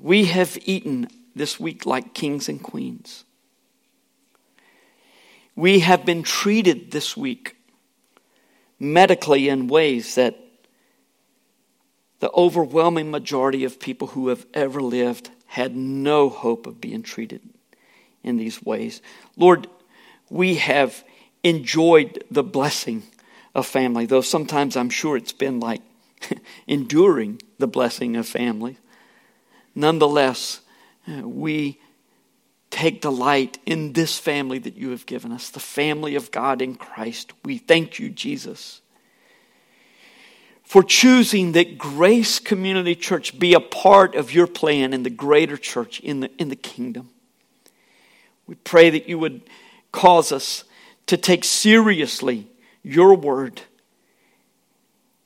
We 0.00 0.26
have 0.26 0.58
eaten 0.64 1.08
this 1.34 1.58
week 1.58 1.86
like 1.86 2.14
kings 2.14 2.48
and 2.48 2.62
queens. 2.62 3.24
We 5.56 5.80
have 5.80 6.04
been 6.04 6.22
treated 6.22 6.90
this 6.90 7.16
week 7.16 7.56
medically 8.78 9.48
in 9.48 9.66
ways 9.66 10.14
that 10.14 10.38
the 12.20 12.30
overwhelming 12.32 13.10
majority 13.10 13.64
of 13.64 13.80
people 13.80 14.08
who 14.08 14.28
have 14.28 14.46
ever 14.54 14.80
lived 14.80 15.30
had 15.58 15.74
no 15.74 16.28
hope 16.28 16.68
of 16.68 16.80
being 16.80 17.02
treated 17.02 17.40
in 18.22 18.36
these 18.36 18.62
ways. 18.62 19.02
Lord, 19.36 19.66
we 20.30 20.54
have 20.54 21.02
enjoyed 21.42 22.22
the 22.30 22.44
blessing 22.44 23.02
of 23.56 23.66
family, 23.66 24.06
though 24.06 24.20
sometimes 24.20 24.76
I'm 24.76 24.88
sure 24.88 25.16
it's 25.16 25.32
been 25.32 25.58
like 25.58 25.82
enduring 26.68 27.42
the 27.58 27.66
blessing 27.66 28.14
of 28.14 28.28
family. 28.28 28.78
Nonetheless, 29.74 30.60
we 31.08 31.80
take 32.70 33.00
delight 33.00 33.58
in 33.66 33.94
this 33.94 34.16
family 34.16 34.60
that 34.60 34.76
you 34.76 34.90
have 34.90 35.06
given 35.06 35.32
us, 35.32 35.50
the 35.50 35.58
family 35.58 36.14
of 36.14 36.30
God 36.30 36.62
in 36.62 36.76
Christ. 36.76 37.32
We 37.44 37.58
thank 37.58 37.98
you, 37.98 38.10
Jesus, 38.10 38.80
for 40.68 40.82
choosing 40.82 41.52
that 41.52 41.78
Grace 41.78 42.38
Community 42.38 42.94
Church 42.94 43.38
be 43.38 43.54
a 43.54 43.60
part 43.60 44.14
of 44.14 44.34
your 44.34 44.46
plan 44.46 44.92
in 44.92 45.02
the 45.02 45.08
greater 45.08 45.56
church, 45.56 45.98
in 46.00 46.20
the, 46.20 46.30
in 46.36 46.50
the 46.50 46.56
kingdom. 46.56 47.08
We 48.46 48.54
pray 48.54 48.90
that 48.90 49.08
you 49.08 49.18
would 49.18 49.40
cause 49.92 50.30
us 50.30 50.64
to 51.06 51.16
take 51.16 51.44
seriously 51.44 52.48
your 52.82 53.14
word 53.14 53.62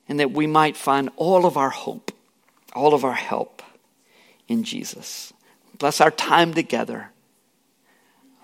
and 0.07 0.17
that 0.21 0.31
we 0.31 0.47
might 0.47 0.77
find 0.77 1.09
all 1.17 1.45
of 1.45 1.57
our 1.57 1.71
hope, 1.71 2.13
all 2.73 2.93
of 2.93 3.03
our 3.03 3.11
help 3.11 3.61
in 4.47 4.63
Jesus. 4.63 5.33
Bless 5.77 5.99
our 5.99 6.11
time 6.11 6.53
together 6.53 7.09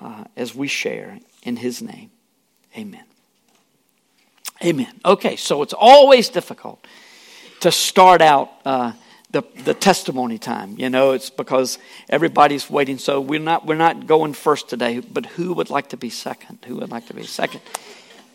uh, 0.02 0.26
as 0.36 0.54
we 0.54 0.68
share 0.68 1.20
in 1.44 1.56
His 1.56 1.82
name. 1.82 2.12
Amen. 2.78 3.06
Amen. 4.64 4.92
Okay, 5.06 5.38
so 5.38 5.62
it's 5.62 5.74
always 5.74 6.30
difficult 6.30 6.86
to 7.62 7.72
start 7.72 8.22
out 8.22 8.52
uh, 8.66 8.92
the, 9.32 9.44
the 9.64 9.74
testimony 9.74 10.38
time. 10.38 10.76
You 10.78 10.90
know, 10.90 11.12
it's 11.12 11.30
because 11.30 11.78
everybody's 12.10 12.70
waiting. 12.70 12.98
So 12.98 13.22
we're 13.22 13.40
not, 13.40 13.66
we're 13.66 13.76
not 13.76 14.06
going 14.06 14.34
first 14.34 14.68
today, 14.68 15.00
but 15.00 15.26
who 15.26 15.54
would 15.54 15.70
like 15.70 15.90
to 15.90 15.98
be 15.98 16.10
second? 16.10 16.60
Who 16.66 16.78
would 16.78 16.92
like 16.92 17.08
to 17.08 17.14
be 17.14 17.24
second? 17.24 17.62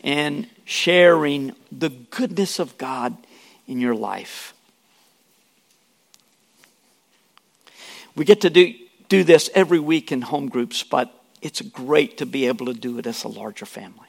And 0.03 0.47
sharing 0.65 1.53
the 1.71 1.89
goodness 1.89 2.59
of 2.59 2.77
God 2.77 3.15
in 3.67 3.79
your 3.79 3.95
life. 3.95 4.53
We 8.15 8.25
get 8.25 8.41
to 8.41 8.49
do, 8.49 8.73
do 9.09 9.23
this 9.23 9.49
every 9.53 9.79
week 9.79 10.11
in 10.11 10.21
home 10.21 10.49
groups, 10.49 10.81
but 10.81 11.11
it's 11.41 11.61
great 11.61 12.17
to 12.17 12.25
be 12.25 12.47
able 12.47 12.67
to 12.67 12.73
do 12.73 12.97
it 12.97 13.05
as 13.05 13.23
a 13.23 13.27
larger 13.27 13.65
family. 13.65 14.07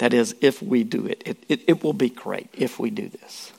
That 0.00 0.14
is, 0.14 0.34
if 0.40 0.62
we 0.62 0.82
do 0.82 1.04
it. 1.04 1.22
It, 1.26 1.44
it, 1.46 1.60
it 1.66 1.84
will 1.84 1.92
be 1.92 2.08
great 2.08 2.48
if 2.54 2.78
we 2.78 2.88
do 2.88 3.10
this. 3.10 3.52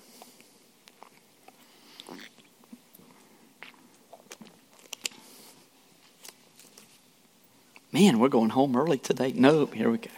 Man, 7.91 8.17
we're 8.17 8.27
going 8.27 8.49
home 8.49 8.75
early 8.75 8.97
today. 8.97 9.33
No, 9.33 9.67
here 9.67 9.91
we 9.91 9.99
go. 9.99 10.09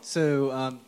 So, 0.00 0.50
um, 0.50 0.80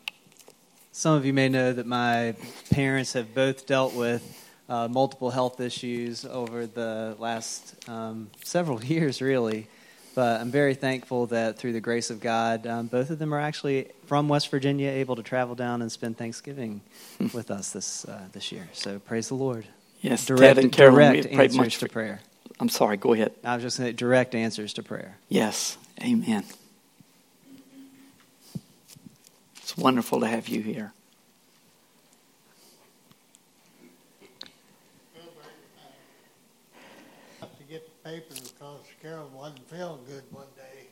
some 0.90 1.14
of 1.14 1.24
you 1.24 1.32
may 1.32 1.48
know 1.48 1.72
that 1.72 1.86
my 1.86 2.34
parents 2.70 3.12
have 3.12 3.32
both 3.32 3.64
dealt 3.64 3.94
with 3.94 4.44
uh, 4.68 4.88
multiple 4.88 5.30
health 5.30 5.60
issues 5.60 6.24
over 6.24 6.66
the 6.66 7.14
last 7.20 7.76
um, 7.88 8.30
several 8.42 8.82
years, 8.84 9.22
really. 9.22 9.68
But 10.16 10.40
I'm 10.40 10.50
very 10.50 10.74
thankful 10.74 11.26
that 11.26 11.58
through 11.58 11.74
the 11.74 11.80
grace 11.82 12.08
of 12.08 12.20
God, 12.20 12.66
um, 12.66 12.86
both 12.86 13.10
of 13.10 13.18
them 13.18 13.34
are 13.34 13.38
actually 13.38 13.90
from 14.06 14.30
West 14.30 14.50
Virginia, 14.50 14.88
able 14.88 15.14
to 15.14 15.22
travel 15.22 15.54
down 15.54 15.82
and 15.82 15.92
spend 15.92 16.16
Thanksgiving 16.16 16.80
with 17.34 17.50
us 17.50 17.72
this 17.72 18.06
uh, 18.06 18.22
this 18.32 18.50
year. 18.50 18.66
So 18.72 18.98
praise 18.98 19.28
the 19.28 19.34
Lord. 19.34 19.66
Yes, 20.00 20.24
direct, 20.24 20.40
Ted 20.40 20.58
and 20.58 20.72
Carolyn, 20.72 21.12
direct 21.12 21.30
we 21.30 21.38
answers 21.38 21.56
much 21.58 21.78
to 21.80 21.88
prayer. 21.90 22.20
I'm 22.58 22.70
sorry, 22.70 22.96
go 22.96 23.12
ahead. 23.12 23.32
I 23.44 23.56
was 23.56 23.62
just 23.62 23.76
saying 23.76 23.96
direct 23.96 24.34
answers 24.34 24.72
to 24.74 24.82
prayer. 24.82 25.18
Yes, 25.28 25.76
amen. 26.02 26.44
It's 29.58 29.76
wonderful 29.76 30.20
to 30.20 30.26
have 30.26 30.48
you 30.48 30.62
here. 30.62 30.94
Have 37.40 37.58
to 37.58 37.64
get 37.64 37.84
the 37.84 37.95
paper 38.06 38.34
because 38.34 38.80
Carol 39.02 39.28
wasn't 39.34 39.68
feeling 39.68 39.98
good 40.06 40.22
one 40.30 40.46
day. 40.56 40.86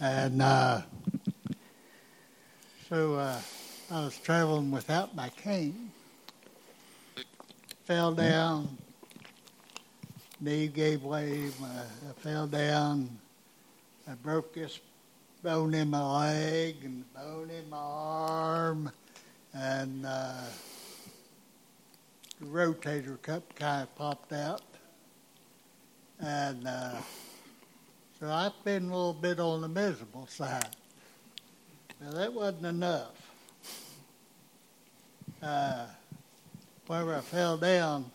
And 0.00 0.40
uh, 0.40 0.80
so 2.88 3.16
uh, 3.16 3.38
I 3.90 4.04
was 4.04 4.16
traveling 4.16 4.70
without 4.70 5.14
my 5.14 5.28
cane. 5.28 5.90
Fell 7.84 8.14
down, 8.14 8.78
knee 10.40 10.68
gave 10.68 11.04
way, 11.04 11.50
I 11.62 12.12
fell 12.20 12.46
down. 12.46 13.10
I 14.08 14.14
broke 14.14 14.54
this 14.54 14.80
bone 15.42 15.74
in 15.74 15.90
my 15.90 16.30
leg 16.30 16.76
and 16.84 17.04
bone 17.12 17.50
in 17.50 17.68
my 17.68 17.76
arm, 17.76 18.90
and 19.52 20.06
uh, 20.06 20.32
the 22.40 22.46
rotator 22.46 23.20
cuff 23.20 23.42
kind 23.56 23.82
of 23.82 23.94
popped 23.94 24.32
out. 24.32 24.62
And 26.24 26.68
uh, 26.68 26.94
so 28.20 28.30
I've 28.30 28.52
been 28.64 28.84
a 28.84 28.86
little 28.86 29.12
bit 29.12 29.40
on 29.40 29.60
the 29.60 29.68
miserable 29.68 30.28
side. 30.28 30.68
Now, 32.00 32.12
that 32.12 32.32
wasn't 32.32 32.66
enough. 32.66 33.30
Uh, 35.42 35.86
whenever 36.86 37.16
I 37.16 37.20
fell 37.22 37.56
down, 37.56 38.08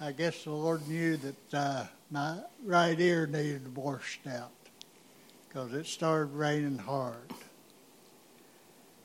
I 0.00 0.10
guess 0.10 0.42
the 0.42 0.50
Lord 0.50 0.88
knew 0.88 1.16
that 1.16 1.54
uh, 1.54 1.84
my 2.10 2.38
right 2.64 2.98
ear 2.98 3.28
needed 3.28 3.76
washed 3.76 4.26
out 4.26 4.50
because 5.46 5.72
it 5.74 5.86
started 5.86 6.32
raining 6.32 6.78
hard. 6.78 7.32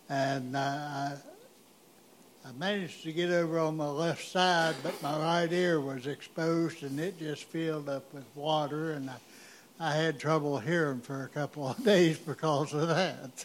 And 0.10 0.56
uh, 0.56 0.60
I, 0.60 1.14
I 2.48 2.54
managed 2.58 3.04
to 3.04 3.12
get 3.12 3.30
over 3.30 3.60
on 3.60 3.76
my 3.76 3.90
left 3.90 4.26
side, 4.26 4.76
but 4.82 5.02
my 5.04 5.20
right 5.20 5.52
ear 5.52 5.82
was 5.82 6.08
exposed 6.08 6.82
and 6.82 6.98
it 6.98 7.20
just 7.20 7.44
filled 7.44 7.90
up 7.90 8.14
with 8.14 8.24
water, 8.36 8.94
and 8.94 9.10
I, 9.10 9.18
I 9.82 9.94
had 9.94 10.18
trouble 10.18 10.58
hearing 10.58 11.02
for 11.02 11.24
a 11.24 11.28
couple 11.28 11.68
of 11.68 11.84
days 11.84 12.18
because 12.18 12.74
of 12.74 12.88
that. 12.88 13.44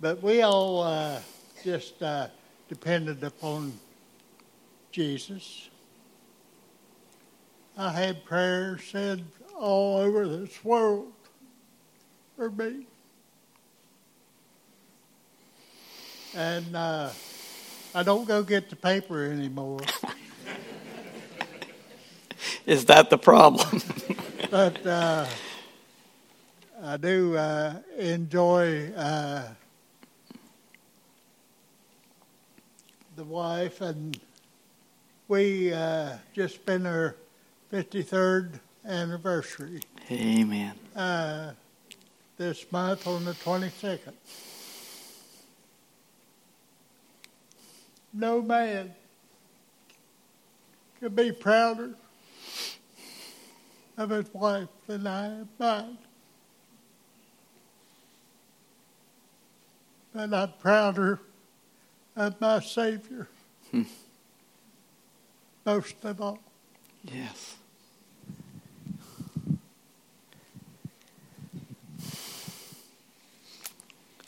But 0.00 0.22
we 0.22 0.42
all 0.42 0.82
uh, 0.82 1.18
just 1.64 2.00
uh, 2.00 2.28
depended 2.68 3.24
upon 3.24 3.72
Jesus. 4.92 5.68
I 7.76 7.90
had 7.90 8.24
prayers 8.24 8.82
said 8.92 9.24
all 9.58 9.96
over 9.96 10.28
this 10.28 10.64
world 10.64 11.12
for 12.36 12.48
me. 12.48 12.86
And 16.34 16.76
uh, 16.76 17.10
I 17.94 18.02
don't 18.02 18.26
go 18.26 18.42
get 18.42 18.70
the 18.70 18.76
paper 18.76 19.24
anymore. 19.24 19.80
Is 22.66 22.86
that 22.86 23.10
the 23.10 23.18
problem? 23.18 23.82
but 24.50 24.86
uh, 24.86 25.26
I 26.82 26.96
do 26.96 27.36
uh, 27.36 27.74
enjoy 27.98 28.90
uh, 28.96 29.48
the 33.16 33.24
wife, 33.24 33.82
and 33.82 34.18
we 35.28 35.74
uh, 35.74 36.16
just 36.34 36.54
spent 36.54 36.86
our 36.86 37.16
53rd 37.72 38.58
anniversary 38.86 39.82
Amen. 40.10 40.72
uh, 40.96 41.52
this 42.38 42.64
month 42.72 43.06
on 43.06 43.26
the 43.26 43.34
22nd. 43.34 44.14
No 48.12 48.42
man 48.42 48.94
could 51.00 51.16
be 51.16 51.32
prouder 51.32 51.94
of 53.96 54.10
his 54.10 54.32
wife 54.34 54.68
than 54.86 55.06
I 55.06 55.26
am 55.26 55.48
mine. 55.58 55.98
But 60.14 60.34
I'm 60.34 60.52
prouder 60.60 61.20
of 62.16 62.40
my 62.40 62.60
Savior. 62.60 63.28
Hmm. 63.70 63.82
Most 65.64 66.04
of 66.04 66.20
all. 66.20 66.38
Yes. 67.02 67.56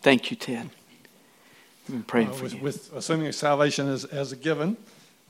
Thank 0.01 0.31
you, 0.31 0.37
Ted. 0.37 0.71
Praying 2.03 2.29
Uh, 2.29 2.33
for 2.33 2.43
with, 2.45 2.55
you. 2.55 2.61
with 2.61 2.93
assuming 2.95 3.33
salvation 3.33 3.89
as, 3.89 4.05
as 4.05 4.33
a 4.33 4.37
given, 4.37 4.77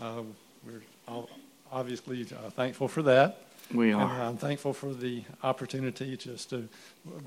uh, 0.01 0.23
we're 0.67 0.83
all 1.07 1.29
obviously 1.71 2.23
uh, 2.23 2.51
thankful 2.51 2.89
for 2.89 3.03
that. 3.03 3.41
We 3.73 3.91
And 3.93 4.03
are. 4.03 4.23
I'm 4.23 4.37
thankful 4.37 4.73
for 4.73 4.93
the 4.93 5.23
opportunity 5.43 6.17
just 6.17 6.51
to, 6.51 6.69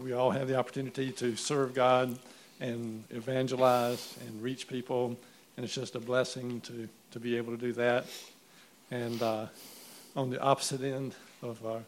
we 0.01 0.13
all 0.13 0.31
have 0.31 0.47
the 0.47 0.55
opportunity 0.55 1.11
to 1.13 1.35
serve 1.35 1.73
God 1.73 2.17
and 2.59 3.03
evangelize 3.09 4.17
and 4.27 4.41
reach 4.41 4.67
people. 4.67 5.17
And 5.55 5.63
it's 5.65 5.73
just 5.73 5.95
a 5.95 5.99
blessing 5.99 6.61
to, 6.61 6.87
to 7.11 7.19
be 7.19 7.37
able 7.37 7.55
to 7.55 7.61
do 7.61 7.73
that. 7.73 8.05
And 8.91 9.21
uh, 9.21 9.47
on 10.15 10.29
the 10.29 10.39
opposite 10.39 10.81
end 10.81 11.15
of 11.41 11.65
our, 11.65 11.81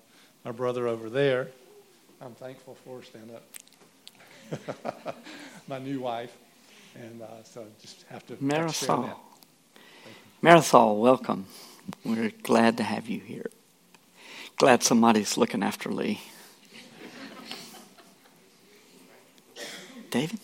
our 0.46 0.54
brother 0.54 0.88
over 0.88 1.10
there, 1.10 1.48
I'm 2.22 2.34
thankful 2.34 2.76
for, 2.84 3.02
stand 3.04 3.32
up, 3.32 5.16
my 5.68 5.80
new 5.80 6.00
wife. 6.02 6.36
And 6.96 7.22
uh, 7.22 7.44
so 7.44 7.66
just 7.82 8.04
have 8.10 8.26
to 8.28 8.34
have 8.34 8.68
to 8.68 8.74
share 8.74 8.90
Marisol. 8.90 9.16
Marisol, 10.44 11.00
welcome. 11.00 11.46
We're 12.04 12.32
glad 12.44 12.78
to 12.78 12.84
have 12.84 13.08
you 13.08 13.20
here. 13.20 13.50
Glad 14.58 14.84
somebody's 14.84 15.38
looking 15.38 15.64
after 15.64 15.92
Lee. 15.92 16.20
David? 20.10 20.40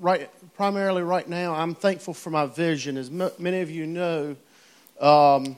right 0.00 0.30
primarily 0.54 1.02
right 1.02 1.28
now 1.28 1.54
i'm 1.54 1.74
thankful 1.74 2.14
for 2.14 2.30
my 2.30 2.46
vision 2.46 2.96
as 2.96 3.08
m- 3.08 3.30
many 3.38 3.60
of 3.60 3.70
you 3.70 3.86
know 3.86 4.36
um, 5.00 5.56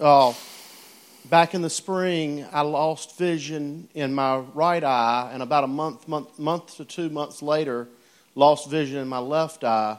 uh, 0.00 0.32
back 1.30 1.54
in 1.54 1.62
the 1.62 1.70
spring 1.70 2.46
i 2.52 2.60
lost 2.60 3.18
vision 3.18 3.88
in 3.94 4.14
my 4.14 4.38
right 4.54 4.84
eye 4.84 5.30
and 5.32 5.42
about 5.42 5.64
a 5.64 5.66
month 5.66 6.06
month 6.06 6.38
month 6.38 6.76
to 6.76 6.84
two 6.84 7.08
months 7.08 7.42
later 7.42 7.88
lost 8.36 8.70
vision 8.70 8.98
in 8.98 9.08
my 9.08 9.18
left 9.18 9.64
eye. 9.64 9.98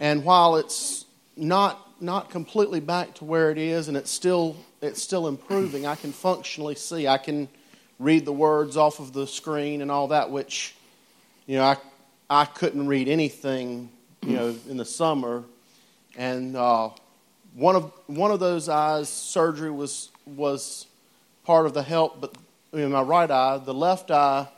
And 0.00 0.24
while 0.24 0.56
it's 0.56 1.04
not 1.36 1.82
not 2.00 2.30
completely 2.30 2.80
back 2.80 3.14
to 3.14 3.24
where 3.24 3.50
it 3.50 3.58
is 3.58 3.88
and 3.88 3.96
it's 3.96 4.10
still 4.10 4.56
it's 4.80 5.02
still 5.02 5.26
improving 5.26 5.86
i 5.86 5.94
can 5.94 6.12
functionally 6.12 6.74
see. 6.74 7.06
I 7.06 7.18
can 7.18 7.48
read 7.98 8.24
the 8.24 8.32
words 8.32 8.76
off 8.76 9.00
of 9.00 9.12
the 9.12 9.26
screen 9.26 9.82
and 9.82 9.90
all 9.90 10.08
that 10.08 10.30
which 10.30 10.74
you 11.46 11.56
know 11.56 11.64
i 11.64 11.76
I 12.28 12.44
couldn't 12.44 12.88
read 12.88 13.06
anything, 13.06 13.88
you 14.22 14.32
know, 14.32 14.56
in 14.68 14.78
the 14.78 14.84
summer, 14.84 15.44
and 16.16 16.56
uh, 16.56 16.90
one 17.54 17.76
of 17.76 17.92
one 18.08 18.32
of 18.32 18.40
those 18.40 18.68
eyes 18.68 19.08
surgery 19.08 19.70
was 19.70 20.10
was 20.26 20.86
part 21.44 21.66
of 21.66 21.74
the 21.74 21.82
help, 21.82 22.20
but 22.20 22.34
in 22.72 22.90
my 22.90 23.00
right 23.00 23.30
eye, 23.30 23.58
the 23.58 23.72
left 23.74 24.10
eye 24.10 24.48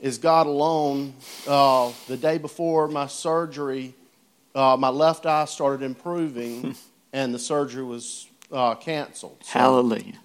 is 0.00 0.18
God 0.18 0.46
alone. 0.46 1.14
Uh, 1.46 1.92
the 2.08 2.16
day 2.16 2.38
before 2.38 2.88
my 2.88 3.06
surgery, 3.06 3.94
uh, 4.54 4.76
my 4.78 4.88
left 4.88 5.26
eye 5.26 5.44
started 5.44 5.84
improving, 5.84 6.74
and 7.12 7.34
the 7.34 7.38
surgery 7.38 7.84
was 7.84 8.26
uh, 8.50 8.74
canceled. 8.76 9.36
So- 9.42 9.58
Hallelujah. 9.58 10.18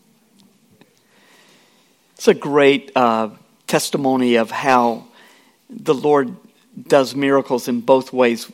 It's 2.16 2.28
a 2.28 2.34
great 2.34 2.92
uh, 2.96 3.30
testimony 3.68 4.36
of 4.36 4.52
how 4.52 5.06
the 5.70 5.94
Lord 5.94 6.36
does 6.88 7.16
miracles 7.16 7.68
in 7.70 7.80
both 7.82 8.12
ways. 8.12 8.46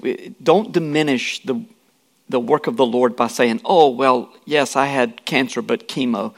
Don't 0.42 0.72
diminish 0.72 1.44
the 1.44 1.66
the 2.28 2.40
work 2.40 2.68
of 2.68 2.78
the 2.78 2.86
Lord 2.86 3.16
by 3.16 3.28
saying, 3.28 3.62
"Oh, 3.66 3.90
well, 3.90 4.34
yes, 4.46 4.76
I 4.76 4.88
had 4.88 5.26
cancer, 5.26 5.62
but 5.62 5.88
chemo." 5.88 6.34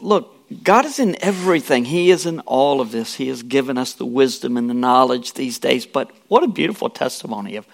Look, 0.00 0.34
God 0.62 0.84
is 0.84 0.98
in 0.98 1.16
everything. 1.22 1.86
He 1.86 2.10
is 2.10 2.26
in 2.26 2.40
all 2.40 2.80
of 2.80 2.92
this. 2.92 3.14
He 3.14 3.28
has 3.28 3.42
given 3.42 3.78
us 3.78 3.94
the 3.94 4.06
wisdom 4.06 4.56
and 4.56 4.68
the 4.68 4.74
knowledge 4.74 5.34
these 5.34 5.58
days. 5.58 5.86
But 5.86 6.10
what 6.28 6.42
a 6.42 6.48
beautiful 6.48 6.90
testimony 6.90 7.56
of 7.56 7.66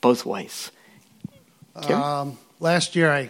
both 0.00 0.24
ways. 0.24 0.70
Um, 1.74 2.38
last 2.60 2.94
year, 2.94 3.10
I 3.10 3.28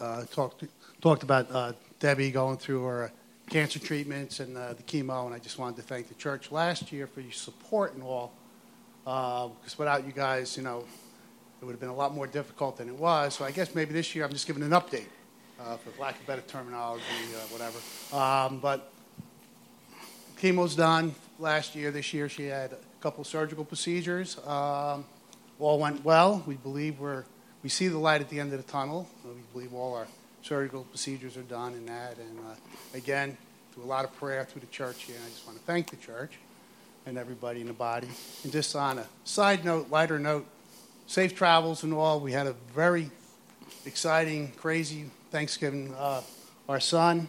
uh, 0.00 0.24
talked 0.32 0.64
talked 1.00 1.22
about 1.22 1.50
uh, 1.50 1.72
Debbie 1.98 2.30
going 2.30 2.56
through 2.58 2.84
her 2.84 3.12
cancer 3.50 3.78
treatments 3.78 4.40
and 4.40 4.56
uh, 4.56 4.72
the 4.74 4.82
chemo, 4.82 5.26
and 5.26 5.34
I 5.34 5.38
just 5.38 5.58
wanted 5.58 5.76
to 5.76 5.82
thank 5.82 6.08
the 6.08 6.14
church 6.14 6.50
last 6.50 6.92
year 6.92 7.06
for 7.06 7.20
your 7.20 7.32
support 7.32 7.94
and 7.94 8.02
all. 8.02 8.32
Because 9.04 9.76
without 9.78 10.06
you 10.06 10.12
guys, 10.12 10.56
you 10.56 10.62
know, 10.62 10.84
it 11.64 11.66
would 11.66 11.72
have 11.72 11.80
been 11.80 11.88
a 11.88 11.94
lot 11.94 12.14
more 12.14 12.26
difficult 12.26 12.76
than 12.76 12.88
it 12.88 12.94
was. 12.94 13.34
So 13.34 13.42
I 13.42 13.50
guess 13.50 13.74
maybe 13.74 13.94
this 13.94 14.14
year 14.14 14.26
I'm 14.26 14.32
just 14.32 14.46
giving 14.46 14.62
an 14.62 14.72
update, 14.72 15.06
uh, 15.58 15.78
for 15.78 15.98
lack 15.98 16.20
of 16.20 16.26
better 16.26 16.42
terminology, 16.42 17.02
uh, 17.34 17.38
whatever. 17.48 17.78
Um, 18.14 18.58
but 18.60 18.92
chemo's 20.36 20.76
done 20.76 21.14
last 21.38 21.74
year. 21.74 21.90
This 21.90 22.12
year 22.12 22.28
she 22.28 22.44
had 22.44 22.72
a 22.72 22.78
couple 23.00 23.24
surgical 23.24 23.64
procedures. 23.64 24.36
Um, 24.46 25.06
all 25.58 25.78
went 25.78 26.04
well. 26.04 26.42
We 26.46 26.56
believe 26.56 27.00
we're 27.00 27.24
we 27.62 27.70
see 27.70 27.88
the 27.88 27.96
light 27.96 28.20
at 28.20 28.28
the 28.28 28.40
end 28.40 28.52
of 28.52 28.62
the 28.62 28.70
tunnel. 28.70 29.08
We 29.24 29.30
believe 29.54 29.72
all 29.72 29.94
our 29.94 30.06
surgical 30.42 30.84
procedures 30.84 31.38
are 31.38 31.42
done 31.42 31.72
and 31.72 31.88
that. 31.88 32.18
And 32.18 32.38
uh, 32.40 32.54
again, 32.92 33.38
through 33.72 33.84
a 33.84 33.86
lot 33.86 34.04
of 34.04 34.14
prayer 34.16 34.44
through 34.44 34.60
the 34.60 34.66
church 34.66 35.04
here, 35.04 35.16
I 35.24 35.30
just 35.30 35.46
want 35.46 35.56
to 35.56 35.64
thank 35.64 35.88
the 35.88 35.96
church 35.96 36.32
and 37.06 37.16
everybody 37.16 37.62
in 37.62 37.68
the 37.68 37.72
body. 37.72 38.08
And 38.42 38.52
just 38.52 38.76
on 38.76 38.98
a 38.98 39.06
side 39.24 39.64
note, 39.64 39.90
lighter 39.90 40.18
note, 40.18 40.46
safe 41.06 41.34
travels 41.34 41.82
and 41.82 41.92
all. 41.92 42.20
We 42.20 42.32
had 42.32 42.46
a 42.46 42.54
very 42.74 43.10
exciting, 43.86 44.52
crazy 44.56 45.10
Thanksgiving. 45.30 45.94
Uh, 45.94 46.22
our 46.68 46.80
son 46.80 47.28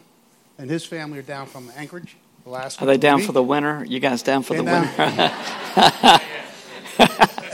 and 0.58 0.70
his 0.70 0.86
family 0.86 1.20
are 1.20 1.24
down 1.24 1.48
from 1.48 1.72
Anchorage, 1.76 2.16
Alaska. 2.46 2.84
Are 2.84 2.88
they 2.88 2.98
down 2.98 3.18
week. 3.18 3.26
for 3.26 3.32
the 3.32 3.44
winter? 3.44 3.84
You 3.86 4.00
guys 4.00 4.22
down 4.24 4.44
for 4.44 4.56
the 4.56 4.64
down. 4.64 4.90
winter? 4.98 6.22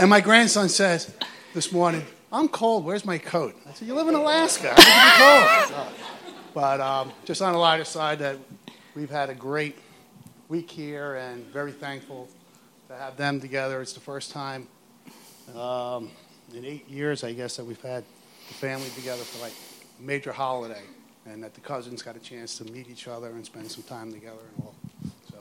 And 0.02 0.10
my 0.10 0.20
grandson 0.20 0.68
says 0.68 1.14
this 1.54 1.72
morning, 1.72 2.04
I'm 2.32 2.48
cold. 2.48 2.86
Where's 2.86 3.06
my 3.06 3.20
coat? 3.20 3.56
I 3.70 3.74
said, 3.74 3.88
You 3.88 3.94
live 3.94 4.08
in 4.08 4.16
Alaska. 4.16 4.74
How 4.76 5.60
could 5.60 5.70
you 5.70 5.76
cold? 5.76 5.94
But 6.56 6.82
um, 6.82 7.12
just 7.24 7.40
on 7.44 7.54
the 7.54 7.60
lighter 7.60 7.84
side, 7.84 8.18
that 8.18 8.38
we've 8.96 9.12
had 9.12 9.30
a 9.30 9.36
great 9.36 9.78
week 10.50 10.72
here 10.72 11.18
and 11.18 11.46
very 11.46 11.72
thankful 11.72 12.30
to 12.88 12.96
have 12.96 13.16
them 13.16 13.40
together. 13.40 13.80
It's 13.80 13.94
the 13.94 14.00
first 14.00 14.32
time 14.32 14.68
um, 15.56 16.10
in 16.54 16.66
eight 16.66 16.90
years, 16.90 17.24
I 17.24 17.34
guess, 17.34 17.58
that 17.58 17.66
we've 17.66 17.82
had 17.82 18.04
the 18.48 18.54
family 18.54 18.90
together 18.96 19.24
for 19.24 19.42
like 19.42 19.54
a 20.00 20.02
major 20.02 20.32
holiday 20.32 20.84
and 21.26 21.44
that 21.44 21.54
the 21.54 21.62
cousins 21.62 22.02
got 22.02 22.16
a 22.16 22.20
chance 22.20 22.58
to 22.58 22.66
meet 22.66 22.90
each 22.90 23.08
other 23.08 23.30
and 23.30 23.46
spend 23.46 23.70
some 23.72 23.84
time 23.84 24.12
together 24.12 24.42
and 24.56 24.66
all. 24.66 24.76
So 25.30 25.38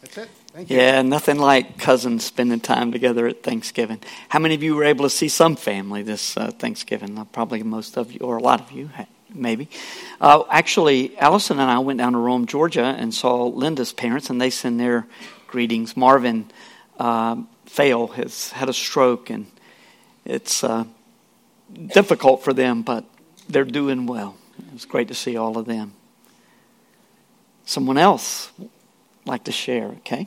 that's 0.00 0.18
it. 0.18 0.28
Thank 0.52 0.70
you. 0.70 0.76
Yeah, 0.76 1.02
nothing 1.02 1.38
like 1.38 1.78
cousins 1.78 2.24
spending 2.24 2.60
time 2.60 2.90
together 2.92 3.26
at 3.26 3.42
Thanksgiving. 3.42 4.00
How 4.28 4.38
many 4.38 4.54
of 4.54 4.62
you 4.62 4.74
were 4.74 4.84
able 4.84 5.04
to 5.04 5.10
see 5.10 5.28
some 5.28 5.56
family 5.56 6.02
this 6.02 6.36
uh, 6.36 6.50
Thanksgiving? 6.50 7.16
Uh, 7.18 7.24
probably 7.24 7.62
most 7.62 7.96
of 7.96 8.12
you, 8.12 8.20
or 8.20 8.36
a 8.36 8.42
lot 8.42 8.60
of 8.60 8.72
you, 8.72 8.90
maybe. 9.32 9.68
Uh, 10.20 10.42
actually, 10.50 11.16
Allison 11.18 11.60
and 11.60 11.70
I 11.70 11.78
went 11.78 11.98
down 11.98 12.12
to 12.12 12.18
Rome, 12.18 12.46
Georgia, 12.46 12.84
and 12.98 13.14
saw 13.14 13.44
Linda's 13.46 13.92
parents, 13.92 14.30
and 14.30 14.40
they 14.40 14.50
send 14.50 14.80
their 14.80 15.06
greetings. 15.46 15.96
Marvin 15.96 16.50
uh, 16.98 17.36
Fail 17.66 18.08
has 18.08 18.50
had 18.50 18.68
a 18.68 18.72
stroke, 18.72 19.30
and 19.30 19.46
it's 20.24 20.64
uh, 20.64 20.84
difficult 21.94 22.42
for 22.42 22.52
them, 22.52 22.82
but 22.82 23.04
they're 23.48 23.64
doing 23.64 24.06
well. 24.06 24.36
It 24.58 24.72
was 24.72 24.84
great 24.84 25.08
to 25.08 25.14
see 25.14 25.36
all 25.36 25.56
of 25.58 25.66
them. 25.66 25.92
Someone 27.64 27.98
else 27.98 28.50
like 29.24 29.44
to 29.44 29.52
share, 29.52 29.88
okay? 29.88 30.26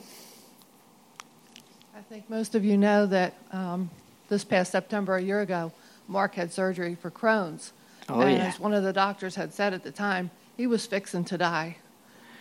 I 1.96 2.00
think 2.08 2.30
most 2.30 2.54
of 2.54 2.64
you 2.64 2.76
know 2.76 3.06
that 3.06 3.34
um, 3.52 3.90
this 4.28 4.44
past 4.44 4.72
September, 4.72 5.16
a 5.16 5.22
year 5.22 5.40
ago, 5.40 5.72
Mark 6.08 6.34
had 6.34 6.52
surgery 6.52 6.94
for 6.94 7.10
Crohn's. 7.10 7.72
Oh, 8.08 8.20
and 8.20 8.36
yeah. 8.36 8.46
as 8.46 8.60
one 8.60 8.74
of 8.74 8.82
the 8.82 8.92
doctors 8.92 9.34
had 9.34 9.52
said 9.52 9.72
at 9.74 9.82
the 9.82 9.90
time, 9.90 10.30
he 10.56 10.66
was 10.66 10.86
fixing 10.86 11.24
to 11.26 11.38
die. 11.38 11.76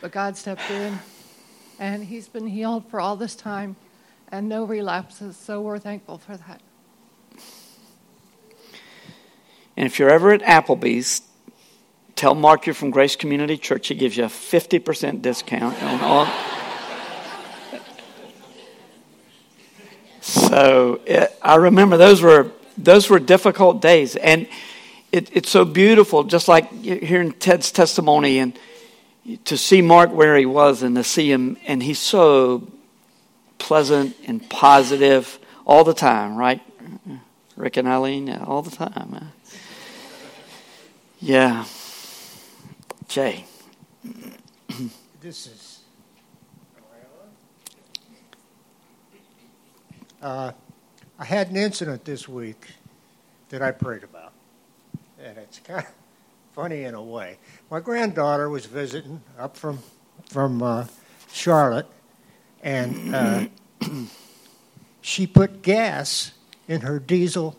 But 0.01 0.11
God 0.11 0.35
stepped 0.37 0.69
in, 0.69 0.99
and 1.79 2.03
he's 2.03 2.27
been 2.27 2.47
healed 2.47 2.89
for 2.89 2.99
all 2.99 3.15
this 3.15 3.35
time, 3.35 3.75
and 4.31 4.47
no 4.47 4.63
relapses. 4.63 5.37
So 5.37 5.61
we're 5.61 5.79
thankful 5.79 6.17
for 6.17 6.37
that. 6.37 6.61
And 9.77 9.85
if 9.85 9.99
you're 9.99 10.09
ever 10.09 10.31
at 10.31 10.41
Applebee's, 10.41 11.21
tell 12.15 12.35
Mark 12.35 12.65
you're 12.65 12.75
from 12.75 12.91
Grace 12.91 13.15
Community 13.15 13.57
Church. 13.57 13.87
He 13.87 13.95
gives 13.95 14.17
you 14.17 14.25
a 14.25 14.27
50% 14.27 15.21
discount 15.21 15.81
on 15.81 16.01
all. 16.01 16.27
So 20.21 21.01
it, 21.05 21.35
I 21.41 21.55
remember 21.55 21.97
those 21.97 22.21
were 22.21 22.51
those 22.77 23.09
were 23.09 23.19
difficult 23.19 23.81
days, 23.81 24.15
and 24.15 24.47
it, 25.11 25.29
it's 25.35 25.49
so 25.49 25.65
beautiful, 25.65 26.23
just 26.23 26.47
like 26.47 26.71
hearing 26.71 27.33
Ted's 27.33 27.71
testimony 27.71 28.39
and 28.39 28.57
to 29.45 29.57
see 29.57 29.81
Mark 29.81 30.11
where 30.11 30.37
he 30.37 30.45
was 30.45 30.83
and 30.83 30.95
to 30.95 31.03
see 31.03 31.31
him, 31.31 31.57
and 31.65 31.81
he's 31.81 31.99
so 31.99 32.67
pleasant 33.61 34.15
and 34.27 34.49
positive 34.49 35.39
all 35.65 35.83
the 35.83 35.93
time, 35.93 36.35
right? 36.35 36.61
Rick 37.55 37.77
and 37.77 37.87
Eileen, 37.87 38.29
all 38.29 38.61
the 38.61 38.71
time. 38.71 39.31
Yeah. 41.19 41.65
Jay. 43.07 43.45
This 45.21 45.47
is. 45.47 45.79
Uh, 50.21 50.51
I 51.19 51.25
had 51.25 51.49
an 51.49 51.57
incident 51.57 52.05
this 52.05 52.27
week 52.27 52.65
that 53.49 53.61
I 53.61 53.71
prayed 53.71 54.03
about. 54.03 54.33
And 55.23 55.37
it's 55.37 55.59
kind 55.59 55.85
of 55.85 55.93
funny 56.53 56.83
in 56.83 56.95
a 56.95 57.01
way. 57.01 57.37
My 57.69 57.79
granddaughter 57.79 58.49
was 58.49 58.65
visiting 58.65 59.21
up 59.37 59.55
from, 59.55 59.79
from 60.29 60.63
uh, 60.63 60.87
Charlotte, 61.31 61.87
and 62.61 63.15
uh, 63.15 63.45
she 65.01 65.27
put 65.27 65.61
gas 65.61 66.31
in 66.67 66.81
her 66.81 66.99
diesel 66.99 67.57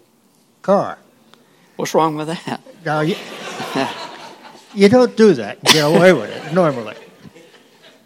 car. 0.62 0.98
What's 1.76 1.94
wrong 1.94 2.16
with 2.16 2.28
that? 2.28 2.60
Now, 2.84 3.00
you, 3.00 3.16
you 4.74 4.88
don't 4.88 5.16
do 5.16 5.34
that 5.34 5.58
and 5.58 5.68
get 5.68 5.84
away 5.84 6.12
with 6.12 6.30
it 6.30 6.52
normally. 6.52 6.96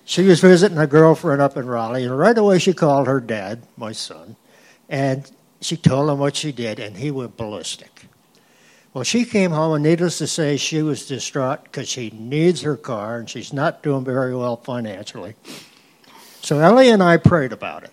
She 0.05 0.23
was 0.23 0.41
visiting 0.41 0.79
a 0.79 0.87
girlfriend 0.87 1.43
up 1.43 1.57
in 1.57 1.67
Raleigh, 1.67 2.05
and 2.05 2.17
right 2.17 2.39
away 2.39 2.61
she 2.61 2.73
called 2.73 3.09
her 3.09 3.21
dad, 3.21 3.63
my 3.77 3.91
son, 3.91 4.37
and 4.89 5.29
she 5.61 5.77
told 5.77 6.09
him 6.09 6.19
what 6.19 6.37
she 6.37 6.53
did, 6.53 6.79
and 6.79 6.97
he 6.97 7.11
went 7.11 7.37
ballistic. 7.37 8.07
Well, 8.95 9.03
she 9.05 9.25
came 9.25 9.51
home, 9.51 9.75
and 9.75 9.85
needless 9.85 10.19
to 10.19 10.27
say, 10.27 10.57
she 10.57 10.81
was 10.81 11.07
distraught 11.07 11.65
because 11.65 11.89
she 11.89 12.11
needs 12.11 12.63
her 12.63 12.77
car, 12.77 13.19
and 13.19 13.29
she's 13.29 13.53
not 13.53 13.83
doing 13.83 14.05
very 14.05 14.35
well 14.35 14.57
financially. 14.57 15.35
So 16.47 16.61
Ellie 16.61 16.91
and 16.91 17.03
I 17.03 17.17
prayed 17.17 17.51
about 17.51 17.83
it. 17.83 17.91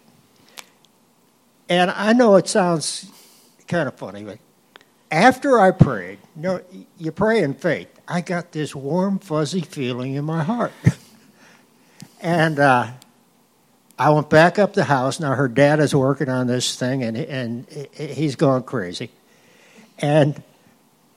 And 1.68 1.89
I 1.89 2.14
know 2.14 2.36
it 2.36 2.47
sounds 2.47 3.12
kind 3.68 3.88
of 3.88 3.95
funny, 3.95 4.24
but 4.24 4.38
after 5.10 5.60
I 5.60 5.72
prayed, 5.72 6.20
you 6.36 6.41
know, 6.43 6.62
you 6.99 7.12
pray 7.12 7.41
in 7.41 7.56
faith. 7.56 7.88
I 8.08 8.22
got 8.22 8.51
this 8.51 8.76
warm, 8.76 9.18
fuzzy 9.18 9.62
feeling 9.62 10.14
in 10.14 10.26
my 10.26 10.43
heart. 10.43 10.72
and 12.22 12.60
uh, 12.60 12.91
I 13.97 14.12
went 14.12 14.30
back 14.30 14.60
up 14.60 14.76
the 14.76 14.84
house. 14.84 15.20
Now 15.20 15.34
her 15.34 15.47
dad 15.47 15.80
is 15.80 15.95
working 15.95 16.30
on 16.30 16.45
this 16.45 16.76
thing, 16.76 17.01
and 17.01 17.18
and 17.18 17.68
he's 17.91 18.36
going 18.36 18.62
crazy. 18.62 19.10
And 19.97 20.43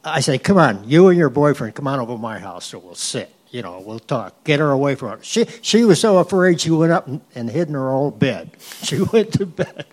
I 0.03 0.21
say, 0.21 0.39
"Come 0.39 0.57
on, 0.57 0.89
you 0.89 1.09
and 1.09 1.19
your 1.19 1.29
boyfriend, 1.29 1.75
come 1.75 1.87
on 1.87 2.01
over 2.01 2.15
to 2.15 2.19
my 2.19 2.39
house, 2.39 2.65
so 2.65 2.79
we'll 2.79 2.95
sit. 2.95 3.31
You 3.51 3.63
know, 3.63 3.83
we'll 3.85 3.99
talk. 3.99 4.45
Get 4.45 4.61
her 4.61 4.71
away 4.71 4.95
from 4.95 5.11
her." 5.11 5.19
She 5.23 5.47
she 5.63 5.85
was 5.85 6.01
so 6.01 6.19
afraid, 6.19 6.61
she 6.61 6.71
went 6.71 6.93
up 6.93 7.09
and, 7.35 7.51
hid 7.51 7.69
in 7.69 7.75
her 7.75 7.91
old 7.91 8.19
bed. 8.19 8.51
She 8.83 9.01
went 9.01 9.33
to 9.35 9.47
bed. 9.47 9.87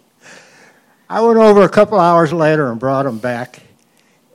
I 1.09 1.21
went 1.21 1.37
over 1.37 1.61
a 1.61 1.69
couple 1.69 1.99
hours 1.99 2.33
later 2.33 2.71
and 2.71 2.79
brought 2.79 3.05
him 3.05 3.19
back, 3.19 3.61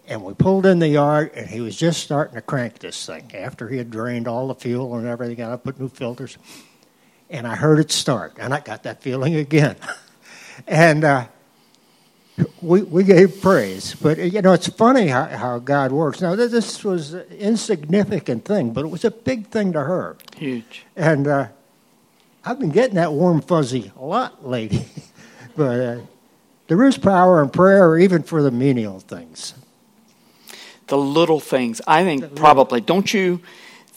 and 0.06 0.22
we 0.22 0.34
pulled 0.34 0.66
in 0.66 0.78
the 0.78 0.88
yard, 0.88 1.32
and 1.34 1.48
he 1.48 1.60
was 1.60 1.76
just 1.76 2.02
starting 2.02 2.34
to 2.34 2.40
crank 2.40 2.78
this 2.78 3.06
thing 3.06 3.34
after 3.34 3.68
he 3.68 3.78
had 3.78 3.90
drained 3.90 4.28
all 4.28 4.48
the 4.48 4.54
fuel 4.54 4.96
and 4.96 5.06
everything. 5.06 5.40
And 5.40 5.52
I 5.52 5.56
put 5.56 5.80
new 5.80 5.88
filters 5.88 6.38
and 7.30 7.46
I 7.46 7.56
heard 7.56 7.78
it 7.78 7.90
start, 7.90 8.34
and 8.38 8.54
I 8.54 8.60
got 8.60 8.84
that 8.84 9.02
feeling 9.02 9.36
again. 9.36 9.76
and 10.66 11.04
uh, 11.04 11.26
we, 12.60 12.82
we 12.82 13.04
gave 13.04 13.40
praise. 13.40 13.94
But, 13.94 14.18
you 14.18 14.42
know, 14.42 14.52
it's 14.52 14.68
funny 14.68 15.08
how, 15.08 15.24
how 15.24 15.58
God 15.58 15.92
works. 15.92 16.20
Now, 16.20 16.34
this 16.34 16.84
was 16.84 17.14
an 17.14 17.26
insignificant 17.32 18.44
thing, 18.44 18.72
but 18.72 18.84
it 18.84 18.88
was 18.88 19.04
a 19.04 19.10
big 19.10 19.48
thing 19.48 19.72
to 19.72 19.80
her. 19.80 20.16
Huge. 20.36 20.84
And 20.96 21.26
uh, 21.26 21.48
I've 22.44 22.58
been 22.58 22.70
getting 22.70 22.96
that 22.96 23.12
warm 23.12 23.40
fuzzy 23.40 23.92
a 23.96 24.04
lot 24.04 24.46
lately. 24.46 24.86
but 25.56 25.80
uh, 25.80 26.00
there 26.68 26.84
is 26.84 26.98
power 26.98 27.42
in 27.42 27.50
prayer, 27.50 27.98
even 27.98 28.22
for 28.22 28.42
the 28.42 28.50
menial 28.50 29.00
things. 29.00 29.54
The 30.86 30.98
little 30.98 31.40
things. 31.40 31.80
I 31.86 32.02
think 32.04 32.34
probably, 32.34 32.80
don't 32.80 33.12
you? 33.12 33.40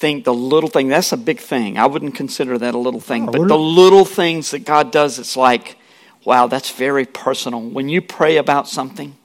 think 0.01 0.25
the 0.25 0.33
little 0.33 0.67
thing, 0.67 0.87
that's 0.87 1.11
a 1.11 1.17
big 1.17 1.39
thing. 1.39 1.77
I 1.77 1.85
wouldn't 1.85 2.15
consider 2.15 2.57
that 2.57 2.73
a 2.73 2.77
little 2.79 2.99
thing. 2.99 3.29
Oh, 3.29 3.31
but 3.31 3.47
the 3.47 3.57
little 3.57 4.03
things 4.03 4.49
that 4.49 4.65
God 4.65 4.91
does, 4.91 5.19
it's 5.19 5.37
like, 5.37 5.77
wow, 6.25 6.47
that's 6.47 6.71
very 6.71 7.05
personal. 7.05 7.61
When 7.61 7.89
you 7.89 8.01
pray 8.01 8.37
about 8.37 8.67
something, 8.67 9.15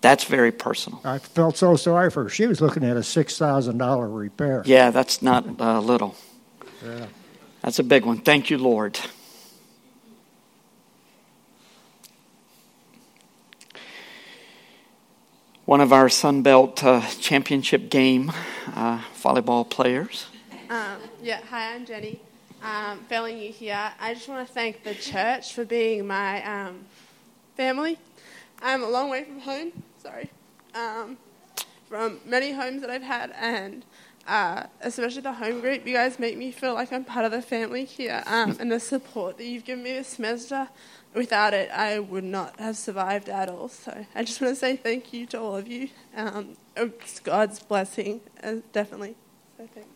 that's 0.00 0.24
very 0.24 0.52
personal. 0.52 1.00
I 1.04 1.18
felt 1.18 1.56
so 1.56 1.76
sorry 1.76 2.10
for 2.10 2.24
her. 2.24 2.28
She 2.28 2.46
was 2.46 2.60
looking 2.60 2.84
at 2.84 2.96
a 2.96 3.00
$6,000 3.00 4.18
repair. 4.18 4.62
Yeah, 4.66 4.90
that's 4.90 5.22
not 5.22 5.60
uh, 5.60 5.80
little. 5.80 6.16
Yeah. 6.84 7.06
That's 7.62 7.78
a 7.78 7.84
big 7.84 8.04
one. 8.04 8.18
Thank 8.18 8.50
you, 8.50 8.58
Lord. 8.58 8.98
one 15.64 15.80
of 15.80 15.92
our 15.92 16.08
Sunbelt 16.08 16.84
uh, 16.84 17.00
championship 17.20 17.88
game 17.88 18.30
uh, 18.74 19.00
volleyball 19.16 19.68
players. 19.68 20.26
Um, 20.68 20.98
yeah, 21.22 21.40
hi, 21.48 21.74
I'm 21.74 21.86
Jenny. 21.86 22.20
Um, 22.62 23.00
failing 23.08 23.38
you 23.38 23.50
here, 23.50 23.90
I 23.98 24.14
just 24.14 24.28
want 24.28 24.46
to 24.46 24.54
thank 24.54 24.84
the 24.84 24.94
church 24.94 25.52
for 25.52 25.64
being 25.64 26.06
my 26.06 26.44
um, 26.44 26.84
family. 27.56 27.98
I'm 28.60 28.84
a 28.84 28.88
long 28.88 29.10
way 29.10 29.24
from 29.24 29.40
home, 29.40 29.72
sorry, 30.00 30.30
um, 30.72 31.18
from 31.88 32.20
many 32.24 32.52
homes 32.52 32.82
that 32.82 32.90
I've 32.90 33.02
had, 33.02 33.32
and 33.36 33.84
uh, 34.28 34.64
especially 34.80 35.22
the 35.22 35.32
home 35.32 35.60
group. 35.60 35.84
You 35.84 35.94
guys 35.94 36.20
make 36.20 36.38
me 36.38 36.52
feel 36.52 36.74
like 36.74 36.92
I'm 36.92 37.04
part 37.04 37.24
of 37.24 37.32
the 37.32 37.42
family 37.42 37.84
here, 37.84 38.22
um, 38.26 38.56
and 38.60 38.70
the 38.70 38.78
support 38.78 39.38
that 39.38 39.44
you've 39.44 39.64
given 39.64 39.82
me 39.82 39.94
this 39.94 40.08
semester 40.08 40.68
without 41.14 41.54
it, 41.54 41.68
I 41.72 41.98
would 41.98 42.24
not 42.24 42.60
have 42.60 42.76
survived 42.76 43.28
at 43.28 43.48
all. 43.48 43.68
So 43.68 44.06
I 44.14 44.22
just 44.22 44.40
want 44.40 44.54
to 44.54 44.60
say 44.60 44.76
thank 44.76 45.12
you 45.12 45.26
to 45.26 45.40
all 45.40 45.56
of 45.56 45.66
you. 45.66 45.88
Um, 46.16 46.56
it's 46.76 47.18
God's 47.18 47.58
blessing, 47.60 48.20
uh, 48.40 48.56
definitely. 48.72 49.16
So. 49.58 49.91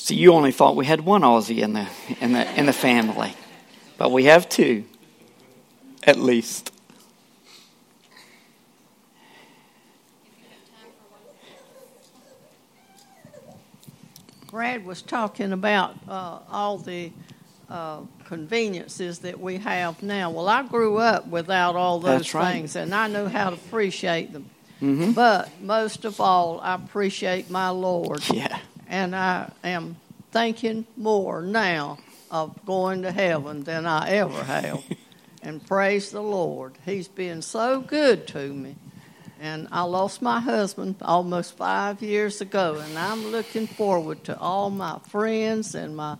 See, 0.00 0.14
you 0.14 0.32
only 0.32 0.52
thought 0.52 0.76
we 0.76 0.86
had 0.86 1.00
one 1.00 1.22
Aussie 1.22 1.58
in 1.58 1.72
the 1.72 1.86
in 2.20 2.32
the 2.32 2.58
in 2.58 2.66
the 2.66 2.72
family, 2.72 3.34
but 3.98 4.12
we 4.12 4.24
have 4.24 4.48
two, 4.48 4.84
at 6.04 6.16
least. 6.16 6.72
Brad 14.50 14.86
was 14.86 15.02
talking 15.02 15.52
about 15.52 15.96
uh, 16.08 16.38
all 16.48 16.78
the 16.78 17.10
uh, 17.68 18.00
conveniences 18.24 19.18
that 19.18 19.38
we 19.38 19.58
have 19.58 20.00
now. 20.00 20.30
Well, 20.30 20.48
I 20.48 20.62
grew 20.62 20.98
up 20.98 21.26
without 21.26 21.74
all 21.74 21.98
those 21.98 22.32
right. 22.32 22.52
things, 22.52 22.76
and 22.76 22.94
I 22.94 23.08
know 23.08 23.28
how 23.28 23.50
to 23.50 23.56
appreciate 23.56 24.32
them. 24.32 24.48
Mm-hmm. 24.80 25.10
But 25.10 25.50
most 25.60 26.04
of 26.04 26.20
all, 26.20 26.60
I 26.60 26.76
appreciate 26.76 27.50
my 27.50 27.70
Lord. 27.70 28.22
Yeah. 28.30 28.60
And 28.88 29.14
I 29.14 29.52
am 29.62 29.96
thinking 30.32 30.86
more 30.96 31.42
now 31.42 31.98
of 32.30 32.64
going 32.64 33.02
to 33.02 33.12
heaven 33.12 33.62
than 33.62 33.86
I 33.86 34.10
ever 34.10 34.42
have. 34.44 34.82
and 35.42 35.64
praise 35.66 36.10
the 36.10 36.22
Lord. 36.22 36.74
He's 36.84 37.08
been 37.08 37.42
so 37.42 37.80
good 37.80 38.26
to 38.28 38.52
me. 38.52 38.76
And 39.40 39.68
I 39.70 39.82
lost 39.82 40.20
my 40.20 40.40
husband 40.40 40.96
almost 41.00 41.56
five 41.56 42.02
years 42.02 42.40
ago, 42.40 42.82
and 42.84 42.98
I'm 42.98 43.28
looking 43.28 43.68
forward 43.68 44.24
to 44.24 44.38
all 44.38 44.68
my 44.68 44.98
friends 45.08 45.76
and 45.76 45.96
my 45.96 46.16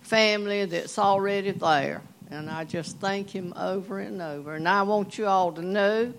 family 0.00 0.64
that's 0.64 0.98
already 0.98 1.50
there. 1.50 2.00
And 2.30 2.48
I 2.48 2.64
just 2.64 2.98
thank 2.98 3.30
Him 3.30 3.52
over 3.56 3.98
and 3.98 4.22
over. 4.22 4.54
And 4.54 4.66
I 4.66 4.82
want 4.82 5.18
you 5.18 5.26
all 5.26 5.52
to 5.52 5.60
know 5.60 6.14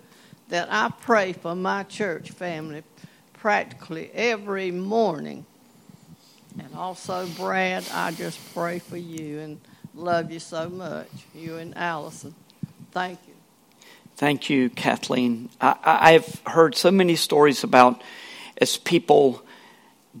that 0.48 0.68
I 0.70 0.90
pray 1.00 1.32
for 1.32 1.56
my 1.56 1.82
church 1.82 2.30
family 2.30 2.84
practically 3.32 4.10
every 4.14 4.70
morning. 4.70 5.44
And 6.58 6.74
also, 6.74 7.26
Brad, 7.36 7.84
I 7.92 8.12
just 8.12 8.38
pray 8.54 8.78
for 8.78 8.96
you 8.96 9.40
and 9.40 9.60
love 9.94 10.30
you 10.30 10.38
so 10.38 10.68
much, 10.68 11.08
you 11.34 11.58
and 11.58 11.76
Allison. 11.76 12.34
Thank 12.92 13.18
you. 13.26 13.34
Thank 14.16 14.48
you, 14.48 14.70
Kathleen. 14.70 15.50
I, 15.60 16.12
have 16.12 16.40
heard 16.46 16.76
so 16.76 16.92
many 16.92 17.16
stories 17.16 17.64
about 17.64 18.00
as 18.58 18.76
people 18.76 19.44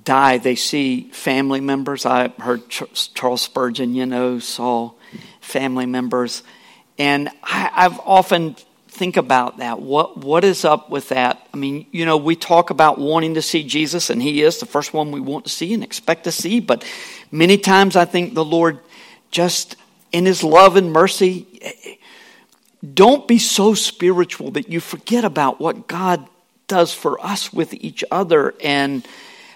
die, 0.02 0.38
they 0.38 0.56
see 0.56 1.08
family 1.10 1.60
members. 1.60 2.04
I 2.04 2.28
heard 2.40 2.68
Charles 2.68 3.42
Spurgeon, 3.42 3.94
you 3.94 4.06
know, 4.06 4.40
saw 4.40 4.92
family 5.40 5.86
members. 5.86 6.42
And 6.98 7.28
I, 7.44 7.70
I've 7.72 8.00
often 8.00 8.56
think 8.94 9.16
about 9.16 9.58
that. 9.58 9.80
What 9.80 10.16
what 10.18 10.44
is 10.44 10.64
up 10.64 10.90
with 10.90 11.08
that? 11.10 11.46
I 11.52 11.56
mean, 11.56 11.86
you 11.90 12.06
know, 12.06 12.16
we 12.16 12.36
talk 12.36 12.70
about 12.70 12.98
wanting 12.98 13.34
to 13.34 13.42
see 13.42 13.64
Jesus, 13.64 14.10
and 14.10 14.22
He 14.22 14.42
is 14.42 14.58
the 14.58 14.66
first 14.66 14.94
one 14.94 15.10
we 15.10 15.20
want 15.20 15.44
to 15.44 15.50
see 15.50 15.74
and 15.74 15.82
expect 15.82 16.24
to 16.24 16.32
see. 16.32 16.60
But 16.60 16.84
many 17.30 17.58
times, 17.58 17.96
I 17.96 18.04
think 18.04 18.34
the 18.34 18.44
Lord 18.44 18.78
just 19.30 19.76
in 20.12 20.26
His 20.26 20.42
love 20.42 20.76
and 20.76 20.92
mercy, 20.92 21.68
don't 22.94 23.26
be 23.26 23.38
so 23.38 23.74
spiritual 23.74 24.52
that 24.52 24.68
you 24.68 24.80
forget 24.80 25.24
about 25.24 25.60
what 25.60 25.88
God 25.88 26.26
does 26.66 26.92
for 26.92 27.24
us 27.24 27.52
with 27.52 27.74
each 27.74 28.04
other 28.10 28.54
and 28.62 29.06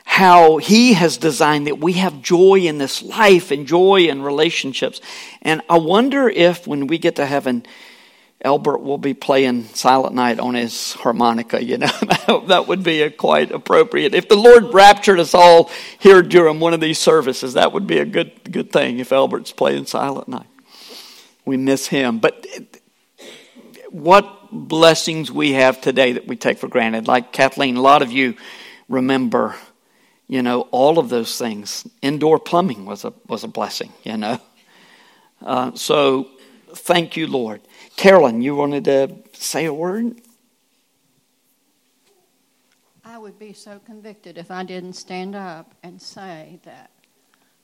how 0.04 0.56
he 0.56 0.94
has 0.94 1.18
designed 1.18 1.66
that 1.66 1.78
we 1.78 1.92
have 1.92 2.22
joy 2.22 2.60
in 2.60 2.78
this 2.78 3.02
life 3.02 3.50
and 3.50 3.66
joy 3.66 4.08
in 4.08 4.22
relationships. 4.22 5.02
And 5.42 5.60
I 5.68 5.78
wonder 5.78 6.28
if 6.28 6.66
when 6.66 6.86
we 6.86 6.96
get 6.96 7.16
to 7.16 7.26
heaven, 7.26 7.66
Albert 8.44 8.78
will 8.78 8.98
be 8.98 9.14
playing 9.14 9.64
Silent 9.64 10.14
Night 10.14 10.38
on 10.38 10.54
his 10.54 10.92
harmonica, 10.92 11.62
you 11.62 11.78
know. 11.78 11.86
that 12.46 12.66
would 12.68 12.84
be 12.84 13.02
a 13.02 13.10
quite 13.10 13.50
appropriate. 13.50 14.14
If 14.14 14.28
the 14.28 14.36
Lord 14.36 14.72
raptured 14.72 15.18
us 15.18 15.34
all 15.34 15.70
here 15.98 16.22
during 16.22 16.60
one 16.60 16.72
of 16.72 16.80
these 16.80 16.98
services, 16.98 17.54
that 17.54 17.72
would 17.72 17.86
be 17.86 17.98
a 17.98 18.04
good 18.04 18.52
good 18.52 18.70
thing 18.70 19.00
if 19.00 19.12
Albert's 19.12 19.52
playing 19.52 19.86
Silent 19.86 20.28
Night. 20.28 20.46
We 21.44 21.56
miss 21.56 21.88
him. 21.88 22.18
But 22.18 22.46
what 23.90 24.38
blessings 24.50 25.30
we 25.30 25.52
have 25.52 25.80
today 25.80 26.12
that 26.12 26.26
we 26.26 26.36
take 26.36 26.58
for 26.58 26.68
granted. 26.68 27.06
Like 27.06 27.32
Kathleen, 27.32 27.76
a 27.76 27.80
lot 27.80 28.02
of 28.02 28.12
you 28.12 28.34
remember, 28.88 29.54
you 30.26 30.42
know, 30.42 30.62
all 30.70 30.98
of 30.98 31.08
those 31.08 31.38
things. 31.38 31.86
Indoor 32.02 32.38
plumbing 32.38 32.86
was 32.86 33.04
a 33.04 33.12
was 33.26 33.44
a 33.44 33.48
blessing, 33.48 33.92
you 34.04 34.16
know. 34.16 34.40
Uh, 35.40 35.72
so 35.74 36.28
thank 36.74 37.16
you, 37.16 37.26
Lord. 37.26 37.60
Carolyn, 37.96 38.42
you 38.42 38.54
wanted 38.54 38.84
to 38.84 39.16
say 39.32 39.64
a 39.66 39.74
word? 39.74 40.20
I 43.04 43.16
would 43.16 43.38
be 43.38 43.52
so 43.52 43.80
convicted 43.84 44.38
if 44.38 44.50
I 44.50 44.62
didn't 44.62 44.92
stand 44.92 45.34
up 45.34 45.74
and 45.82 46.00
say 46.00 46.60
that 46.64 46.90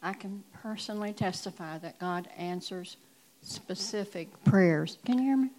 I 0.03 0.13
can 0.13 0.43
personally 0.63 1.13
testify 1.13 1.79
that 1.79 1.99
God 1.99 2.29
answers 2.37 2.97
specific 3.43 4.29
prayers. 4.45 4.99
Can 5.05 5.19
you 5.19 5.25
hear 5.25 5.37
me? 5.37 5.51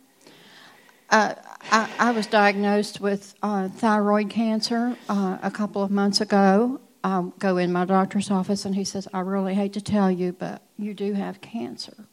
Uh, 1.09 1.35
I, 1.71 1.89
I, 1.99 2.11
was 2.11 2.25
diagnosed 2.25 2.99
with 2.99 3.35
uh, 3.43 3.69
thyroid 3.69 4.29
cancer 4.29 4.97
uh, 5.07 5.37
a 5.43 5.51
couple 5.51 5.83
of 5.83 5.91
months 5.91 6.19
ago. 6.19 6.81
I 7.03 7.23
go 7.37 7.57
in 7.57 7.71
my 7.71 7.85
doctor's 7.85 8.31
office 8.31 8.65
and 8.65 8.73
he 8.73 8.83
says, 8.83 9.07
I 9.13 9.19
really 9.19 9.53
hate 9.53 9.73
to 9.73 9.81
tell 9.81 10.09
you, 10.09 10.33
but 10.33 10.63
you 10.77 10.95
do 10.95 11.13
have 11.13 11.41
cancer. 11.41 12.07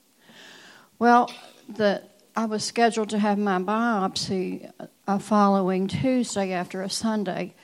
Well, 1.03 1.33
the 1.69 2.05
I 2.37 2.45
was 2.45 2.63
scheduled 2.63 3.09
to 3.09 3.19
have 3.19 3.37
my 3.37 3.59
biopsy 3.59 4.71
a 5.09 5.19
following 5.19 5.89
Tuesday 5.89 6.53
after 6.53 6.81
a 6.81 6.89
Sunday, 6.89 7.55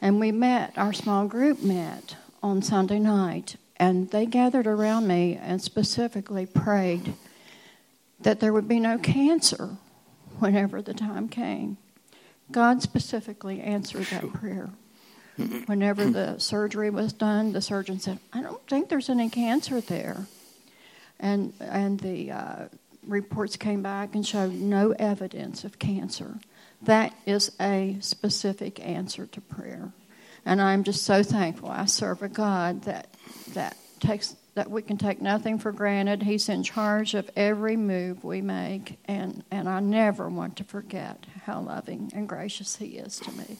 and 0.00 0.18
we 0.18 0.32
met, 0.32 0.76
our 0.76 0.92
small 0.92 1.28
group 1.28 1.62
met 1.62 2.16
on 2.42 2.60
Sunday 2.60 2.98
night, 2.98 3.54
and 3.76 4.10
they 4.10 4.26
gathered 4.26 4.66
around 4.66 5.06
me 5.06 5.38
and 5.40 5.62
specifically 5.62 6.44
prayed 6.44 7.14
that 8.18 8.40
there 8.40 8.52
would 8.52 8.66
be 8.66 8.80
no 8.80 8.98
cancer 8.98 9.76
whenever 10.40 10.82
the 10.82 10.92
time 10.92 11.28
came. 11.28 11.76
God 12.50 12.82
specifically 12.82 13.60
answered 13.60 14.06
that 14.06 14.32
prayer. 14.32 14.70
Whenever 15.66 16.10
the 16.10 16.40
surgery 16.40 16.90
was 16.90 17.12
done, 17.12 17.52
the 17.52 17.62
surgeon 17.62 18.00
said, 18.00 18.18
"I 18.32 18.42
don't 18.42 18.66
think 18.66 18.88
there's 18.88 19.08
any 19.08 19.30
cancer 19.30 19.80
there," 19.80 20.26
and 21.20 21.52
and 21.60 22.00
the 22.00 22.32
uh, 22.32 22.64
reports 23.08 23.56
came 23.56 23.82
back 23.82 24.14
and 24.14 24.26
showed 24.26 24.52
no 24.52 24.92
evidence 24.92 25.64
of 25.64 25.78
cancer. 25.78 26.38
That 26.82 27.14
is 27.26 27.50
a 27.60 27.96
specific 28.00 28.78
answer 28.84 29.26
to 29.26 29.40
prayer. 29.40 29.92
And 30.44 30.62
I'm 30.62 30.84
just 30.84 31.02
so 31.02 31.22
thankful. 31.22 31.68
I 31.68 31.86
serve 31.86 32.22
a 32.22 32.28
God 32.28 32.82
that 32.82 33.08
that 33.54 33.76
takes 34.00 34.36
that 34.54 34.70
we 34.70 34.82
can 34.82 34.96
take 34.96 35.22
nothing 35.22 35.58
for 35.58 35.70
granted. 35.70 36.22
He's 36.24 36.48
in 36.48 36.64
charge 36.64 37.14
of 37.14 37.30
every 37.36 37.76
move 37.76 38.24
we 38.24 38.42
make 38.42 38.98
and, 39.04 39.44
and 39.52 39.68
I 39.68 39.78
never 39.78 40.28
want 40.28 40.56
to 40.56 40.64
forget 40.64 41.26
how 41.44 41.60
loving 41.60 42.10
and 42.12 42.28
gracious 42.28 42.74
he 42.74 42.98
is 42.98 43.20
to 43.20 43.30
me. 43.32 43.56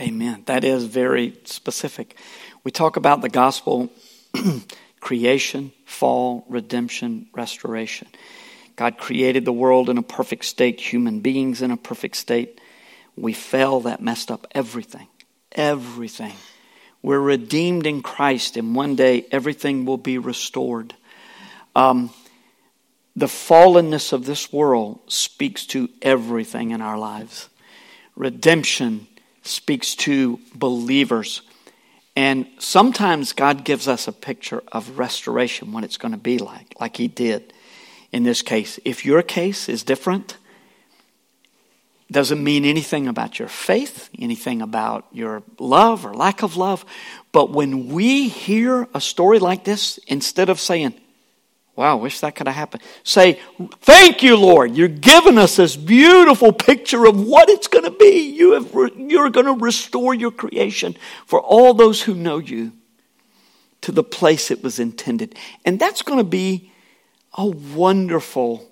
Amen. 0.00 0.44
That 0.46 0.64
is 0.64 0.84
very 0.84 1.38
specific. 1.44 2.16
We 2.64 2.70
talk 2.70 2.96
about 2.96 3.20
the 3.20 3.28
gospel 3.28 3.90
creation, 5.00 5.72
fall, 5.84 6.46
redemption, 6.48 7.26
restoration. 7.34 8.08
God 8.80 8.96
created 8.96 9.44
the 9.44 9.52
world 9.52 9.90
in 9.90 9.98
a 9.98 10.02
perfect 10.02 10.46
state, 10.46 10.80
human 10.80 11.20
beings 11.20 11.60
in 11.60 11.70
a 11.70 11.76
perfect 11.76 12.16
state. 12.16 12.62
We 13.14 13.34
fell, 13.34 13.80
that 13.82 14.00
messed 14.00 14.30
up 14.30 14.46
everything. 14.52 15.06
Everything. 15.52 16.32
We're 17.02 17.20
redeemed 17.20 17.86
in 17.86 18.00
Christ, 18.00 18.56
and 18.56 18.74
one 18.74 18.96
day 18.96 19.26
everything 19.30 19.84
will 19.84 19.98
be 19.98 20.16
restored. 20.16 20.94
Um, 21.76 22.08
the 23.14 23.26
fallenness 23.26 24.14
of 24.14 24.24
this 24.24 24.50
world 24.50 25.00
speaks 25.08 25.66
to 25.66 25.90
everything 26.00 26.70
in 26.70 26.80
our 26.80 26.96
lives. 26.96 27.50
Redemption 28.16 29.08
speaks 29.42 29.94
to 29.96 30.40
believers. 30.54 31.42
And 32.16 32.46
sometimes 32.58 33.34
God 33.34 33.62
gives 33.62 33.86
us 33.88 34.08
a 34.08 34.12
picture 34.12 34.62
of 34.72 34.98
restoration, 34.98 35.70
what 35.70 35.84
it's 35.84 35.98
going 35.98 36.12
to 36.12 36.18
be 36.18 36.38
like, 36.38 36.72
like 36.80 36.96
He 36.96 37.08
did 37.08 37.52
in 38.12 38.22
this 38.22 38.42
case. 38.42 38.78
If 38.84 39.04
your 39.04 39.22
case 39.22 39.68
is 39.68 39.82
different, 39.82 40.36
doesn't 42.10 42.42
mean 42.42 42.64
anything 42.64 43.06
about 43.06 43.38
your 43.38 43.48
faith, 43.48 44.10
anything 44.18 44.62
about 44.62 45.06
your 45.12 45.42
love 45.58 46.04
or 46.04 46.12
lack 46.12 46.42
of 46.42 46.56
love. 46.56 46.84
But 47.30 47.50
when 47.50 47.88
we 47.88 48.28
hear 48.28 48.88
a 48.94 49.00
story 49.00 49.38
like 49.38 49.64
this, 49.64 49.98
instead 50.06 50.48
of 50.48 50.58
saying, 50.60 50.94
Wow, 51.76 51.92
I 51.96 52.00
wish 52.02 52.20
that 52.20 52.34
could 52.34 52.46
have 52.46 52.56
happened. 52.56 52.82
Say, 53.04 53.40
Thank 53.80 54.22
you, 54.22 54.36
Lord. 54.36 54.74
You're 54.74 54.88
giving 54.88 55.38
us 55.38 55.56
this 55.56 55.76
beautiful 55.76 56.52
picture 56.52 57.06
of 57.06 57.18
what 57.18 57.48
it's 57.48 57.68
going 57.68 57.84
to 57.84 57.90
be. 57.92 58.32
You 58.32 58.52
have, 58.52 58.74
you're 58.98 59.30
going 59.30 59.46
to 59.46 59.54
restore 59.54 60.12
your 60.12 60.32
creation 60.32 60.96
for 61.26 61.40
all 61.40 61.72
those 61.72 62.02
who 62.02 62.14
know 62.14 62.38
you 62.38 62.72
to 63.82 63.92
the 63.92 64.04
place 64.04 64.50
it 64.50 64.62
was 64.62 64.78
intended. 64.78 65.36
And 65.64 65.78
that's 65.78 66.02
going 66.02 66.18
to 66.18 66.24
be 66.24 66.69
a 67.36 67.46
wonderful 67.46 68.68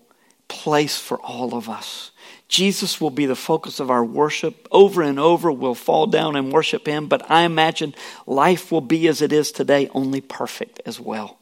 place 0.48 0.98
for 0.98 1.18
all 1.20 1.54
of 1.54 1.68
us. 1.68 2.10
Jesus 2.48 3.00
will 3.00 3.10
be 3.10 3.26
the 3.26 3.36
focus 3.36 3.78
of 3.78 3.90
our 3.90 4.04
worship. 4.04 4.66
Over 4.72 5.02
and 5.02 5.20
over, 5.20 5.52
we'll 5.52 5.74
fall 5.74 6.06
down 6.06 6.34
and 6.34 6.50
worship 6.50 6.86
Him, 6.86 7.06
but 7.06 7.30
I 7.30 7.42
imagine 7.42 7.94
life 8.26 8.72
will 8.72 8.80
be 8.80 9.06
as 9.06 9.20
it 9.20 9.32
is 9.32 9.52
today, 9.52 9.88
only 9.92 10.22
perfect 10.22 10.80
as 10.86 10.98
well. 10.98 11.38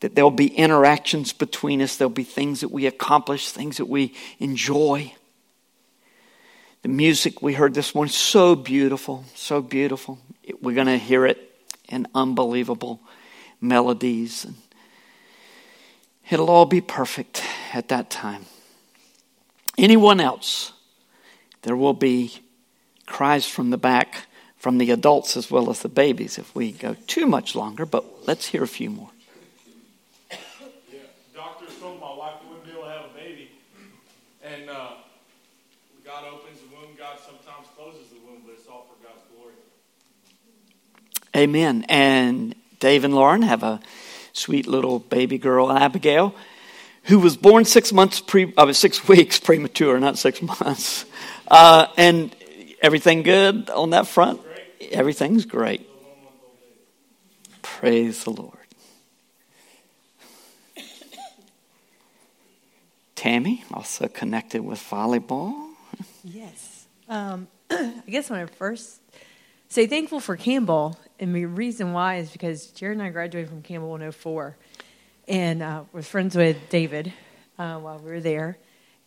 That 0.00 0.14
there'll 0.14 0.30
be 0.30 0.46
interactions 0.46 1.34
between 1.34 1.82
us, 1.82 1.96
there'll 1.96 2.10
be 2.10 2.24
things 2.24 2.60
that 2.60 2.70
we 2.70 2.86
accomplish, 2.86 3.50
things 3.50 3.76
that 3.76 3.86
we 3.86 4.14
enjoy. 4.38 5.12
The 6.82 6.88
music 6.88 7.42
we 7.42 7.52
heard 7.52 7.74
this 7.74 7.94
morning, 7.94 8.10
so 8.10 8.56
beautiful, 8.56 9.26
so 9.34 9.60
beautiful. 9.60 10.18
We're 10.62 10.74
going 10.74 10.86
to 10.86 10.96
hear 10.96 11.26
it 11.26 11.54
in 11.90 12.06
unbelievable 12.14 13.02
melodies 13.60 14.46
and 14.46 14.54
It'll 16.30 16.50
all 16.50 16.66
be 16.66 16.80
perfect 16.80 17.42
at 17.72 17.88
that 17.88 18.08
time. 18.08 18.46
Anyone 19.76 20.20
else? 20.20 20.72
There 21.62 21.76
will 21.76 21.94
be 21.94 22.34
cries 23.06 23.46
from 23.46 23.70
the 23.70 23.78
back 23.78 24.26
from 24.60 24.76
the 24.76 24.90
adults 24.90 25.38
as 25.38 25.50
well 25.50 25.70
as 25.70 25.80
the 25.80 25.88
babies 25.88 26.36
if 26.38 26.54
we 26.54 26.70
go 26.70 26.94
too 27.06 27.26
much 27.26 27.54
longer, 27.54 27.86
but 27.86 28.04
let's 28.28 28.46
hear 28.46 28.62
a 28.62 28.68
few 28.68 28.90
more. 28.90 29.08
Yeah, 30.30 30.98
doctors 31.34 31.74
told 31.80 31.98
my 31.98 32.14
wife 32.14 32.34
we 32.42 32.50
wouldn't 32.50 32.66
be 32.66 32.72
able 32.72 32.82
to 32.82 32.88
have 32.90 33.04
a 33.06 33.14
baby. 33.14 33.50
And 34.44 34.68
uh, 34.68 34.90
God 36.04 36.24
opens 36.30 36.60
the 36.60 36.76
womb, 36.76 36.94
God 36.98 37.18
sometimes 37.24 37.68
closes 37.74 38.10
the 38.10 38.18
womb, 38.26 38.42
but 38.44 38.52
it's 38.52 38.68
all 38.68 38.86
for 38.86 39.02
God's 39.02 39.22
glory. 39.34 39.54
Amen. 41.34 41.86
And 41.88 42.54
Dave 42.80 43.04
and 43.04 43.14
Lauren 43.14 43.40
have 43.40 43.62
a 43.62 43.80
sweet 44.32 44.66
little 44.66 44.98
baby 44.98 45.38
girl, 45.38 45.70
Abigail, 45.70 46.34
who 47.04 47.18
was 47.18 47.36
born 47.36 47.64
six 47.64 47.92
months 47.92 48.20
pre, 48.20 48.52
uh, 48.56 48.72
six 48.72 49.06
weeks 49.08 49.40
premature, 49.40 49.98
not 49.98 50.18
six 50.18 50.40
months. 50.42 51.04
Uh, 51.48 51.86
and 51.96 52.34
everything 52.82 53.22
good 53.22 53.70
on 53.70 53.90
that 53.90 54.06
front? 54.06 54.40
Everything's 54.90 55.44
great. 55.44 55.86
Praise 57.62 58.24
the 58.24 58.30
Lord. 58.30 58.56
Tammy, 63.14 63.64
also 63.70 64.08
connected 64.08 64.62
with 64.64 64.80
volleyball. 64.80 65.72
Yes. 66.24 66.86
Um, 67.06 67.48
I 67.70 68.02
guess 68.08 68.30
when 68.30 68.40
I 68.40 68.46
first 68.46 68.98
say 69.68 69.86
thankful 69.86 70.20
for 70.20 70.36
Campbell, 70.36 70.98
and 71.20 71.36
the 71.36 71.44
reason 71.44 71.92
why 71.92 72.16
is 72.16 72.30
because 72.30 72.68
Jared 72.68 72.96
and 72.96 73.06
I 73.06 73.10
graduated 73.10 73.50
from 73.50 73.60
Campbell 73.60 73.94
in 73.94 74.10
04 74.10 74.56
and 75.28 75.62
uh, 75.62 75.84
was 75.92 76.08
friends 76.08 76.34
with 76.34 76.56
David 76.70 77.12
uh, 77.58 77.76
while 77.76 77.98
we 77.98 78.10
were 78.10 78.20
there. 78.20 78.58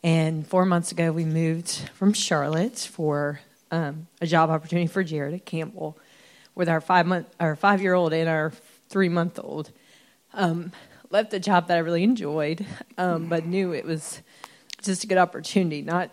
And 0.04 0.48
four 0.48 0.66
months 0.66 0.92
ago, 0.92 1.12
we 1.12 1.26
moved 1.26 1.70
from 1.96 2.14
Charlotte 2.14 2.78
for 2.78 3.42
um, 3.72 4.08
a 4.22 4.28
job 4.28 4.52
opportunity 4.52 4.86
for 4.86 5.04
Jared 5.04 5.34
at 5.34 5.46
Campbell 5.46 5.98
with 6.54 6.70
our 6.70 6.82
five 6.82 7.08
month, 7.08 7.28
our 7.40 7.56
five 7.56 7.82
year 7.82 7.96
old 7.96 8.14
and 8.14 8.30
our 8.30 8.54
three 8.90 9.10
month 9.10 9.40
old. 9.42 9.72
Um, 10.36 10.72
left 11.10 11.34
a 11.34 11.40
job 11.40 11.68
that 11.68 11.78
I 11.78 11.80
really 11.80 12.04
enjoyed, 12.04 12.64
um, 12.98 13.28
but 13.28 13.48
knew 13.48 13.74
it 13.74 13.86
was 13.86 14.22
just 14.84 15.04
a 15.04 15.08
good 15.08 15.18
opportunity, 15.18 15.82
not 15.82 16.12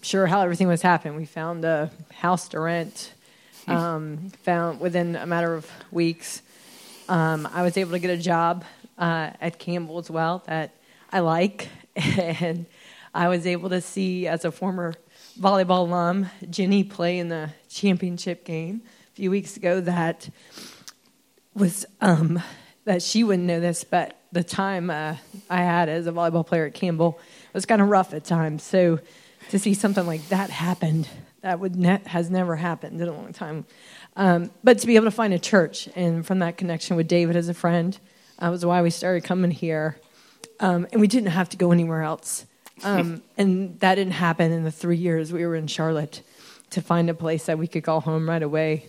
sure 0.00 0.26
how 0.26 0.40
everything 0.40 0.68
was 0.68 0.80
happening. 0.80 1.16
We 1.16 1.26
found 1.26 1.66
a 1.66 1.90
house 2.14 2.48
to 2.48 2.60
rent. 2.60 3.12
Um, 3.66 4.30
found 4.42 4.80
within 4.80 5.16
a 5.16 5.26
matter 5.26 5.54
of 5.54 5.70
weeks. 5.90 6.42
Um, 7.08 7.48
I 7.52 7.62
was 7.62 7.76
able 7.76 7.92
to 7.92 7.98
get 7.98 8.10
a 8.10 8.16
job 8.16 8.64
uh, 8.98 9.30
at 9.40 9.58
Campbell 9.58 9.98
as 9.98 10.10
well 10.10 10.42
that 10.46 10.74
I 11.10 11.20
like, 11.20 11.68
and 11.96 12.66
I 13.14 13.28
was 13.28 13.46
able 13.46 13.70
to 13.70 13.80
see 13.80 14.26
as 14.26 14.44
a 14.44 14.50
former 14.50 14.94
volleyball 15.38 15.80
alum 15.80 16.28
Jenny 16.48 16.84
play 16.84 17.18
in 17.18 17.28
the 17.28 17.50
championship 17.68 18.44
game 18.44 18.82
a 19.12 19.14
few 19.14 19.30
weeks 19.30 19.56
ago. 19.56 19.80
That 19.80 20.28
was 21.54 21.86
um, 22.00 22.42
that 22.84 23.02
she 23.02 23.24
wouldn't 23.24 23.46
know 23.46 23.60
this, 23.60 23.84
but 23.84 24.18
the 24.32 24.44
time 24.44 24.90
uh, 24.90 25.16
I 25.48 25.62
had 25.62 25.88
as 25.88 26.06
a 26.06 26.12
volleyball 26.12 26.46
player 26.46 26.66
at 26.66 26.74
Campbell 26.74 27.18
was 27.52 27.66
kind 27.66 27.80
of 27.80 27.88
rough 27.88 28.12
at 28.12 28.24
times. 28.24 28.62
So 28.62 28.98
to 29.50 29.58
see 29.58 29.74
something 29.74 30.06
like 30.06 30.28
that 30.28 30.50
happened, 30.50 31.08
that 31.44 31.60
would 31.60 31.76
ne- 31.76 32.00
has 32.06 32.30
never 32.30 32.56
happened 32.56 32.98
in 32.98 33.06
a 33.06 33.12
long 33.12 33.34
time. 33.34 33.66
Um, 34.16 34.50
but 34.64 34.78
to 34.78 34.86
be 34.86 34.96
able 34.96 35.04
to 35.04 35.10
find 35.10 35.34
a 35.34 35.38
church, 35.38 35.90
and 35.94 36.26
from 36.26 36.38
that 36.38 36.56
connection 36.56 36.96
with 36.96 37.06
David 37.06 37.36
as 37.36 37.50
a 37.50 37.54
friend, 37.54 37.98
that 38.38 38.48
was 38.48 38.64
why 38.64 38.80
we 38.80 38.88
started 38.88 39.24
coming 39.24 39.50
here. 39.50 39.98
Um, 40.58 40.86
and 40.90 41.02
we 41.02 41.06
didn't 41.06 41.32
have 41.32 41.50
to 41.50 41.58
go 41.58 41.70
anywhere 41.70 42.00
else. 42.00 42.46
Um, 42.82 43.22
and 43.36 43.78
that 43.80 43.96
didn't 43.96 44.14
happen 44.14 44.52
in 44.52 44.64
the 44.64 44.70
three 44.70 44.96
years 44.96 45.34
we 45.34 45.44
were 45.44 45.54
in 45.54 45.66
Charlotte 45.66 46.22
to 46.70 46.80
find 46.80 47.10
a 47.10 47.14
place 47.14 47.44
that 47.44 47.58
we 47.58 47.66
could 47.66 47.84
call 47.84 48.00
home 48.00 48.26
right 48.26 48.42
away 48.42 48.86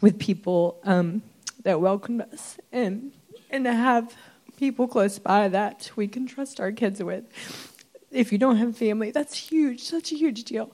with 0.00 0.18
people 0.18 0.80
um, 0.82 1.22
that 1.62 1.80
welcomed 1.80 2.22
us 2.22 2.58
and 2.72 3.12
and 3.48 3.64
to 3.64 3.72
have 3.72 4.12
people 4.56 4.88
close 4.88 5.20
by 5.20 5.46
that 5.46 5.92
we 5.94 6.08
can 6.08 6.26
trust 6.26 6.58
our 6.58 6.72
kids 6.72 7.00
with. 7.00 7.24
If 8.12 8.30
you 8.30 8.38
don't 8.38 8.56
have 8.56 8.76
family, 8.76 9.10
that's 9.10 9.34
huge, 9.34 9.82
such 9.82 10.12
a 10.12 10.16
huge 10.16 10.44
deal. 10.44 10.70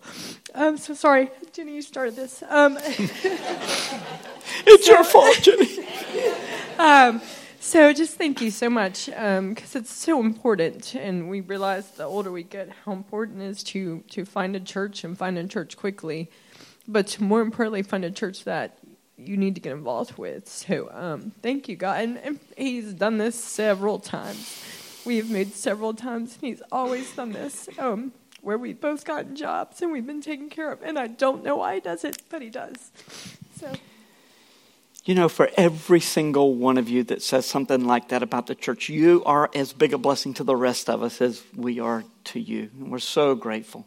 I'm 0.54 0.76
so 0.76 0.92
sorry, 0.92 1.30
Jenny, 1.52 1.76
you 1.76 1.82
started 1.82 2.16
this. 2.16 2.42
Um, 2.48 2.76
it's 2.82 4.86
so, 4.86 4.92
your 4.92 5.04
fault, 5.04 5.38
Jenny. 5.40 5.86
um, 6.78 7.22
so 7.60 7.92
just 7.92 8.16
thank 8.16 8.40
you 8.40 8.50
so 8.50 8.68
much 8.68 9.06
because 9.06 9.38
um, 9.38 9.80
it's 9.80 9.92
so 9.92 10.20
important, 10.20 10.96
and 10.96 11.30
we 11.30 11.40
realize 11.40 11.92
the 11.92 12.04
older 12.04 12.32
we 12.32 12.42
get 12.42 12.70
how 12.84 12.92
important 12.92 13.40
it 13.40 13.46
is 13.46 13.62
to 13.64 14.02
to 14.08 14.24
find 14.24 14.56
a 14.56 14.60
church 14.60 15.04
and 15.04 15.16
find 15.16 15.38
a 15.38 15.46
church 15.46 15.76
quickly, 15.76 16.30
but 16.88 17.20
more 17.20 17.40
importantly 17.40 17.82
find 17.82 18.04
a 18.04 18.10
church 18.10 18.44
that 18.44 18.78
you 19.16 19.36
need 19.36 19.54
to 19.56 19.60
get 19.60 19.72
involved 19.72 20.16
with. 20.16 20.48
So 20.48 20.90
um, 20.92 21.32
thank 21.42 21.68
you, 21.68 21.76
God. 21.76 22.02
And, 22.02 22.18
and, 22.18 22.40
he's 22.56 22.94
done 22.94 23.18
this 23.18 23.34
several 23.34 23.98
times. 23.98 24.62
We've 25.04 25.30
made 25.30 25.54
several 25.54 25.94
times, 25.94 26.34
and 26.34 26.42
he's 26.42 26.62
always 26.70 27.14
done 27.14 27.32
this 27.32 27.68
um, 27.78 28.12
where 28.42 28.58
we've 28.58 28.80
both 28.80 29.04
gotten 29.04 29.36
jobs 29.36 29.82
and 29.82 29.92
we've 29.92 30.06
been 30.06 30.20
taken 30.20 30.48
care 30.48 30.70
of. 30.72 30.82
And 30.82 30.98
I 30.98 31.06
don't 31.06 31.42
know 31.44 31.56
why 31.56 31.76
he 31.76 31.80
does 31.80 32.04
it, 32.04 32.22
but 32.30 32.42
he 32.42 32.50
does. 32.50 32.90
So. 33.58 33.72
You 35.04 35.14
know, 35.14 35.28
for 35.28 35.48
every 35.56 36.00
single 36.00 36.54
one 36.54 36.76
of 36.76 36.88
you 36.88 37.02
that 37.04 37.22
says 37.22 37.46
something 37.46 37.86
like 37.86 38.08
that 38.10 38.22
about 38.22 38.46
the 38.46 38.54
church, 38.54 38.90
you 38.90 39.22
are 39.24 39.48
as 39.54 39.72
big 39.72 39.94
a 39.94 39.98
blessing 39.98 40.34
to 40.34 40.44
the 40.44 40.54
rest 40.54 40.90
of 40.90 41.02
us 41.02 41.22
as 41.22 41.42
we 41.56 41.80
are 41.80 42.04
to 42.24 42.40
you. 42.40 42.70
And 42.78 42.90
we're 42.90 42.98
so 42.98 43.34
grateful, 43.34 43.86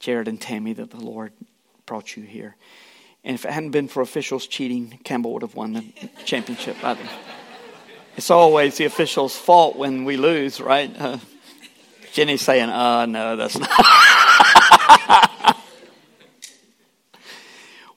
Jared 0.00 0.26
and 0.26 0.40
Tammy, 0.40 0.72
that 0.72 0.90
the 0.90 0.96
Lord 0.96 1.32
brought 1.86 2.16
you 2.16 2.24
here. 2.24 2.56
And 3.22 3.36
if 3.36 3.44
it 3.44 3.52
hadn't 3.52 3.70
been 3.70 3.86
for 3.86 4.00
officials 4.00 4.48
cheating, 4.48 4.98
Campbell 5.04 5.32
would 5.34 5.42
have 5.42 5.54
won 5.54 5.74
the 5.74 5.84
championship. 6.24 6.76
It's 8.16 8.30
always 8.30 8.76
the 8.76 8.84
officials' 8.84 9.36
fault 9.36 9.76
when 9.76 10.04
we 10.04 10.16
lose, 10.16 10.60
right? 10.60 10.94
Uh, 10.98 11.18
Jenny's 12.12 12.42
saying, 12.42 12.68
oh, 12.70 13.06
no, 13.06 13.36
that's 13.36 13.58
not." 13.58 13.70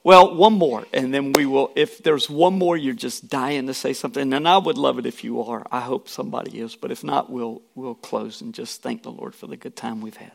well, 0.04 0.36
one 0.36 0.54
more, 0.54 0.86
and 0.94 1.14
then 1.14 1.34
we 1.34 1.46
will. 1.46 1.72
If 1.76 2.02
there's 2.02 2.30
one 2.30 2.58
more, 2.58 2.78
you're 2.78 2.94
just 2.94 3.30
dying 3.30 3.68
to 3.68 3.74
say 3.74 3.94
something, 3.94 4.34
and 4.34 4.48
I 4.48 4.58
would 4.58 4.78
love 4.78 5.00
it 5.00 5.06
if 5.06 5.24
you 5.24 5.42
are. 5.42 5.66
I 5.72 5.82
hope 5.82 6.08
somebody 6.08 6.60
is, 6.60 6.76
but 6.76 6.92
if 6.92 7.04
not, 7.04 7.30
we'll 7.30 7.62
we'll 7.76 7.96
close 7.96 8.42
and 8.42 8.54
just 8.54 8.82
thank 8.82 9.04
the 9.04 9.12
Lord 9.12 9.36
for 9.36 9.48
the 9.48 9.58
good 9.58 9.76
time 9.76 10.00
we've 10.02 10.18
had. 10.18 10.32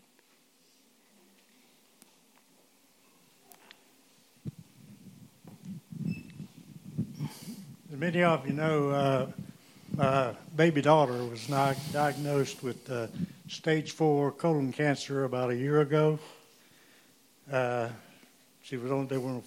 many 8.01 8.23
of 8.23 8.47
you 8.47 8.55
know, 8.55 8.89
uh, 8.89 9.27
my 9.97 10.35
baby 10.57 10.83
daughter 10.83 11.25
was 11.25 11.47
diagnosed 11.93 12.63
with 12.63 12.91
uh, 12.91 13.07
stage 13.49 13.93
four 13.93 14.31
colon 14.33 14.73
cancer 14.73 15.25
about 15.25 15.51
a 15.51 15.57
year 15.57 15.81
ago. 15.81 16.19
Uh, 17.51 17.89
she 18.63 18.77
was 18.77 18.91
on 18.93 19.07
they 19.09 19.19
were 19.19 19.31
on 19.31 19.37
a 19.37 19.43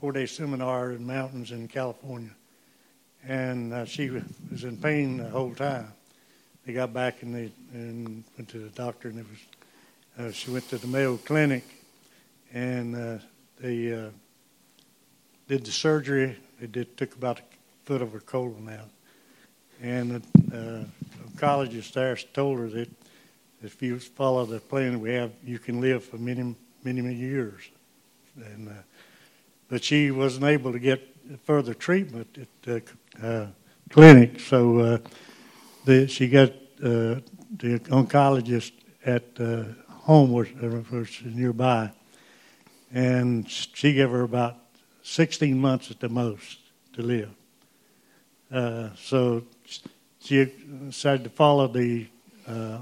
four 0.00 0.12
day 0.12 0.26
seminar 0.26 0.92
in 0.92 1.06
mountains 1.06 1.52
in 1.52 1.68
California, 1.68 2.30
and 3.26 3.72
uh, 3.72 3.84
she 3.84 4.10
was 4.10 4.64
in 4.64 4.76
pain 4.76 5.18
the 5.18 5.28
whole 5.28 5.54
time. 5.54 5.92
They 6.66 6.72
got 6.72 6.92
back 6.92 7.22
and 7.22 7.34
they 7.34 7.52
and 7.72 8.24
went 8.36 8.48
to 8.50 8.58
the 8.58 8.70
doctor, 8.70 9.08
and 9.08 9.20
it 9.20 9.26
was 9.28 10.26
uh, 10.26 10.32
she 10.32 10.50
went 10.50 10.68
to 10.70 10.78
the 10.78 10.88
Mayo 10.88 11.16
Clinic, 11.16 11.64
and 12.52 12.96
uh, 12.96 13.18
they 13.60 13.92
uh, 13.92 14.10
did 15.46 15.64
the 15.64 15.72
surgery. 15.72 16.36
They 16.60 16.66
did 16.66 16.96
took 16.96 17.14
about 17.14 17.38
a 17.38 17.42
foot 17.84 18.02
of 18.02 18.12
her 18.12 18.20
colon 18.20 18.68
out. 18.68 18.88
And 19.82 20.22
the 20.50 20.86
uh, 20.86 21.28
oncologist 21.28 21.92
there 21.92 22.16
told 22.16 22.58
her 22.58 22.68
that 22.68 22.90
if 23.62 23.80
you 23.82 23.98
follow 23.98 24.44
the 24.44 24.60
plan 24.60 25.00
we 25.00 25.12
have, 25.14 25.32
you 25.44 25.58
can 25.58 25.80
live 25.80 26.04
for 26.04 26.16
many, 26.16 26.54
many, 26.84 27.00
many 27.00 27.14
years. 27.14 27.62
And 28.36 28.68
uh, 28.68 28.72
but 29.68 29.84
she 29.84 30.10
wasn't 30.10 30.44
able 30.44 30.72
to 30.72 30.78
get 30.78 31.02
further 31.44 31.74
treatment 31.74 32.38
at 32.40 32.48
the 32.62 32.82
uh, 33.22 33.46
clinic, 33.90 34.40
so 34.40 34.78
uh, 34.78 34.98
the, 35.84 36.06
she 36.08 36.28
got 36.28 36.50
uh, 36.82 37.20
the 37.56 37.80
oncologist 37.90 38.72
at 39.04 39.24
uh, 39.38 39.64
home, 39.90 40.32
which 40.32 40.54
was 40.54 41.20
nearby, 41.24 41.90
and 42.92 43.48
she 43.48 43.92
gave 43.92 44.10
her 44.10 44.22
about 44.22 44.56
16 45.02 45.58
months 45.58 45.90
at 45.90 46.00
the 46.00 46.08
most 46.08 46.58
to 46.94 47.02
live. 47.02 47.30
Uh, 48.50 48.88
so 48.96 49.42
she 50.28 50.52
decided 50.88 51.24
to 51.24 51.30
follow 51.30 51.66
the 51.68 52.06
uh, 52.46 52.80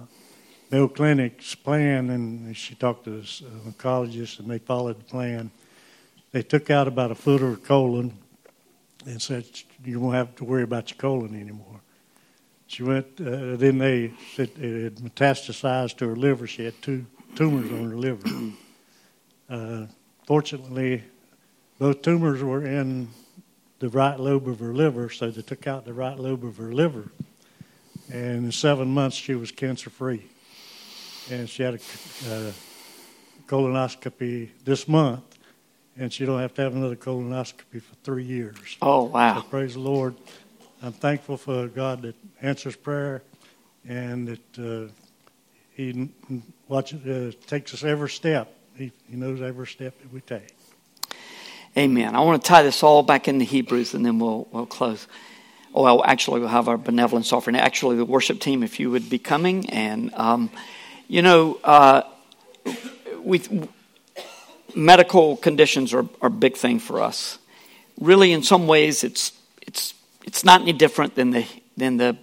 Mayo 0.72 0.88
Clinic's 0.88 1.54
plan, 1.54 2.10
and 2.10 2.56
she 2.56 2.74
talked 2.74 3.04
to 3.04 3.20
the 3.20 3.46
uh, 3.46 3.70
oncologist, 3.70 4.40
and 4.40 4.50
they 4.50 4.58
followed 4.58 4.98
the 4.98 5.04
plan. 5.04 5.52
They 6.32 6.42
took 6.42 6.70
out 6.70 6.88
about 6.88 7.12
a 7.12 7.14
foot 7.14 7.42
of 7.42 7.50
her 7.50 7.56
colon 7.56 8.18
and 9.06 9.22
said, 9.22 9.44
You 9.84 10.00
won't 10.00 10.16
have 10.16 10.34
to 10.36 10.44
worry 10.44 10.64
about 10.64 10.90
your 10.90 10.96
colon 10.96 11.40
anymore. 11.40 11.80
She 12.66 12.82
went, 12.82 13.06
uh, 13.20 13.54
then 13.54 13.78
they 13.78 14.12
said 14.34 14.50
it 14.56 14.82
had 14.82 14.96
metastasized 14.96 15.98
to 15.98 16.08
her 16.08 16.16
liver. 16.16 16.48
She 16.48 16.64
had 16.64 16.82
two 16.82 17.06
tumors 17.36 17.70
on 17.70 17.90
her 17.90 17.96
liver. 17.96 18.28
Uh, 19.48 19.86
fortunately, 20.26 21.04
both 21.78 22.02
tumors 22.02 22.42
were 22.42 22.66
in 22.66 23.06
the 23.78 23.88
right 23.88 24.18
lobe 24.18 24.48
of 24.48 24.58
her 24.58 24.74
liver, 24.74 25.08
so 25.10 25.30
they 25.30 25.42
took 25.42 25.68
out 25.68 25.84
the 25.84 25.94
right 25.94 26.18
lobe 26.18 26.44
of 26.44 26.56
her 26.56 26.72
liver. 26.72 27.08
And 28.12 28.44
in 28.44 28.52
seven 28.52 28.88
months, 28.88 29.16
she 29.16 29.34
was 29.34 29.50
cancer 29.50 29.90
free. 29.90 30.26
And 31.30 31.48
she 31.48 31.62
had 31.62 31.74
a 31.74 31.78
uh, 32.30 32.52
colonoscopy 33.46 34.50
this 34.64 34.86
month, 34.86 35.24
and 35.96 36.12
she 36.12 36.24
don't 36.24 36.40
have 36.40 36.54
to 36.54 36.62
have 36.62 36.74
another 36.74 36.96
colonoscopy 36.96 37.82
for 37.82 37.94
three 38.04 38.24
years. 38.24 38.76
Oh, 38.80 39.04
wow. 39.04 39.36
So 39.36 39.42
praise 39.42 39.74
the 39.74 39.80
Lord. 39.80 40.14
I'm 40.82 40.92
thankful 40.92 41.36
for 41.36 41.66
God 41.68 42.02
that 42.02 42.14
answers 42.42 42.76
prayer 42.76 43.22
and 43.88 44.28
that 44.28 44.58
uh, 44.58 44.92
He 45.72 46.10
watches, 46.68 47.04
uh, 47.06 47.32
takes 47.46 47.74
us 47.74 47.82
every 47.82 48.10
step. 48.10 48.52
He, 48.76 48.92
he 49.08 49.16
knows 49.16 49.40
every 49.40 49.66
step 49.66 49.98
that 50.00 50.12
we 50.12 50.20
take. 50.20 50.54
Amen. 51.76 52.14
I 52.14 52.20
want 52.20 52.42
to 52.42 52.48
tie 52.48 52.62
this 52.62 52.82
all 52.82 53.02
back 53.02 53.28
into 53.28 53.44
Hebrews 53.44 53.94
and 53.94 54.04
then 54.04 54.18
we'll, 54.18 54.48
we'll 54.50 54.66
close. 54.66 55.06
Oh, 55.76 55.82
well, 55.82 56.02
actually, 56.02 56.40
we'll 56.40 56.48
have 56.48 56.68
our 56.68 56.78
benevolence 56.78 57.34
offering. 57.34 57.54
Actually, 57.54 57.96
the 57.96 58.06
worship 58.06 58.40
team, 58.40 58.62
if 58.62 58.80
you 58.80 58.90
would 58.90 59.10
be 59.10 59.18
coming. 59.18 59.68
And, 59.68 60.10
um, 60.14 60.48
you 61.06 61.20
know, 61.20 61.60
uh, 61.62 62.00
we, 63.22 63.42
medical 64.74 65.36
conditions 65.36 65.92
are, 65.92 66.08
are 66.22 66.28
a 66.28 66.30
big 66.30 66.56
thing 66.56 66.78
for 66.78 67.02
us. 67.02 67.38
Really, 68.00 68.32
in 68.32 68.42
some 68.42 68.66
ways, 68.66 69.04
it's, 69.04 69.32
it's, 69.66 69.92
it's 70.24 70.44
not 70.44 70.62
any 70.62 70.72
different 70.72 71.14
than 71.14 71.28
the, 71.28 71.46
than 71.76 71.98
the 71.98 72.16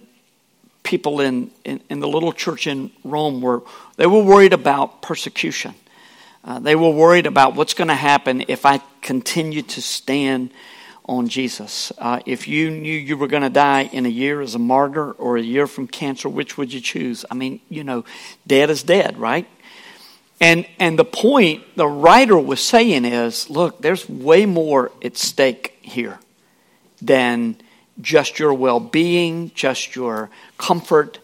people 0.82 1.20
in, 1.20 1.52
in, 1.64 1.80
in 1.88 2.00
the 2.00 2.08
little 2.08 2.32
church 2.32 2.66
in 2.66 2.90
Rome 3.04 3.40
were. 3.40 3.62
They 3.94 4.08
were 4.08 4.24
worried 4.24 4.52
about 4.52 5.00
persecution. 5.00 5.76
Uh, 6.42 6.58
they 6.58 6.74
were 6.74 6.90
worried 6.90 7.26
about 7.26 7.54
what's 7.54 7.74
going 7.74 7.86
to 7.86 7.94
happen 7.94 8.46
if 8.48 8.66
I 8.66 8.82
continue 9.00 9.62
to 9.62 9.80
stand 9.80 10.50
on 11.06 11.28
Jesus. 11.28 11.92
Uh, 11.98 12.20
if 12.24 12.48
you 12.48 12.70
knew 12.70 12.96
you 12.96 13.16
were 13.16 13.26
going 13.26 13.42
to 13.42 13.50
die 13.50 13.82
in 13.82 14.06
a 14.06 14.10
year 14.10 14.40
as 14.40 14.54
a 14.54 14.58
martyr 14.58 15.12
or 15.12 15.36
a 15.36 15.42
year 15.42 15.66
from 15.66 15.86
cancer, 15.86 16.28
which 16.28 16.56
would 16.56 16.72
you 16.72 16.80
choose? 16.80 17.24
I 17.30 17.34
mean, 17.34 17.60
you 17.68 17.84
know, 17.84 18.04
dead 18.46 18.70
is 18.70 18.82
dead, 18.82 19.18
right? 19.18 19.46
And, 20.40 20.66
and 20.78 20.98
the 20.98 21.04
point 21.04 21.62
the 21.76 21.86
writer 21.86 22.38
was 22.38 22.60
saying 22.60 23.04
is 23.04 23.48
look, 23.50 23.80
there's 23.80 24.08
way 24.08 24.46
more 24.46 24.90
at 25.02 25.16
stake 25.16 25.78
here 25.82 26.18
than 27.00 27.56
just 28.00 28.38
your 28.38 28.54
well 28.54 28.80
being, 28.80 29.52
just 29.54 29.94
your 29.94 30.30
comfort. 30.58 31.18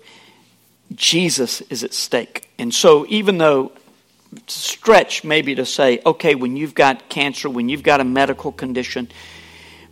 Jesus 0.95 1.61
is 1.63 1.85
at 1.85 1.95
stake. 1.95 2.51
And 2.59 2.75
so, 2.75 3.07
even 3.09 3.39
though 3.39 3.73
stretch 4.47 5.25
maybe 5.25 5.55
to 5.57 5.67
say, 5.67 6.01
okay, 6.05 6.35
when 6.35 6.57
you've 6.57 6.75
got 6.75 7.09
cancer, 7.09 7.49
when 7.49 7.69
you've 7.69 7.83
got 7.83 8.01
a 8.01 8.05
medical 8.05 8.53
condition, 8.53 9.09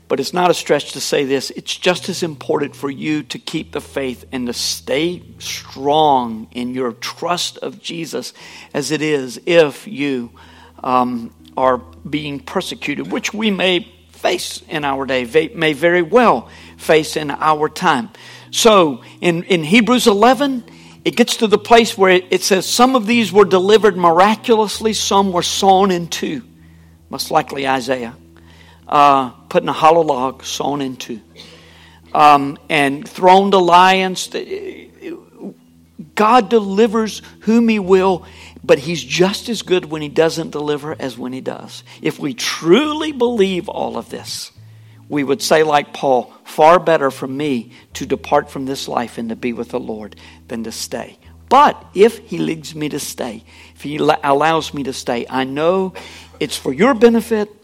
but 0.09 0.19
it's 0.21 0.33
not 0.33 0.51
a 0.51 0.55
stretch 0.55 0.93
to 0.93 1.01
say 1.01 1.25
this. 1.25 1.51
It's 1.51 1.77
just 1.77 2.09
as 2.09 2.23
important 2.23 2.75
for 2.75 2.91
you 2.91 3.23
to 3.25 3.39
keep 3.39 3.73
the 3.73 3.81
faith 3.81 4.25
and 4.33 4.47
to 4.47 4.55
stay 4.55 5.23
strong 5.39 6.49
in 6.53 6.75
your 6.75 6.93
trust 6.93 7.59
of 7.59 7.81
Jesus 7.81 8.33
as 8.73 8.91
it 8.91 9.03
is 9.03 9.41
if 9.45 9.87
you 9.87 10.31
um, 10.83 11.33
are 11.57 11.79
being 11.79 12.41
persecuted, 12.41 13.13
which 13.13 13.35
we 13.35 13.51
may 13.51 13.81
face 14.13 14.63
in 14.69 14.85
our 14.85 15.05
day, 15.05 15.51
may 15.55 15.75
very 15.75 16.03
well 16.03 16.49
face 16.79 17.17
in 17.17 17.31
our 17.31 17.69
time. 17.69 18.09
So 18.51 19.05
in, 19.21 19.45
in 19.45 19.63
Hebrews 19.63 20.07
11, 20.07 20.65
it 21.05 21.17
gets 21.17 21.37
to 21.37 21.47
the 21.47 21.59
place 21.59 21.99
where 21.99 22.23
it, 22.31 22.43
says 22.43 22.67
some 22.67 22.97
of 22.97 23.07
these 23.07 23.31
were 23.31 23.45
delivered 23.45 23.97
miraculously, 23.97 24.95
some 24.95 25.33
were 25.33 25.43
sawn 25.43 25.91
in 25.91 26.09
two, 26.09 26.43
most 27.11 27.31
likely 27.31 27.69
Isaiah 27.69 28.17
uh, 28.89 29.31
put 29.49 29.63
in 29.63 29.69
a 29.69 29.73
hollow 29.73 30.03
log, 30.03 30.45
sawn 30.45 30.81
into, 30.81 31.21
um, 32.15 32.59
and 32.69 33.07
thrown 33.07 33.51
to 33.51 33.59
lions. 33.59 34.35
God 36.15 36.49
delivers 36.49 37.23
whom 37.41 37.69
He 37.69 37.79
will, 37.79 38.25
but 38.65 38.79
He's 38.79 39.03
just 39.03 39.49
as 39.49 39.63
good 39.63 39.85
when 39.85 40.03
He 40.03 40.09
doesn't 40.09 40.51
deliver 40.51 40.97
as 40.99 41.19
when 41.19 41.33
He 41.33 41.41
does. 41.41 41.85
If 42.01 42.19
we 42.19 42.35
truly 42.35 43.13
believe 43.13 43.69
all 43.69 43.99
of 43.99 44.09
this, 44.09 44.53
we 45.09 45.25
would 45.25 45.43
say, 45.43 45.63
like 45.63 45.95
Paul, 45.95 46.33
far 46.45 46.79
better 46.79 47.11
for 47.11 47.27
me 47.27 47.73
to 47.95 48.07
depart 48.07 48.51
from 48.51 48.67
this 48.67 48.89
life 48.89 49.19
and 49.19 49.31
to 49.31 49.37
be 49.37 49.53
with 49.53 49.71
the 49.71 49.81
Lord 49.81 50.17
than 50.49 50.65
to 50.65 50.73
stay. 50.73 51.19
But 51.49 51.83
if 51.95 52.19
He 52.19 52.39
leads 52.39 52.75
me 52.75 52.89
to 52.91 53.01
stay, 53.01 53.45
if 53.75 53.83
He 53.83 53.97
allows 53.97 54.75
me 54.75 54.83
to 54.85 54.93
stay, 54.93 55.27
I 55.29 55.45
know 55.45 55.95
it's 56.41 56.57
for 56.57 56.73
your 56.73 56.95
benefit 56.95 57.58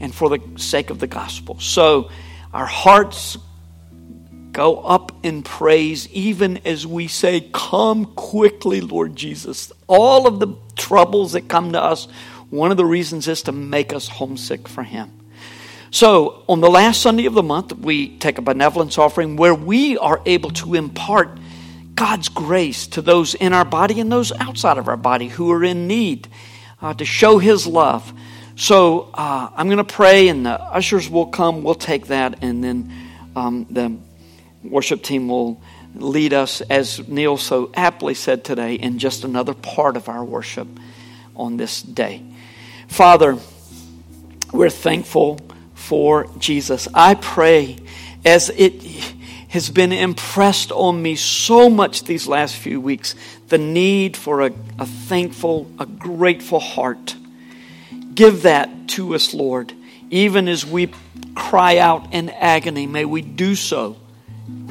and 0.00 0.14
for 0.14 0.28
the 0.28 0.40
sake 0.58 0.90
of 0.90 0.98
the 0.98 1.06
gospel. 1.06 1.58
So 1.60 2.10
our 2.52 2.66
hearts 2.66 3.38
go 4.52 4.80
up 4.80 5.12
in 5.22 5.42
praise 5.42 6.08
even 6.08 6.58
as 6.66 6.86
we 6.86 7.06
say, 7.06 7.48
Come 7.52 8.06
quickly, 8.06 8.80
Lord 8.80 9.14
Jesus. 9.14 9.72
All 9.86 10.26
of 10.26 10.40
the 10.40 10.56
troubles 10.76 11.32
that 11.32 11.48
come 11.48 11.72
to 11.72 11.82
us, 11.82 12.08
one 12.50 12.70
of 12.70 12.76
the 12.76 12.84
reasons 12.84 13.28
is 13.28 13.42
to 13.44 13.52
make 13.52 13.92
us 13.92 14.08
homesick 14.08 14.68
for 14.68 14.82
Him. 14.82 15.12
So, 15.90 16.44
on 16.48 16.60
the 16.60 16.68
last 16.68 17.00
Sunday 17.00 17.26
of 17.26 17.34
the 17.34 17.42
month, 17.42 17.72
we 17.72 18.18
take 18.18 18.38
a 18.38 18.42
benevolence 18.42 18.98
offering 18.98 19.36
where 19.36 19.54
we 19.54 19.96
are 19.96 20.20
able 20.26 20.50
to 20.50 20.74
impart 20.74 21.38
God's 21.94 22.28
grace 22.28 22.86
to 22.88 23.02
those 23.02 23.34
in 23.34 23.52
our 23.52 23.64
body 23.64 23.98
and 24.00 24.12
those 24.12 24.30
outside 24.32 24.76
of 24.76 24.86
our 24.86 24.96
body 24.96 25.28
who 25.28 25.50
are 25.50 25.64
in 25.64 25.86
need, 25.86 26.28
uh, 26.82 26.94
to 26.94 27.04
show 27.04 27.38
His 27.38 27.66
love. 27.66 28.12
So 28.58 29.10
uh, 29.14 29.50
I'm 29.54 29.68
going 29.68 29.78
to 29.78 29.84
pray, 29.84 30.26
and 30.26 30.44
the 30.44 30.60
ushers 30.60 31.08
will 31.08 31.26
come. 31.26 31.62
We'll 31.62 31.76
take 31.76 32.08
that, 32.08 32.42
and 32.42 32.62
then 32.62 32.92
um, 33.36 33.66
the 33.70 33.96
worship 34.64 35.04
team 35.04 35.28
will 35.28 35.62
lead 35.94 36.32
us, 36.32 36.60
as 36.62 37.06
Neil 37.06 37.36
so 37.36 37.70
aptly 37.74 38.14
said 38.14 38.42
today, 38.42 38.74
in 38.74 38.98
just 38.98 39.22
another 39.22 39.54
part 39.54 39.96
of 39.96 40.08
our 40.08 40.24
worship 40.24 40.66
on 41.36 41.56
this 41.56 41.80
day. 41.82 42.24
Father, 42.88 43.38
we're 44.52 44.70
thankful 44.70 45.38
for 45.74 46.26
Jesus. 46.38 46.88
I 46.92 47.14
pray 47.14 47.76
as 48.24 48.50
it 48.50 48.82
has 49.50 49.70
been 49.70 49.92
impressed 49.92 50.72
on 50.72 51.00
me 51.00 51.14
so 51.14 51.70
much 51.70 52.02
these 52.02 52.26
last 52.26 52.56
few 52.56 52.80
weeks 52.80 53.14
the 53.50 53.58
need 53.58 54.16
for 54.16 54.40
a, 54.42 54.52
a 54.80 54.84
thankful, 54.84 55.70
a 55.78 55.86
grateful 55.86 56.58
heart 56.58 57.14
Give 58.18 58.42
that 58.42 58.88
to 58.88 59.14
us, 59.14 59.32
Lord. 59.32 59.72
Even 60.10 60.48
as 60.48 60.66
we 60.66 60.90
cry 61.36 61.78
out 61.78 62.12
in 62.12 62.30
agony, 62.30 62.84
may 62.84 63.04
we 63.04 63.22
do 63.22 63.54
so 63.54 63.96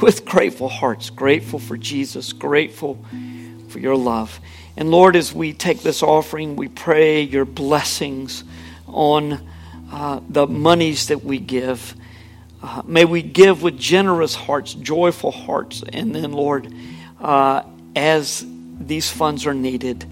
with 0.02 0.26
grateful 0.26 0.68
hearts, 0.68 1.10
grateful 1.10 1.58
for 1.58 1.78
Jesus, 1.78 2.34
grateful 2.34 3.06
for 3.70 3.80
your 3.80 3.96
love. 3.96 4.38
And 4.76 4.92
Lord, 4.92 5.16
as 5.16 5.34
we 5.34 5.54
take 5.54 5.80
this 5.80 6.04
offering, 6.04 6.58
we 6.58 6.68
pray 6.68 7.22
your 7.22 7.46
blessings 7.46 8.44
on 8.86 9.50
uh, 9.94 10.20
the 10.28 10.46
monies 10.46 11.08
that 11.08 11.24
we 11.24 11.40
give. 11.40 11.96
Uh, 12.62 12.82
may 12.86 13.06
we 13.06 13.22
give 13.22 13.64
with 13.64 13.80
generous 13.80 14.36
hearts, 14.36 14.74
joyful 14.74 15.32
hearts. 15.32 15.86
And 15.94 16.14
then, 16.14 16.34
Lord, 16.34 16.74
uh, 17.22 17.64
as 17.96 18.46
these 18.78 19.10
funds 19.10 19.46
are 19.46 19.54
needed, 19.54 20.04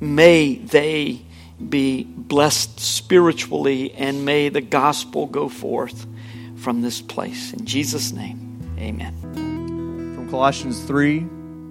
may 0.00 0.56
they 0.56 1.22
be 1.70 2.04
blessed 2.04 2.80
spiritually, 2.80 3.92
and 3.92 4.24
may 4.24 4.48
the 4.48 4.60
gospel 4.60 5.26
go 5.26 5.48
forth 5.48 6.06
from 6.56 6.82
this 6.82 7.00
place. 7.00 7.52
In 7.52 7.64
Jesus' 7.64 8.12
name, 8.12 8.76
amen. 8.78 9.14
From 10.14 10.30
Colossians 10.30 10.82
3 10.84 11.26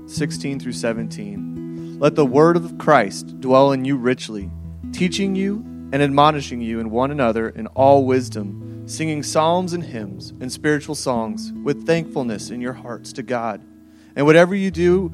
16 0.08 0.60
through 0.60 0.74
17. 0.74 2.00
Let 2.00 2.16
the 2.16 2.26
word 2.26 2.58
of 2.58 2.78
Christ 2.78 3.40
dwell 3.40 3.72
in 3.72 3.86
you 3.86 3.96
richly, 3.96 4.50
teaching 4.92 5.36
you 5.36 5.64
and 5.94 6.02
admonishing 6.02 6.62
you 6.62 6.80
in 6.80 6.90
one 6.90 7.12
another 7.12 7.50
in 7.50 7.68
all 7.68 8.06
wisdom, 8.06 8.88
singing 8.88 9.24
psalms 9.24 9.72
and 9.72 9.84
hymns 9.84 10.32
and 10.42 10.52
spiritual 10.52 10.96
songs 10.96 11.54
with 11.64 11.86
thankfulness 11.86 12.50
in 12.50 12.60
your 12.60 12.74
hearts 12.74 13.14
to 13.14 13.24
God. 13.24 13.62
And 14.16 14.26
whatever 14.26 14.54
you 14.54 14.72
do 14.72 15.10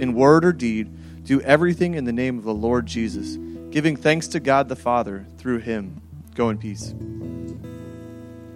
in 0.00 0.14
word 0.14 0.44
or 0.44 0.52
deed, 0.52 1.24
do 1.24 1.40
everything 1.42 1.94
in 1.94 2.04
the 2.04 2.12
name 2.12 2.38
of 2.38 2.44
the 2.44 2.54
Lord 2.54 2.86
Jesus 2.86 3.36
giving 3.70 3.96
thanks 3.96 4.28
to 4.28 4.40
God 4.40 4.68
the 4.68 4.76
Father 4.76 5.26
through 5.38 5.58
him. 5.58 6.00
Go 6.34 6.50
in 6.50 6.58
peace. 6.58 6.94